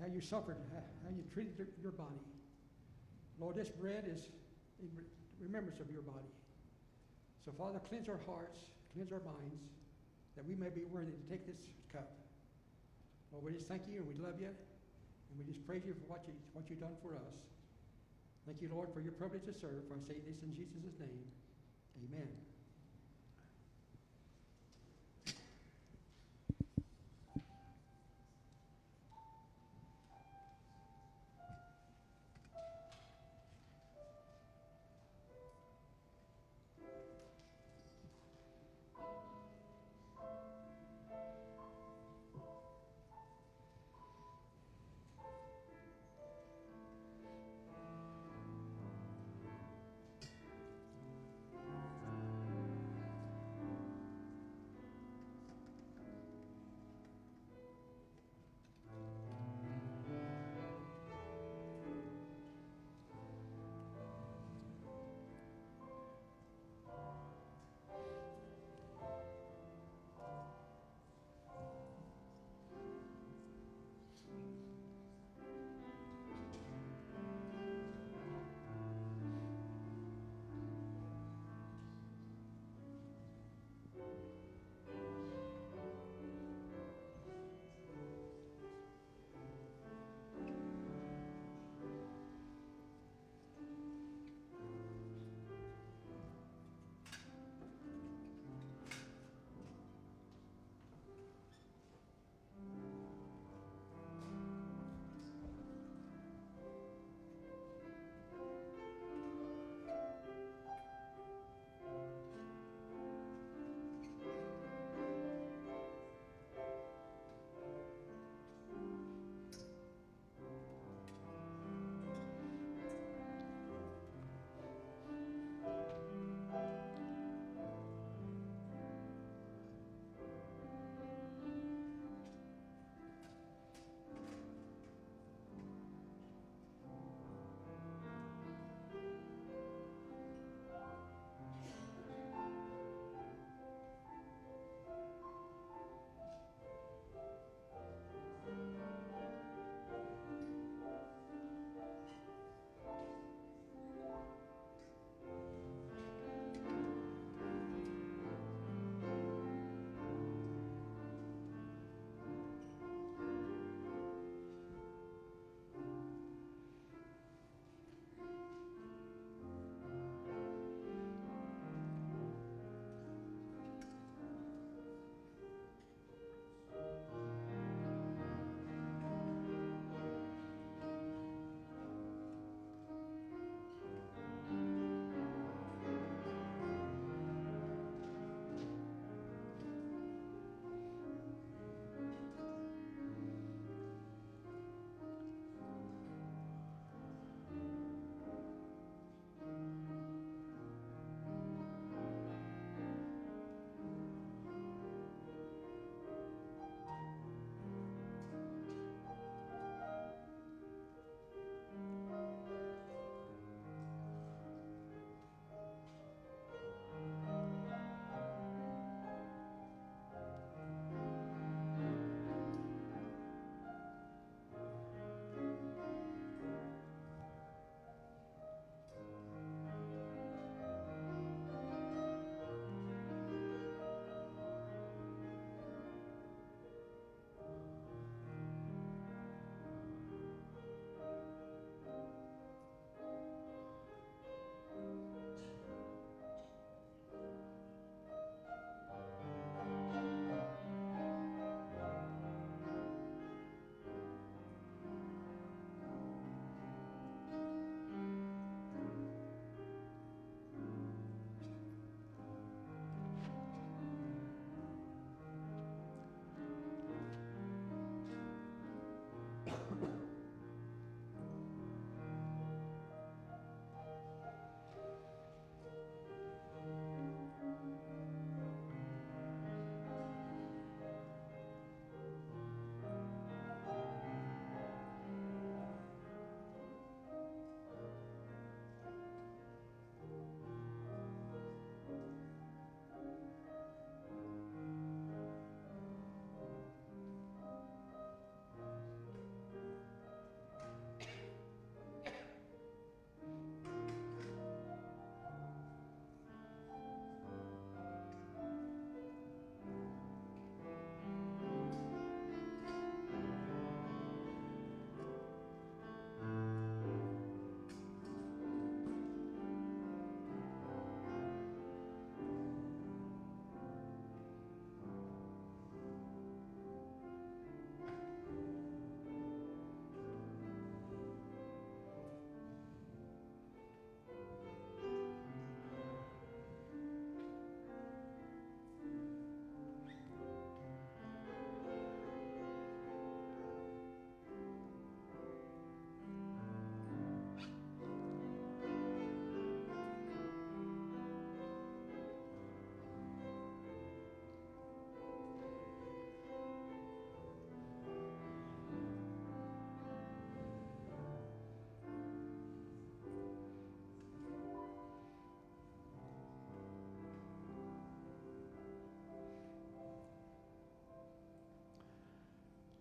how 0.00 0.06
you 0.06 0.20
suffered, 0.20 0.56
how 0.72 1.10
you 1.10 1.22
treated 1.32 1.54
your, 1.58 1.68
your 1.82 1.92
body. 1.92 2.20
Lord, 3.38 3.56
this 3.56 3.68
bread 3.68 4.04
is 4.08 4.28
in 4.80 4.88
remembrance 5.40 5.80
of 5.80 5.90
your 5.90 6.02
body. 6.02 6.28
So, 7.44 7.52
Father, 7.56 7.80
cleanse 7.80 8.08
our 8.08 8.20
hearts, 8.26 8.58
cleanse 8.92 9.12
our 9.12 9.24
minds, 9.24 9.60
that 10.36 10.44
we 10.44 10.54
may 10.54 10.68
be 10.68 10.84
worthy 10.88 11.12
to 11.12 11.24
take 11.28 11.46
this 11.46 11.60
cup. 11.92 12.12
Lord, 13.32 13.44
we 13.44 13.52
just 13.52 13.68
thank 13.68 13.88
you 13.88 14.04
and 14.04 14.08
we 14.08 14.16
love 14.20 14.40
you, 14.40 14.48
and 14.50 15.34
we 15.38 15.44
just 15.44 15.66
praise 15.66 15.82
you 15.86 15.94
for 15.94 16.06
what, 16.08 16.24
you, 16.26 16.34
what 16.52 16.68
you've 16.68 16.80
done 16.80 16.96
for 17.02 17.16
us. 17.16 17.32
Thank 18.46 18.60
you, 18.62 18.68
Lord, 18.72 18.92
for 18.92 19.00
your 19.00 19.12
privilege 19.12 19.44
to 19.46 19.54
serve. 19.54 19.84
For 19.88 19.94
I 19.96 20.02
say 20.08 20.20
this 20.26 20.42
in 20.42 20.56
Jesus' 20.56 20.98
name. 20.98 21.24
Amen. 22.08 22.49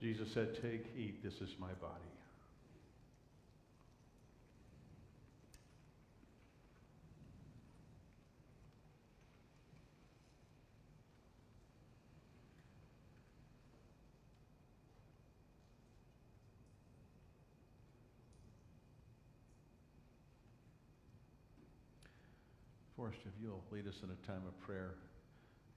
Jesus 0.01 0.31
said, 0.33 0.55
Take, 0.61 0.85
eat, 0.97 1.21
this 1.21 1.41
is 1.41 1.55
my 1.59 1.73
body. 1.81 1.93
Forrest, 22.95 23.19
if 23.25 23.31
you'll 23.41 23.63
lead 23.71 23.87
us 23.87 23.95
in 24.03 24.09
a 24.09 24.27
time 24.27 24.43
of 24.47 24.57
prayer, 24.61 24.95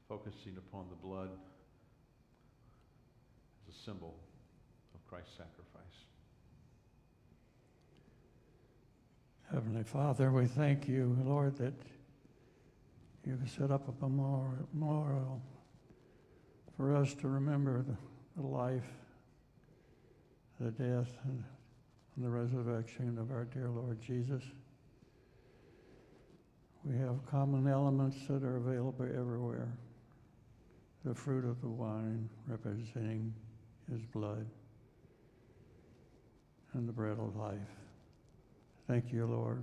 focusing 0.09 0.57
upon 0.59 0.87
the 0.91 0.97
blood 0.97 1.31
symbol 3.85 4.15
of 4.95 5.05
Christ's 5.09 5.37
sacrifice. 5.37 5.83
Heavenly 9.53 9.85
Father, 9.85 10.31
we 10.31 10.47
thank 10.47 10.89
you, 10.89 11.17
Lord, 11.25 11.57
that 11.57 11.75
you've 13.27 13.51
set 13.51 13.71
up 13.71 13.89
a 13.89 14.09
memorial, 14.09 15.43
for 16.77 16.97
us 16.97 17.15
to 17.15 17.29
remember 17.29 17.85
the, 18.37 18.47
life, 18.47 18.89
the 20.59 20.71
death, 20.71 21.11
and 21.25 21.45
the 22.17 22.31
resurrection 22.31 23.19
of 23.19 23.31
our 23.31 23.45
dear 23.45 23.69
Lord 23.69 24.01
Jesus. 24.01 24.43
We 26.85 26.97
have 26.99 27.25
common 27.31 27.69
elements 27.69 28.17
that 28.29 28.43
are 28.43 28.57
available 28.57 29.05
everywhere. 29.05 29.69
The 31.05 31.15
fruit 31.15 31.45
of 31.45 31.61
the 31.61 31.69
wine 31.69 32.29
representing 32.47 33.35
his 33.93 34.03
blood, 34.07 34.47
and 36.73 36.89
the 36.89 36.93
bread 36.93 37.19
of 37.19 37.37
life. 37.37 37.59
Thank 38.89 39.13
you, 39.13 39.27
Lord, 39.27 39.63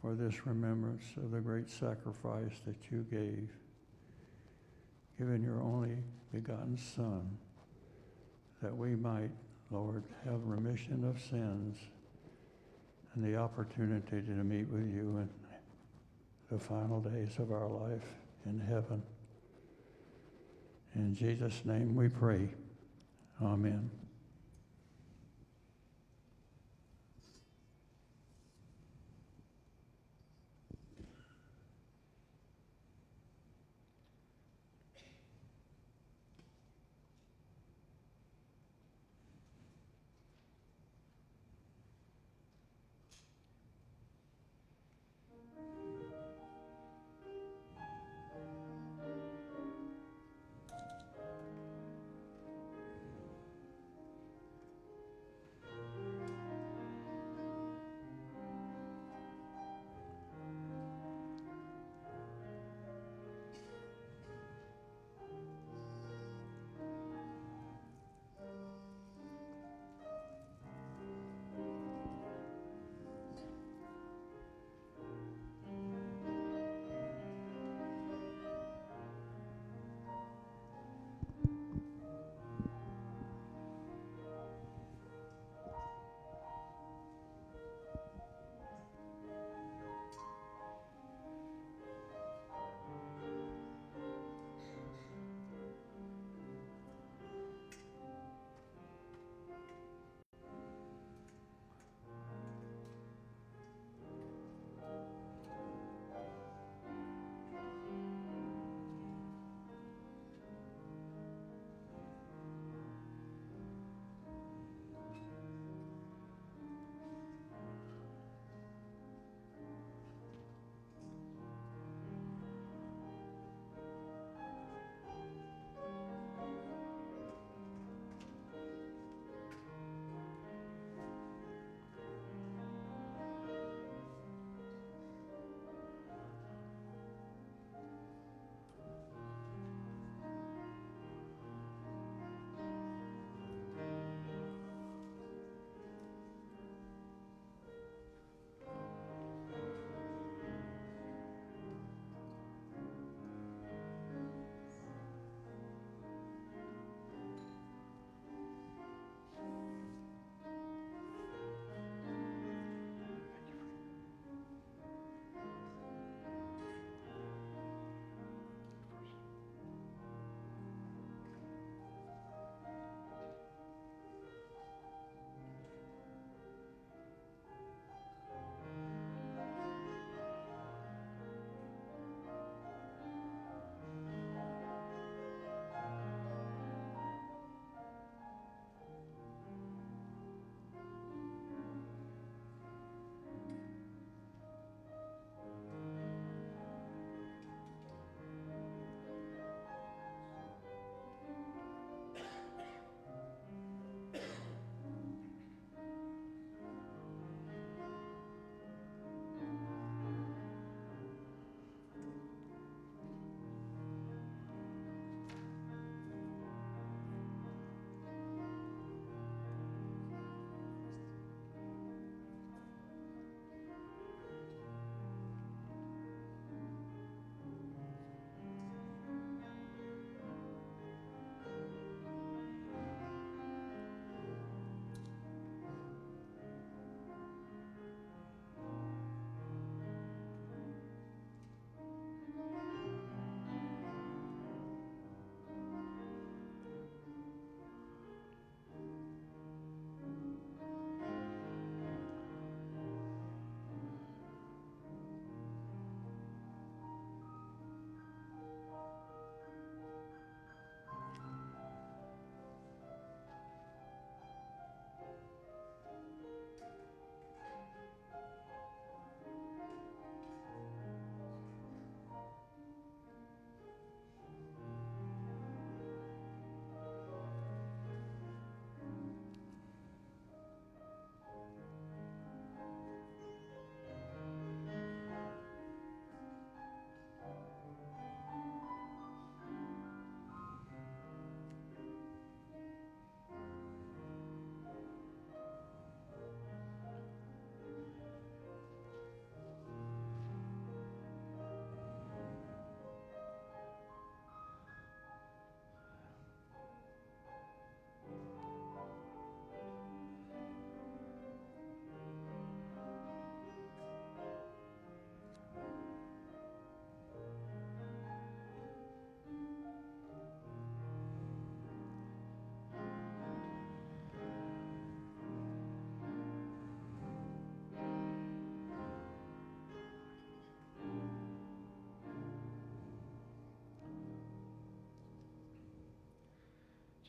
for 0.00 0.14
this 0.14 0.46
remembrance 0.46 1.04
of 1.16 1.30
the 1.30 1.40
great 1.40 1.70
sacrifice 1.70 2.60
that 2.66 2.76
you 2.90 3.06
gave, 3.10 3.48
giving 5.18 5.42
your 5.42 5.60
only 5.60 5.96
begotten 6.32 6.76
Son, 6.76 7.38
that 8.62 8.76
we 8.76 8.94
might, 8.94 9.30
Lord, 9.70 10.02
have 10.24 10.44
remission 10.44 11.04
of 11.04 11.20
sins 11.20 11.78
and 13.14 13.24
the 13.24 13.36
opportunity 13.36 14.22
to 14.22 14.44
meet 14.44 14.68
with 14.68 14.92
you 14.92 15.18
in 15.18 15.28
the 16.50 16.58
final 16.58 17.00
days 17.00 17.38
of 17.38 17.50
our 17.50 17.68
life 17.68 18.08
in 18.46 18.60
heaven. 18.60 19.02
In 20.94 21.14
Jesus' 21.14 21.62
name 21.64 21.94
we 21.94 22.08
pray. 22.08 22.50
Amen. 23.44 24.01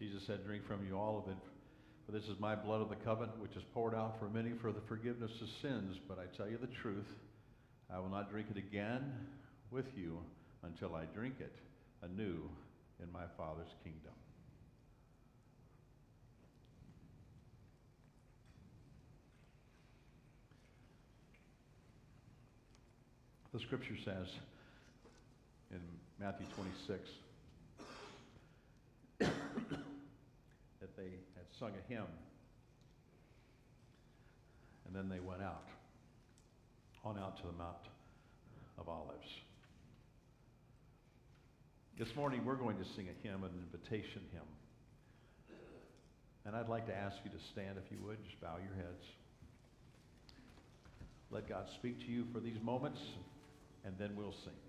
Jesus 0.04 0.28
said, 0.28 0.44
Drink 0.46 0.68
from 0.68 0.86
you 0.86 0.98
all 0.98 1.18
of 1.18 1.32
it. 1.32 1.38
For 2.06 2.12
this 2.12 2.26
is 2.26 2.38
my 2.38 2.56
blood 2.56 2.82
of 2.82 2.90
the 2.90 2.96
covenant, 2.98 3.40
which 3.40 3.56
is 3.56 3.64
poured 3.74 3.96
out 3.96 4.20
for 4.20 4.28
many 4.28 4.52
for 4.62 4.74
the 4.74 4.82
forgiveness 4.82 5.32
of 5.42 5.48
sins. 5.62 5.98
But 6.10 6.20
I 6.20 6.26
tell 6.36 6.50
you 6.50 6.58
the 6.58 6.68
truth, 6.68 7.08
I 7.90 8.00
will 8.00 8.10
not 8.10 8.30
drink 8.30 8.48
it 8.52 8.58
again 8.58 9.14
with 9.72 9.86
you 9.96 10.20
until 10.64 10.94
I 10.94 11.06
drink 11.16 11.36
it 11.40 11.56
anew 12.02 12.50
in 13.02 13.10
my 13.14 13.24
Father's 13.38 13.74
kingdom. 13.82 14.12
The 23.54 23.60
scripture 23.62 23.96
says 24.04 24.28
in 25.72 25.80
Matthew 26.20 26.48
26 26.58 27.10
that 30.84 30.98
they 30.98 31.12
had 31.36 31.43
sung 31.60 31.72
a 31.72 31.94
hymn 31.94 32.08
and 34.94 34.96
then 34.96 35.10
they 35.10 35.20
went 35.20 35.42
out, 35.42 35.68
on 37.04 37.18
out 37.18 37.38
to 37.38 37.48
the 37.48 37.54
Mount 37.54 37.76
of 38.78 38.88
Olives. 38.88 39.28
This 41.98 42.16
morning 42.16 42.46
we're 42.46 42.56
going 42.56 42.78
to 42.78 42.86
sing 42.96 43.08
a 43.08 43.28
hymn, 43.28 43.44
an 43.44 43.52
invitation 43.72 44.22
hymn. 44.32 44.42
And 46.46 46.56
I'd 46.56 46.70
like 46.70 46.86
to 46.88 46.96
ask 46.96 47.16
you 47.24 47.32
to 47.32 47.44
stand 47.54 47.78
if 47.78 47.92
you 47.92 47.98
would, 48.06 48.18
just 48.24 48.40
bow 48.42 48.58
your 48.58 48.76
heads. 48.76 49.04
Let 51.32 51.50
God 51.50 51.66
speak 51.76 52.00
to 52.06 52.12
you 52.12 52.26
for 52.34 52.40
these 52.40 52.62
moments, 52.62 53.00
and 53.86 53.96
then 53.98 54.12
we'll 54.16 54.36
sing. 54.44 54.62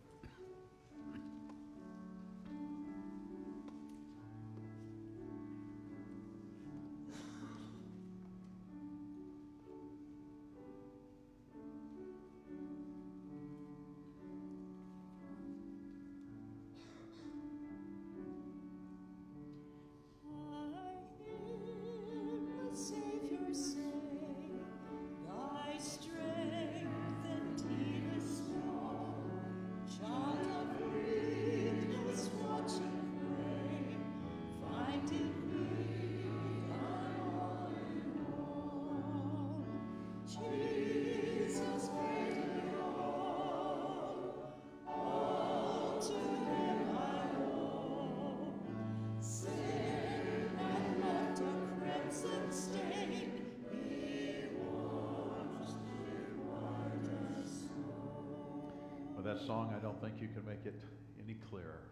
That 59.34 59.46
song, 59.46 59.74
I 59.76 59.82
don't 59.82 60.00
think 60.00 60.14
you 60.20 60.28
can 60.28 60.46
make 60.46 60.64
it 60.64 60.74
any 61.18 61.36
clearer. 61.50 61.82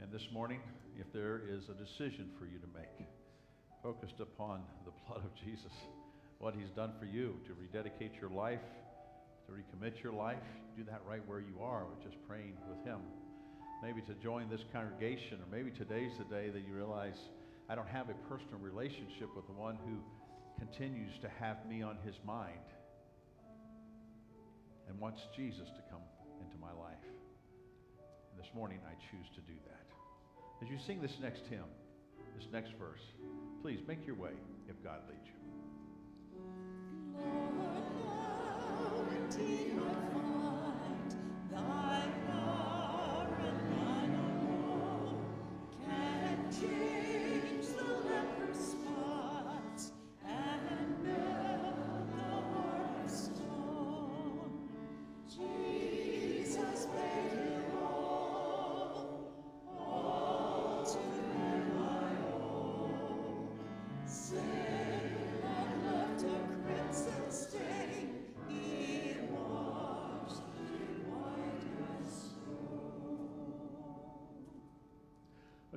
And 0.00 0.10
this 0.10 0.28
morning, 0.32 0.60
if 0.98 1.12
there 1.12 1.42
is 1.46 1.68
a 1.68 1.74
decision 1.74 2.30
for 2.38 2.46
you 2.46 2.58
to 2.58 2.68
make, 2.72 3.06
focused 3.82 4.20
upon 4.20 4.62
the 4.86 4.92
blood 5.06 5.24
of 5.24 5.34
Jesus, 5.34 5.72
what 6.38 6.54
he's 6.54 6.70
done 6.70 6.92
for 6.98 7.04
you, 7.04 7.36
to 7.46 7.52
rededicate 7.60 8.12
your 8.18 8.30
life, 8.30 8.64
to 9.46 9.52
recommit 9.52 10.02
your 10.02 10.14
life, 10.14 10.46
do 10.74 10.84
that 10.84 11.02
right 11.06 11.20
where 11.26 11.40
you 11.40 11.60
are 11.60 11.84
with 11.84 12.02
just 12.02 12.16
praying 12.26 12.56
with 12.68 12.82
him. 12.86 13.00
Maybe 13.82 14.00
to 14.02 14.14
join 14.14 14.48
this 14.48 14.64
congregation, 14.72 15.40
or 15.40 15.54
maybe 15.54 15.70
today's 15.70 16.12
the 16.16 16.24
day 16.24 16.48
that 16.48 16.62
you 16.66 16.74
realize 16.74 17.18
I 17.68 17.74
don't 17.74 17.88
have 17.88 18.08
a 18.08 18.14
personal 18.26 18.58
relationship 18.60 19.28
with 19.36 19.46
the 19.46 19.52
one 19.52 19.76
who 19.84 19.98
continues 20.58 21.12
to 21.20 21.28
have 21.40 21.58
me 21.68 21.82
on 21.82 21.98
his 22.06 22.14
mind 22.24 22.72
and 24.88 24.98
wants 24.98 25.20
Jesus 25.36 25.68
to 25.68 25.82
come 25.90 26.00
into 26.40 26.58
my 26.60 26.72
life. 26.72 27.04
And 28.30 28.38
this 28.38 28.52
morning, 28.54 28.80
I 28.86 28.94
choose 29.10 29.28
to 29.34 29.40
do 29.42 29.54
that. 29.66 29.86
As 30.62 30.68
you 30.70 30.78
sing 30.78 31.00
this 31.02 31.18
next 31.20 31.46
hymn, 31.46 31.68
this 32.38 32.48
next 32.52 32.72
verse, 32.78 33.02
please 33.62 33.80
make 33.86 34.06
your 34.06 34.16
way 34.16 34.32
if 34.68 34.82
God 34.82 35.00
leads 35.08 35.26
you. 35.26 35.34
Lord, 41.52 41.93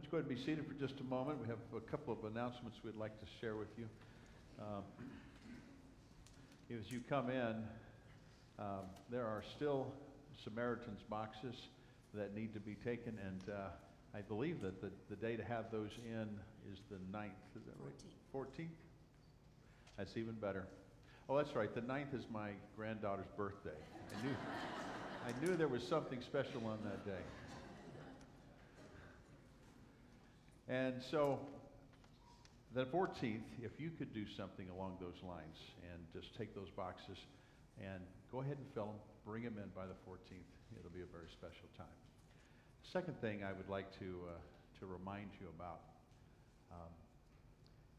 Let's 0.08 0.14
go 0.14 0.18
ahead 0.20 0.30
and 0.30 0.38
be 0.38 0.46
seated 0.46 0.66
for 0.66 0.74
just 0.76 1.02
a 1.02 1.04
moment. 1.04 1.38
We 1.42 1.50
have 1.50 1.58
a 1.76 1.82
couple 1.82 2.14
of 2.14 2.24
announcements 2.24 2.78
we'd 2.82 2.96
like 2.96 3.20
to 3.20 3.26
share 3.42 3.58
with 3.58 3.68
you. 3.78 3.90
Um, 4.58 4.84
as 6.72 6.90
you 6.90 7.02
come 7.10 7.30
in, 7.30 7.56
um, 8.58 8.86
there 9.12 9.26
are 9.26 9.44
still 9.58 9.92
Samaritan's 10.46 11.02
boxes 11.10 11.56
that 12.14 12.34
need 12.34 12.54
to 12.54 12.62
be 12.62 12.76
taken, 12.76 13.18
and 13.22 13.54
uh, 13.54 13.68
I 14.18 14.22
believe 14.22 14.62
that 14.62 14.80
the, 14.80 14.92
the 15.10 15.18
day 15.18 15.36
to 15.36 15.44
have 15.44 15.74
those 15.74 15.92
in 16.06 16.30
is 16.72 16.80
the 16.90 16.96
9th. 17.12 17.26
Is 17.58 17.66
that 17.66 17.76
right? 17.84 18.48
14th? 18.48 18.68
That's 19.98 20.16
even 20.16 20.36
better. 20.36 20.68
Oh, 21.28 21.36
that's 21.36 21.54
right. 21.54 21.76
The 21.76 21.82
9th 21.82 22.18
is 22.18 22.24
my 22.32 22.52
granddaughter's 22.78 23.28
birthday. 23.36 23.72
I 24.18 24.26
knew, 24.26 24.36
I 25.28 25.46
knew 25.46 25.58
there 25.58 25.68
was 25.68 25.86
something 25.86 26.22
special 26.22 26.66
on 26.66 26.80
that 26.86 27.06
day. 27.06 27.24
And 30.68 30.96
so, 31.12 31.40
the 32.76 32.86
14th, 32.86 33.48
if 33.64 33.80
you 33.80 33.90
could 33.98 34.14
do 34.14 34.26
something 34.36 34.68
along 34.70 34.98
those 35.00 35.16
lines 35.24 35.56
and 35.94 36.04
just 36.14 36.36
take 36.38 36.54
those 36.54 36.70
boxes 36.76 37.18
and 37.80 38.04
go 38.32 38.42
ahead 38.42 38.58
and 38.58 38.68
fill 38.74 38.88
them, 38.88 39.00
bring 39.26 39.44
them 39.44 39.56
in 39.58 39.70
by 39.74 39.86
the 39.86 39.96
14th, 40.04 40.52
it'll 40.78 40.92
be 40.92 41.02
a 41.02 41.12
very 41.12 41.32
special 41.32 41.72
time. 41.78 41.96
Second 42.92 43.20
thing 43.22 43.44
I 43.44 43.54
would 43.54 43.70
like 43.70 43.88
to, 44.00 44.28
uh, 44.28 44.40
to 44.80 44.86
remind 44.86 45.32
you 45.40 45.48
about 45.56 45.80
um, 46.72 46.92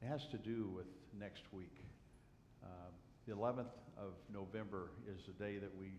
it 0.03 0.07
has 0.07 0.27
to 0.31 0.39
do 0.39 0.69
with 0.77 0.87
next 1.19 1.43
week. 1.53 1.77
Um, 2.63 2.93
the 3.27 3.35
11th 3.35 3.73
of 3.97 4.13
November 4.33 4.91
is 5.09 5.25
the 5.27 5.33
day 5.43 5.59
that 5.59 5.75
we 5.77 5.93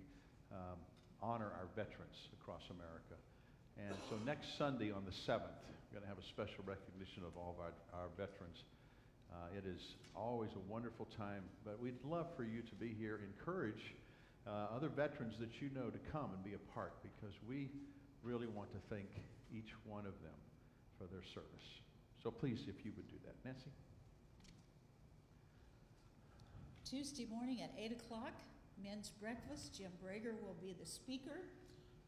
um, 0.51 0.77
honor 1.21 1.51
our 1.57 1.67
veterans 1.75 2.29
across 2.41 2.61
America. 2.69 3.17
And 3.77 3.95
so 4.09 4.17
next 4.25 4.57
Sunday 4.57 4.91
on 4.91 5.03
the 5.05 5.11
7th, 5.11 5.57
we're 5.65 5.78
going 5.91 6.03
to 6.03 6.09
have 6.09 6.21
a 6.21 6.29
special 6.29 6.63
recognition 6.65 7.23
of 7.25 7.33
all 7.37 7.57
of 7.57 7.59
our, 7.59 7.73
our 7.93 8.09
veterans. 8.17 8.63
Uh, 9.33 9.57
it 9.57 9.65
is 9.65 9.97
always 10.15 10.49
a 10.55 10.63
wonderful 10.71 11.07
time, 11.17 11.43
but 11.65 11.79
we'd 11.81 11.97
love 12.03 12.27
for 12.35 12.43
you 12.43 12.61
to 12.61 12.75
be 12.75 12.93
here. 12.97 13.19
Encourage 13.25 13.93
uh, 14.45 14.75
other 14.75 14.89
veterans 14.89 15.35
that 15.39 15.61
you 15.61 15.69
know 15.73 15.89
to 15.89 15.99
come 16.11 16.29
and 16.33 16.43
be 16.43 16.53
a 16.53 16.63
part 16.73 16.93
because 17.01 17.35
we 17.47 17.69
really 18.23 18.47
want 18.47 18.71
to 18.71 18.79
thank 18.89 19.09
each 19.53 19.73
one 19.85 20.05
of 20.05 20.13
them 20.21 20.37
for 20.97 21.05
their 21.05 21.23
service. 21.23 21.67
So 22.21 22.29
please, 22.29 22.65
if 22.67 22.85
you 22.85 22.91
would 22.95 23.07
do 23.07 23.17
that. 23.25 23.35
Nancy? 23.45 23.71
Tuesday 26.85 27.25
morning 27.29 27.61
at 27.61 27.71
8 27.77 27.91
o'clock, 27.93 28.33
men's 28.83 29.09
breakfast. 29.09 29.77
Jim 29.77 29.91
Brager 30.03 30.33
will 30.41 30.57
be 30.61 30.75
the 30.79 30.85
speaker. 30.85 31.41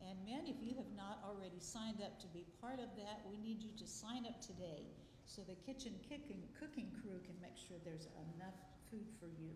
And 0.01 0.17
men, 0.25 0.43
if 0.49 0.57
you 0.61 0.73
have 0.75 0.91
not 0.97 1.21
already 1.23 1.59
signed 1.59 2.01
up 2.01 2.19
to 2.19 2.27
be 2.27 2.45
part 2.59 2.79
of 2.79 2.89
that, 2.97 3.21
we 3.29 3.37
need 3.37 3.61
you 3.61 3.71
to 3.77 3.87
sign 3.87 4.25
up 4.25 4.41
today 4.41 4.89
so 5.25 5.41
the 5.41 5.55
kitchen 5.65 5.93
kicking, 6.07 6.41
cooking 6.59 6.91
crew 7.01 7.21
can 7.23 7.35
make 7.41 7.55
sure 7.55 7.77
there's 7.85 8.07
enough 8.35 8.57
food 8.89 9.07
for 9.19 9.27
you. 9.27 9.53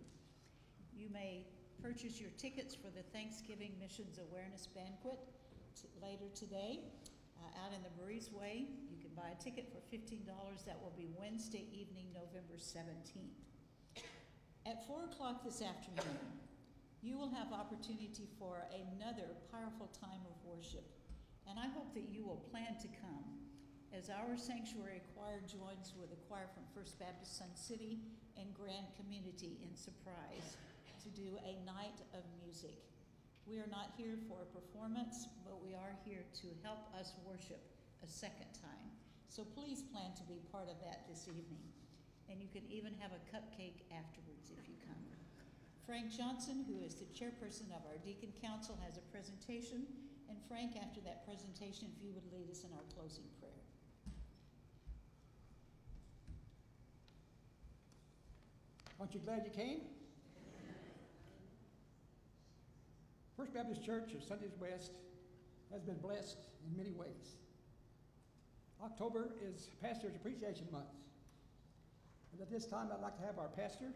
You 0.95 1.09
may 1.11 1.45
purchase 1.81 2.21
your 2.21 2.29
tickets 2.37 2.73
for 2.73 2.87
the 2.87 3.03
Thanksgiving 3.11 3.73
Missions 3.81 4.19
Awareness 4.19 4.67
Banquet 4.67 5.19
t- 5.75 5.89
later 6.01 6.29
today. 6.33 6.79
uh, 7.39 7.63
out 7.65 7.73
in 7.73 7.81
the 7.83 7.93
Breeze 8.01 8.29
Way. 8.31 8.67
You 8.89 8.97
can 9.01 9.11
buy 9.15 9.29
a 9.31 9.41
ticket 9.41 9.71
for 9.71 9.79
fifteen 9.91 10.23
dollars. 10.25 10.63
That 10.65 10.79
will 10.81 10.93
be 10.97 11.07
Wednesday 11.17 11.65
evening, 11.71 12.07
November 12.13 12.57
seventeenth. 12.57 13.35
At 14.65 14.85
four 14.87 15.05
o'clock 15.05 15.43
this 15.43 15.61
afternoon, 15.61 16.17
you 17.05 17.13
will 17.21 17.29
have 17.29 17.53
opportunity 17.53 18.25
for 18.41 18.65
another 18.73 19.37
powerful 19.53 19.85
time 19.93 20.25
of 20.25 20.33
worship. 20.41 20.89
And 21.45 21.61
I 21.61 21.69
hope 21.69 21.93
that 21.93 22.09
you 22.09 22.25
will 22.25 22.41
plan 22.49 22.81
to 22.81 22.89
come 22.97 23.21
as 23.93 24.09
our 24.09 24.33
sanctuary 24.33 25.05
choir 25.13 25.45
joins 25.45 25.93
with 25.93 26.09
a 26.09 26.19
choir 26.25 26.49
from 26.57 26.65
First 26.73 26.97
Baptist 26.97 27.37
Sun 27.37 27.53
City 27.53 28.01
and 28.41 28.49
Grand 28.57 28.89
Community 28.97 29.61
in 29.61 29.77
Surprise 29.77 30.57
to 31.05 31.13
do 31.13 31.37
a 31.45 31.61
night 31.61 32.01
of 32.17 32.25
music. 32.41 32.81
We 33.45 33.61
are 33.61 33.69
not 33.69 33.93
here 33.93 34.17
for 34.25 34.41
a 34.41 34.49
performance, 34.49 35.29
but 35.45 35.61
we 35.61 35.77
are 35.77 35.93
here 36.09 36.25
to 36.41 36.47
help 36.65 36.89
us 36.97 37.13
worship 37.21 37.61
a 38.01 38.09
second 38.09 38.49
time. 38.57 38.89
So 39.29 39.45
please 39.45 39.85
plan 39.93 40.17
to 40.17 40.25
be 40.25 40.41
part 40.49 40.73
of 40.73 40.81
that 40.81 41.05
this 41.05 41.29
evening. 41.29 41.69
And 42.33 42.41
you 42.41 42.49
can 42.49 42.65
even 42.73 42.97
have 42.97 43.13
a 43.13 43.21
cupcake 43.29 43.85
afterwards 43.93 44.49
if 44.49 44.65
you 44.65 44.73
come. 44.81 45.05
Frank 45.85 46.09
Johnson, 46.11 46.65
who 46.67 46.83
is 46.83 46.95
the 46.95 47.05
chairperson 47.05 47.67
of 47.69 47.85
our 47.85 47.97
Deacon 48.03 48.33
Council, 48.41 48.77
has 48.83 48.97
a 48.97 49.01
presentation. 49.11 49.85
And 50.29 50.37
Frank, 50.47 50.71
after 50.81 50.99
that 51.01 51.25
presentation, 51.25 51.87
if 51.95 52.03
you 52.03 52.11
would 52.11 52.25
lead 52.33 52.49
us 52.49 52.63
in 52.63 52.71
our 52.73 52.83
closing 52.95 53.25
prayer. 53.39 53.51
Aren't 58.99 59.13
you 59.13 59.19
glad 59.19 59.43
you 59.45 59.51
came? 59.51 59.81
First 63.37 63.53
Baptist 63.53 63.85
Church 63.85 64.13
of 64.13 64.23
Sun 64.23 64.39
City 64.39 64.51
West 64.59 64.91
has 65.71 65.83
been 65.83 65.97
blessed 65.97 66.37
in 66.65 66.75
many 66.75 66.93
ways. 66.93 67.35
October 68.83 69.35
is 69.43 69.69
Pastor's 69.83 70.15
Appreciation 70.15 70.65
Month. 70.71 70.85
And 72.31 72.41
at 72.41 72.49
this 72.49 72.65
time, 72.65 72.87
I'd 72.91 73.01
like 73.01 73.17
to 73.19 73.25
have 73.25 73.37
our 73.37 73.49
pastor 73.49 73.91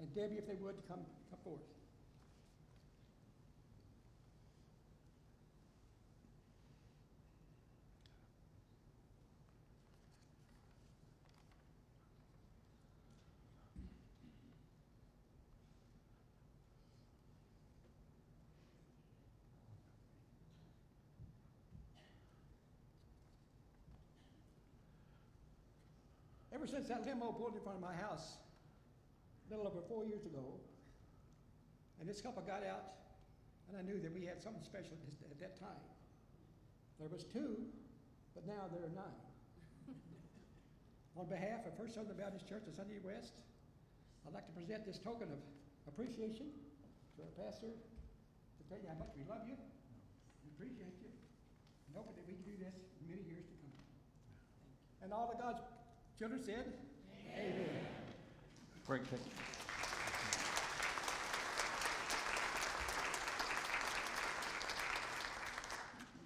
and 0.00 0.14
Debbie, 0.14 0.36
if 0.38 0.46
they 0.46 0.54
would, 0.54 0.76
come, 0.88 1.00
come 1.30 1.38
forward. 1.42 1.60
Ever 26.52 26.66
since 26.66 26.88
that 26.88 27.06
limo 27.06 27.30
pulled 27.32 27.54
in 27.54 27.60
front 27.60 27.76
of 27.76 27.82
my 27.82 27.94
house, 27.94 28.38
little 29.50 29.66
over 29.66 29.80
four 29.88 30.04
years 30.04 30.24
ago, 30.24 30.60
and 32.00 32.08
this 32.08 32.20
couple 32.20 32.42
got 32.42 32.62
out, 32.64 33.00
and 33.68 33.76
I 33.76 33.82
knew 33.82 34.00
that 34.00 34.12
we 34.12 34.24
had 34.24 34.40
something 34.40 34.62
special 34.62 34.96
at, 35.28 35.40
that 35.40 35.58
time. 35.58 35.82
There 36.98 37.08
was 37.08 37.24
two, 37.24 37.56
but 38.34 38.46
now 38.46 38.66
there 38.70 38.82
are 38.82 38.94
nine. 38.94 39.22
On 41.18 41.26
behalf 41.26 41.62
of 41.66 41.76
First 41.78 41.94
Southern 41.94 42.16
Baptist 42.16 42.48
Church 42.48 42.66
of 42.66 42.74
Sun 42.74 42.90
City 42.90 43.00
West, 43.02 43.38
I'd 44.26 44.34
like 44.34 44.46
to 44.46 44.56
present 44.56 44.84
this 44.84 44.98
token 44.98 45.30
of 45.30 45.40
appreciation 45.86 46.50
to 47.16 47.22
our 47.22 47.32
pastor 47.38 47.70
to 47.70 48.62
tell 48.68 48.78
you 48.78 48.88
how 48.90 48.98
much 48.98 49.14
we 49.14 49.24
love 49.24 49.46
you, 49.46 49.56
we 50.42 50.50
appreciate 50.54 50.98
you, 51.00 51.10
and 51.86 51.96
hope 51.96 52.14
that 52.14 52.26
we 52.26 52.34
can 52.34 52.44
do 52.44 52.56
this 52.58 52.74
many 53.06 53.22
years 53.24 53.46
to 53.46 53.54
come. 53.62 53.74
And 55.02 55.12
all 55.12 55.30
of 55.32 55.38
God's 55.40 55.62
children 56.18 56.42
said, 56.42 56.74
Amen. 57.34 57.97
Frank, 58.88 59.06
thank 59.10 59.20
you. 59.20 59.30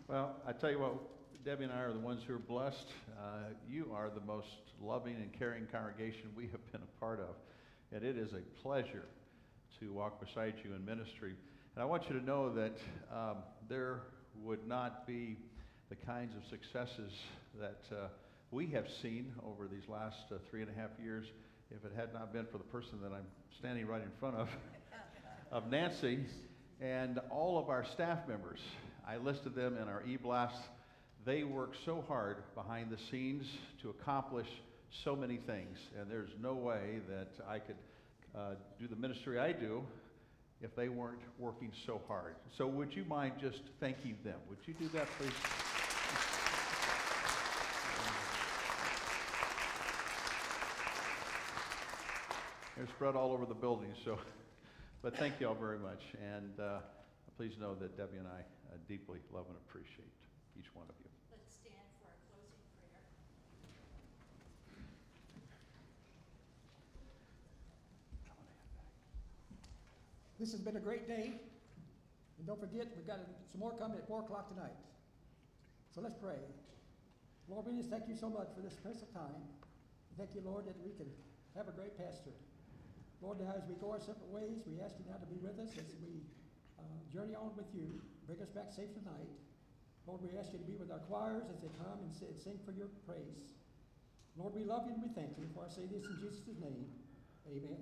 Well, 0.06 0.36
I 0.46 0.52
tell 0.52 0.70
you 0.70 0.78
what, 0.78 0.94
Debbie 1.44 1.64
and 1.64 1.72
I 1.72 1.80
are 1.80 1.92
the 1.92 1.98
ones 1.98 2.22
who 2.24 2.36
are 2.36 2.38
blessed. 2.38 2.86
Uh, 3.18 3.48
you 3.68 3.90
are 3.92 4.10
the 4.10 4.24
most 4.24 4.46
loving 4.80 5.16
and 5.16 5.32
caring 5.36 5.66
congregation 5.72 6.30
we 6.36 6.44
have 6.52 6.64
been 6.70 6.82
a 6.82 7.00
part 7.00 7.18
of. 7.18 7.34
And 7.90 8.04
it 8.04 8.16
is 8.16 8.32
a 8.32 8.42
pleasure 8.62 9.06
to 9.80 9.92
walk 9.92 10.24
beside 10.24 10.54
you 10.62 10.72
in 10.76 10.84
ministry. 10.84 11.34
And 11.74 11.82
I 11.82 11.84
want 11.84 12.08
you 12.08 12.16
to 12.16 12.24
know 12.24 12.54
that 12.54 12.78
um, 13.12 13.38
there 13.68 14.02
would 14.40 14.68
not 14.68 15.04
be 15.04 15.36
the 15.88 15.96
kinds 15.96 16.36
of 16.36 16.48
successes 16.48 17.10
that 17.58 17.82
uh, 17.90 18.06
we 18.52 18.68
have 18.68 18.86
seen 18.88 19.32
over 19.44 19.66
these 19.66 19.88
last 19.88 20.26
uh, 20.30 20.36
three 20.48 20.60
and 20.60 20.70
a 20.70 20.80
half 20.80 20.90
years 21.02 21.26
if 21.76 21.84
it 21.84 21.92
had 21.96 22.12
not 22.12 22.32
been 22.32 22.46
for 22.46 22.58
the 22.58 22.64
person 22.64 23.00
that 23.02 23.12
I'm 23.12 23.26
standing 23.58 23.86
right 23.86 24.02
in 24.02 24.10
front 24.20 24.36
of, 24.36 24.48
of 25.52 25.70
Nancy, 25.70 26.20
and 26.80 27.20
all 27.30 27.58
of 27.58 27.68
our 27.68 27.84
staff 27.84 28.26
members. 28.28 28.60
I 29.06 29.16
listed 29.16 29.54
them 29.54 29.76
in 29.76 29.88
our 29.88 30.02
e-blast. 30.06 30.62
They 31.24 31.44
work 31.44 31.74
so 31.84 32.04
hard 32.06 32.38
behind 32.54 32.90
the 32.90 32.98
scenes 33.10 33.46
to 33.82 33.90
accomplish 33.90 34.48
so 35.04 35.16
many 35.16 35.36
things, 35.36 35.78
and 35.98 36.10
there's 36.10 36.30
no 36.40 36.54
way 36.54 37.00
that 37.08 37.30
I 37.48 37.58
could 37.58 37.76
uh, 38.36 38.54
do 38.78 38.86
the 38.88 38.96
ministry 38.96 39.38
I 39.38 39.52
do 39.52 39.82
if 40.60 40.74
they 40.76 40.88
weren't 40.88 41.22
working 41.38 41.72
so 41.86 42.00
hard. 42.06 42.34
So 42.56 42.66
would 42.66 42.94
you 42.94 43.04
mind 43.04 43.34
just 43.40 43.60
thanking 43.80 44.16
them? 44.24 44.38
Would 44.48 44.58
you 44.66 44.74
do 44.74 44.88
that, 44.88 45.06
please? 45.18 45.32
They're 52.82 52.90
spread 52.98 53.14
all 53.14 53.30
over 53.30 53.46
the 53.46 53.54
building, 53.54 53.94
so, 54.04 54.18
but 55.02 55.16
thank 55.16 55.38
you 55.38 55.46
all 55.46 55.54
very 55.54 55.78
much. 55.78 56.02
And 56.18 56.58
uh, 56.58 56.82
please 57.36 57.54
know 57.54 57.76
that 57.76 57.96
Debbie 57.96 58.18
and 58.18 58.26
I 58.26 58.42
uh, 58.42 58.76
deeply 58.88 59.20
love 59.30 59.46
and 59.46 59.54
appreciate 59.54 60.10
each 60.58 60.66
one 60.74 60.86
of 60.90 60.96
you. 60.98 61.06
Let's 61.30 61.54
stand 61.62 61.78
for 62.02 62.10
our 62.10 62.18
closing 62.26 62.58
prayer. 62.82 63.06
This 70.40 70.50
has 70.50 70.58
been 70.58 70.74
a 70.74 70.82
great 70.82 71.06
day. 71.06 71.38
And 72.38 72.46
don't 72.48 72.58
forget, 72.58 72.88
we've 72.96 73.06
got 73.06 73.20
some 73.52 73.60
more 73.60 73.78
coming 73.78 73.98
at 73.98 74.08
4 74.08 74.22
o'clock 74.22 74.48
tonight. 74.48 74.74
So 75.94 76.00
let's 76.00 76.16
pray. 76.16 76.42
Lord, 77.46 77.64
we 77.64 77.78
just 77.78 77.90
thank 77.90 78.08
you 78.08 78.16
so 78.16 78.28
much 78.28 78.48
for 78.56 78.60
this 78.60 78.74
precious 78.82 79.06
time. 79.14 79.38
Thank 80.18 80.34
you, 80.34 80.42
Lord, 80.44 80.66
that 80.66 80.74
we 80.82 80.90
can 80.98 81.06
have 81.54 81.68
a 81.68 81.72
great 81.78 81.96
pastor. 81.96 82.34
Lord, 83.22 83.38
as 83.38 83.62
we 83.70 83.78
go 83.78 83.94
our 83.94 84.02
separate 84.02 84.34
ways, 84.34 84.66
we 84.66 84.82
ask 84.82 84.98
you 84.98 85.06
now 85.06 85.16
to 85.22 85.30
be 85.30 85.38
with 85.38 85.54
us 85.62 85.70
as 85.78 85.94
we 86.02 86.26
uh, 86.74 86.82
journey 87.06 87.38
on 87.38 87.54
with 87.54 87.70
you. 87.70 87.86
Bring 88.26 88.42
us 88.42 88.50
back 88.50 88.74
safe 88.74 88.90
tonight. 88.98 89.30
Lord, 90.10 90.26
we 90.26 90.34
ask 90.34 90.50
you 90.50 90.58
to 90.58 90.66
be 90.66 90.74
with 90.74 90.90
our 90.90 90.98
choirs 91.06 91.46
as 91.46 91.62
they 91.62 91.70
come 91.78 92.02
and 92.02 92.10
sing 92.18 92.58
for 92.66 92.74
your 92.74 92.90
praise. 93.06 93.54
Lord, 94.34 94.54
we 94.58 94.64
love 94.64 94.90
you 94.90 94.98
and 94.98 95.02
we 95.06 95.10
thank 95.14 95.38
you. 95.38 95.46
For 95.54 95.62
I 95.62 95.70
say 95.70 95.86
this 95.86 96.02
in 96.02 96.18
Jesus' 96.18 96.58
name. 96.58 96.90
Amen. 97.46 97.78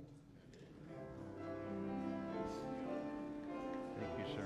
Thank 3.96 4.12
you, 4.20 4.34
sir. 4.36 4.44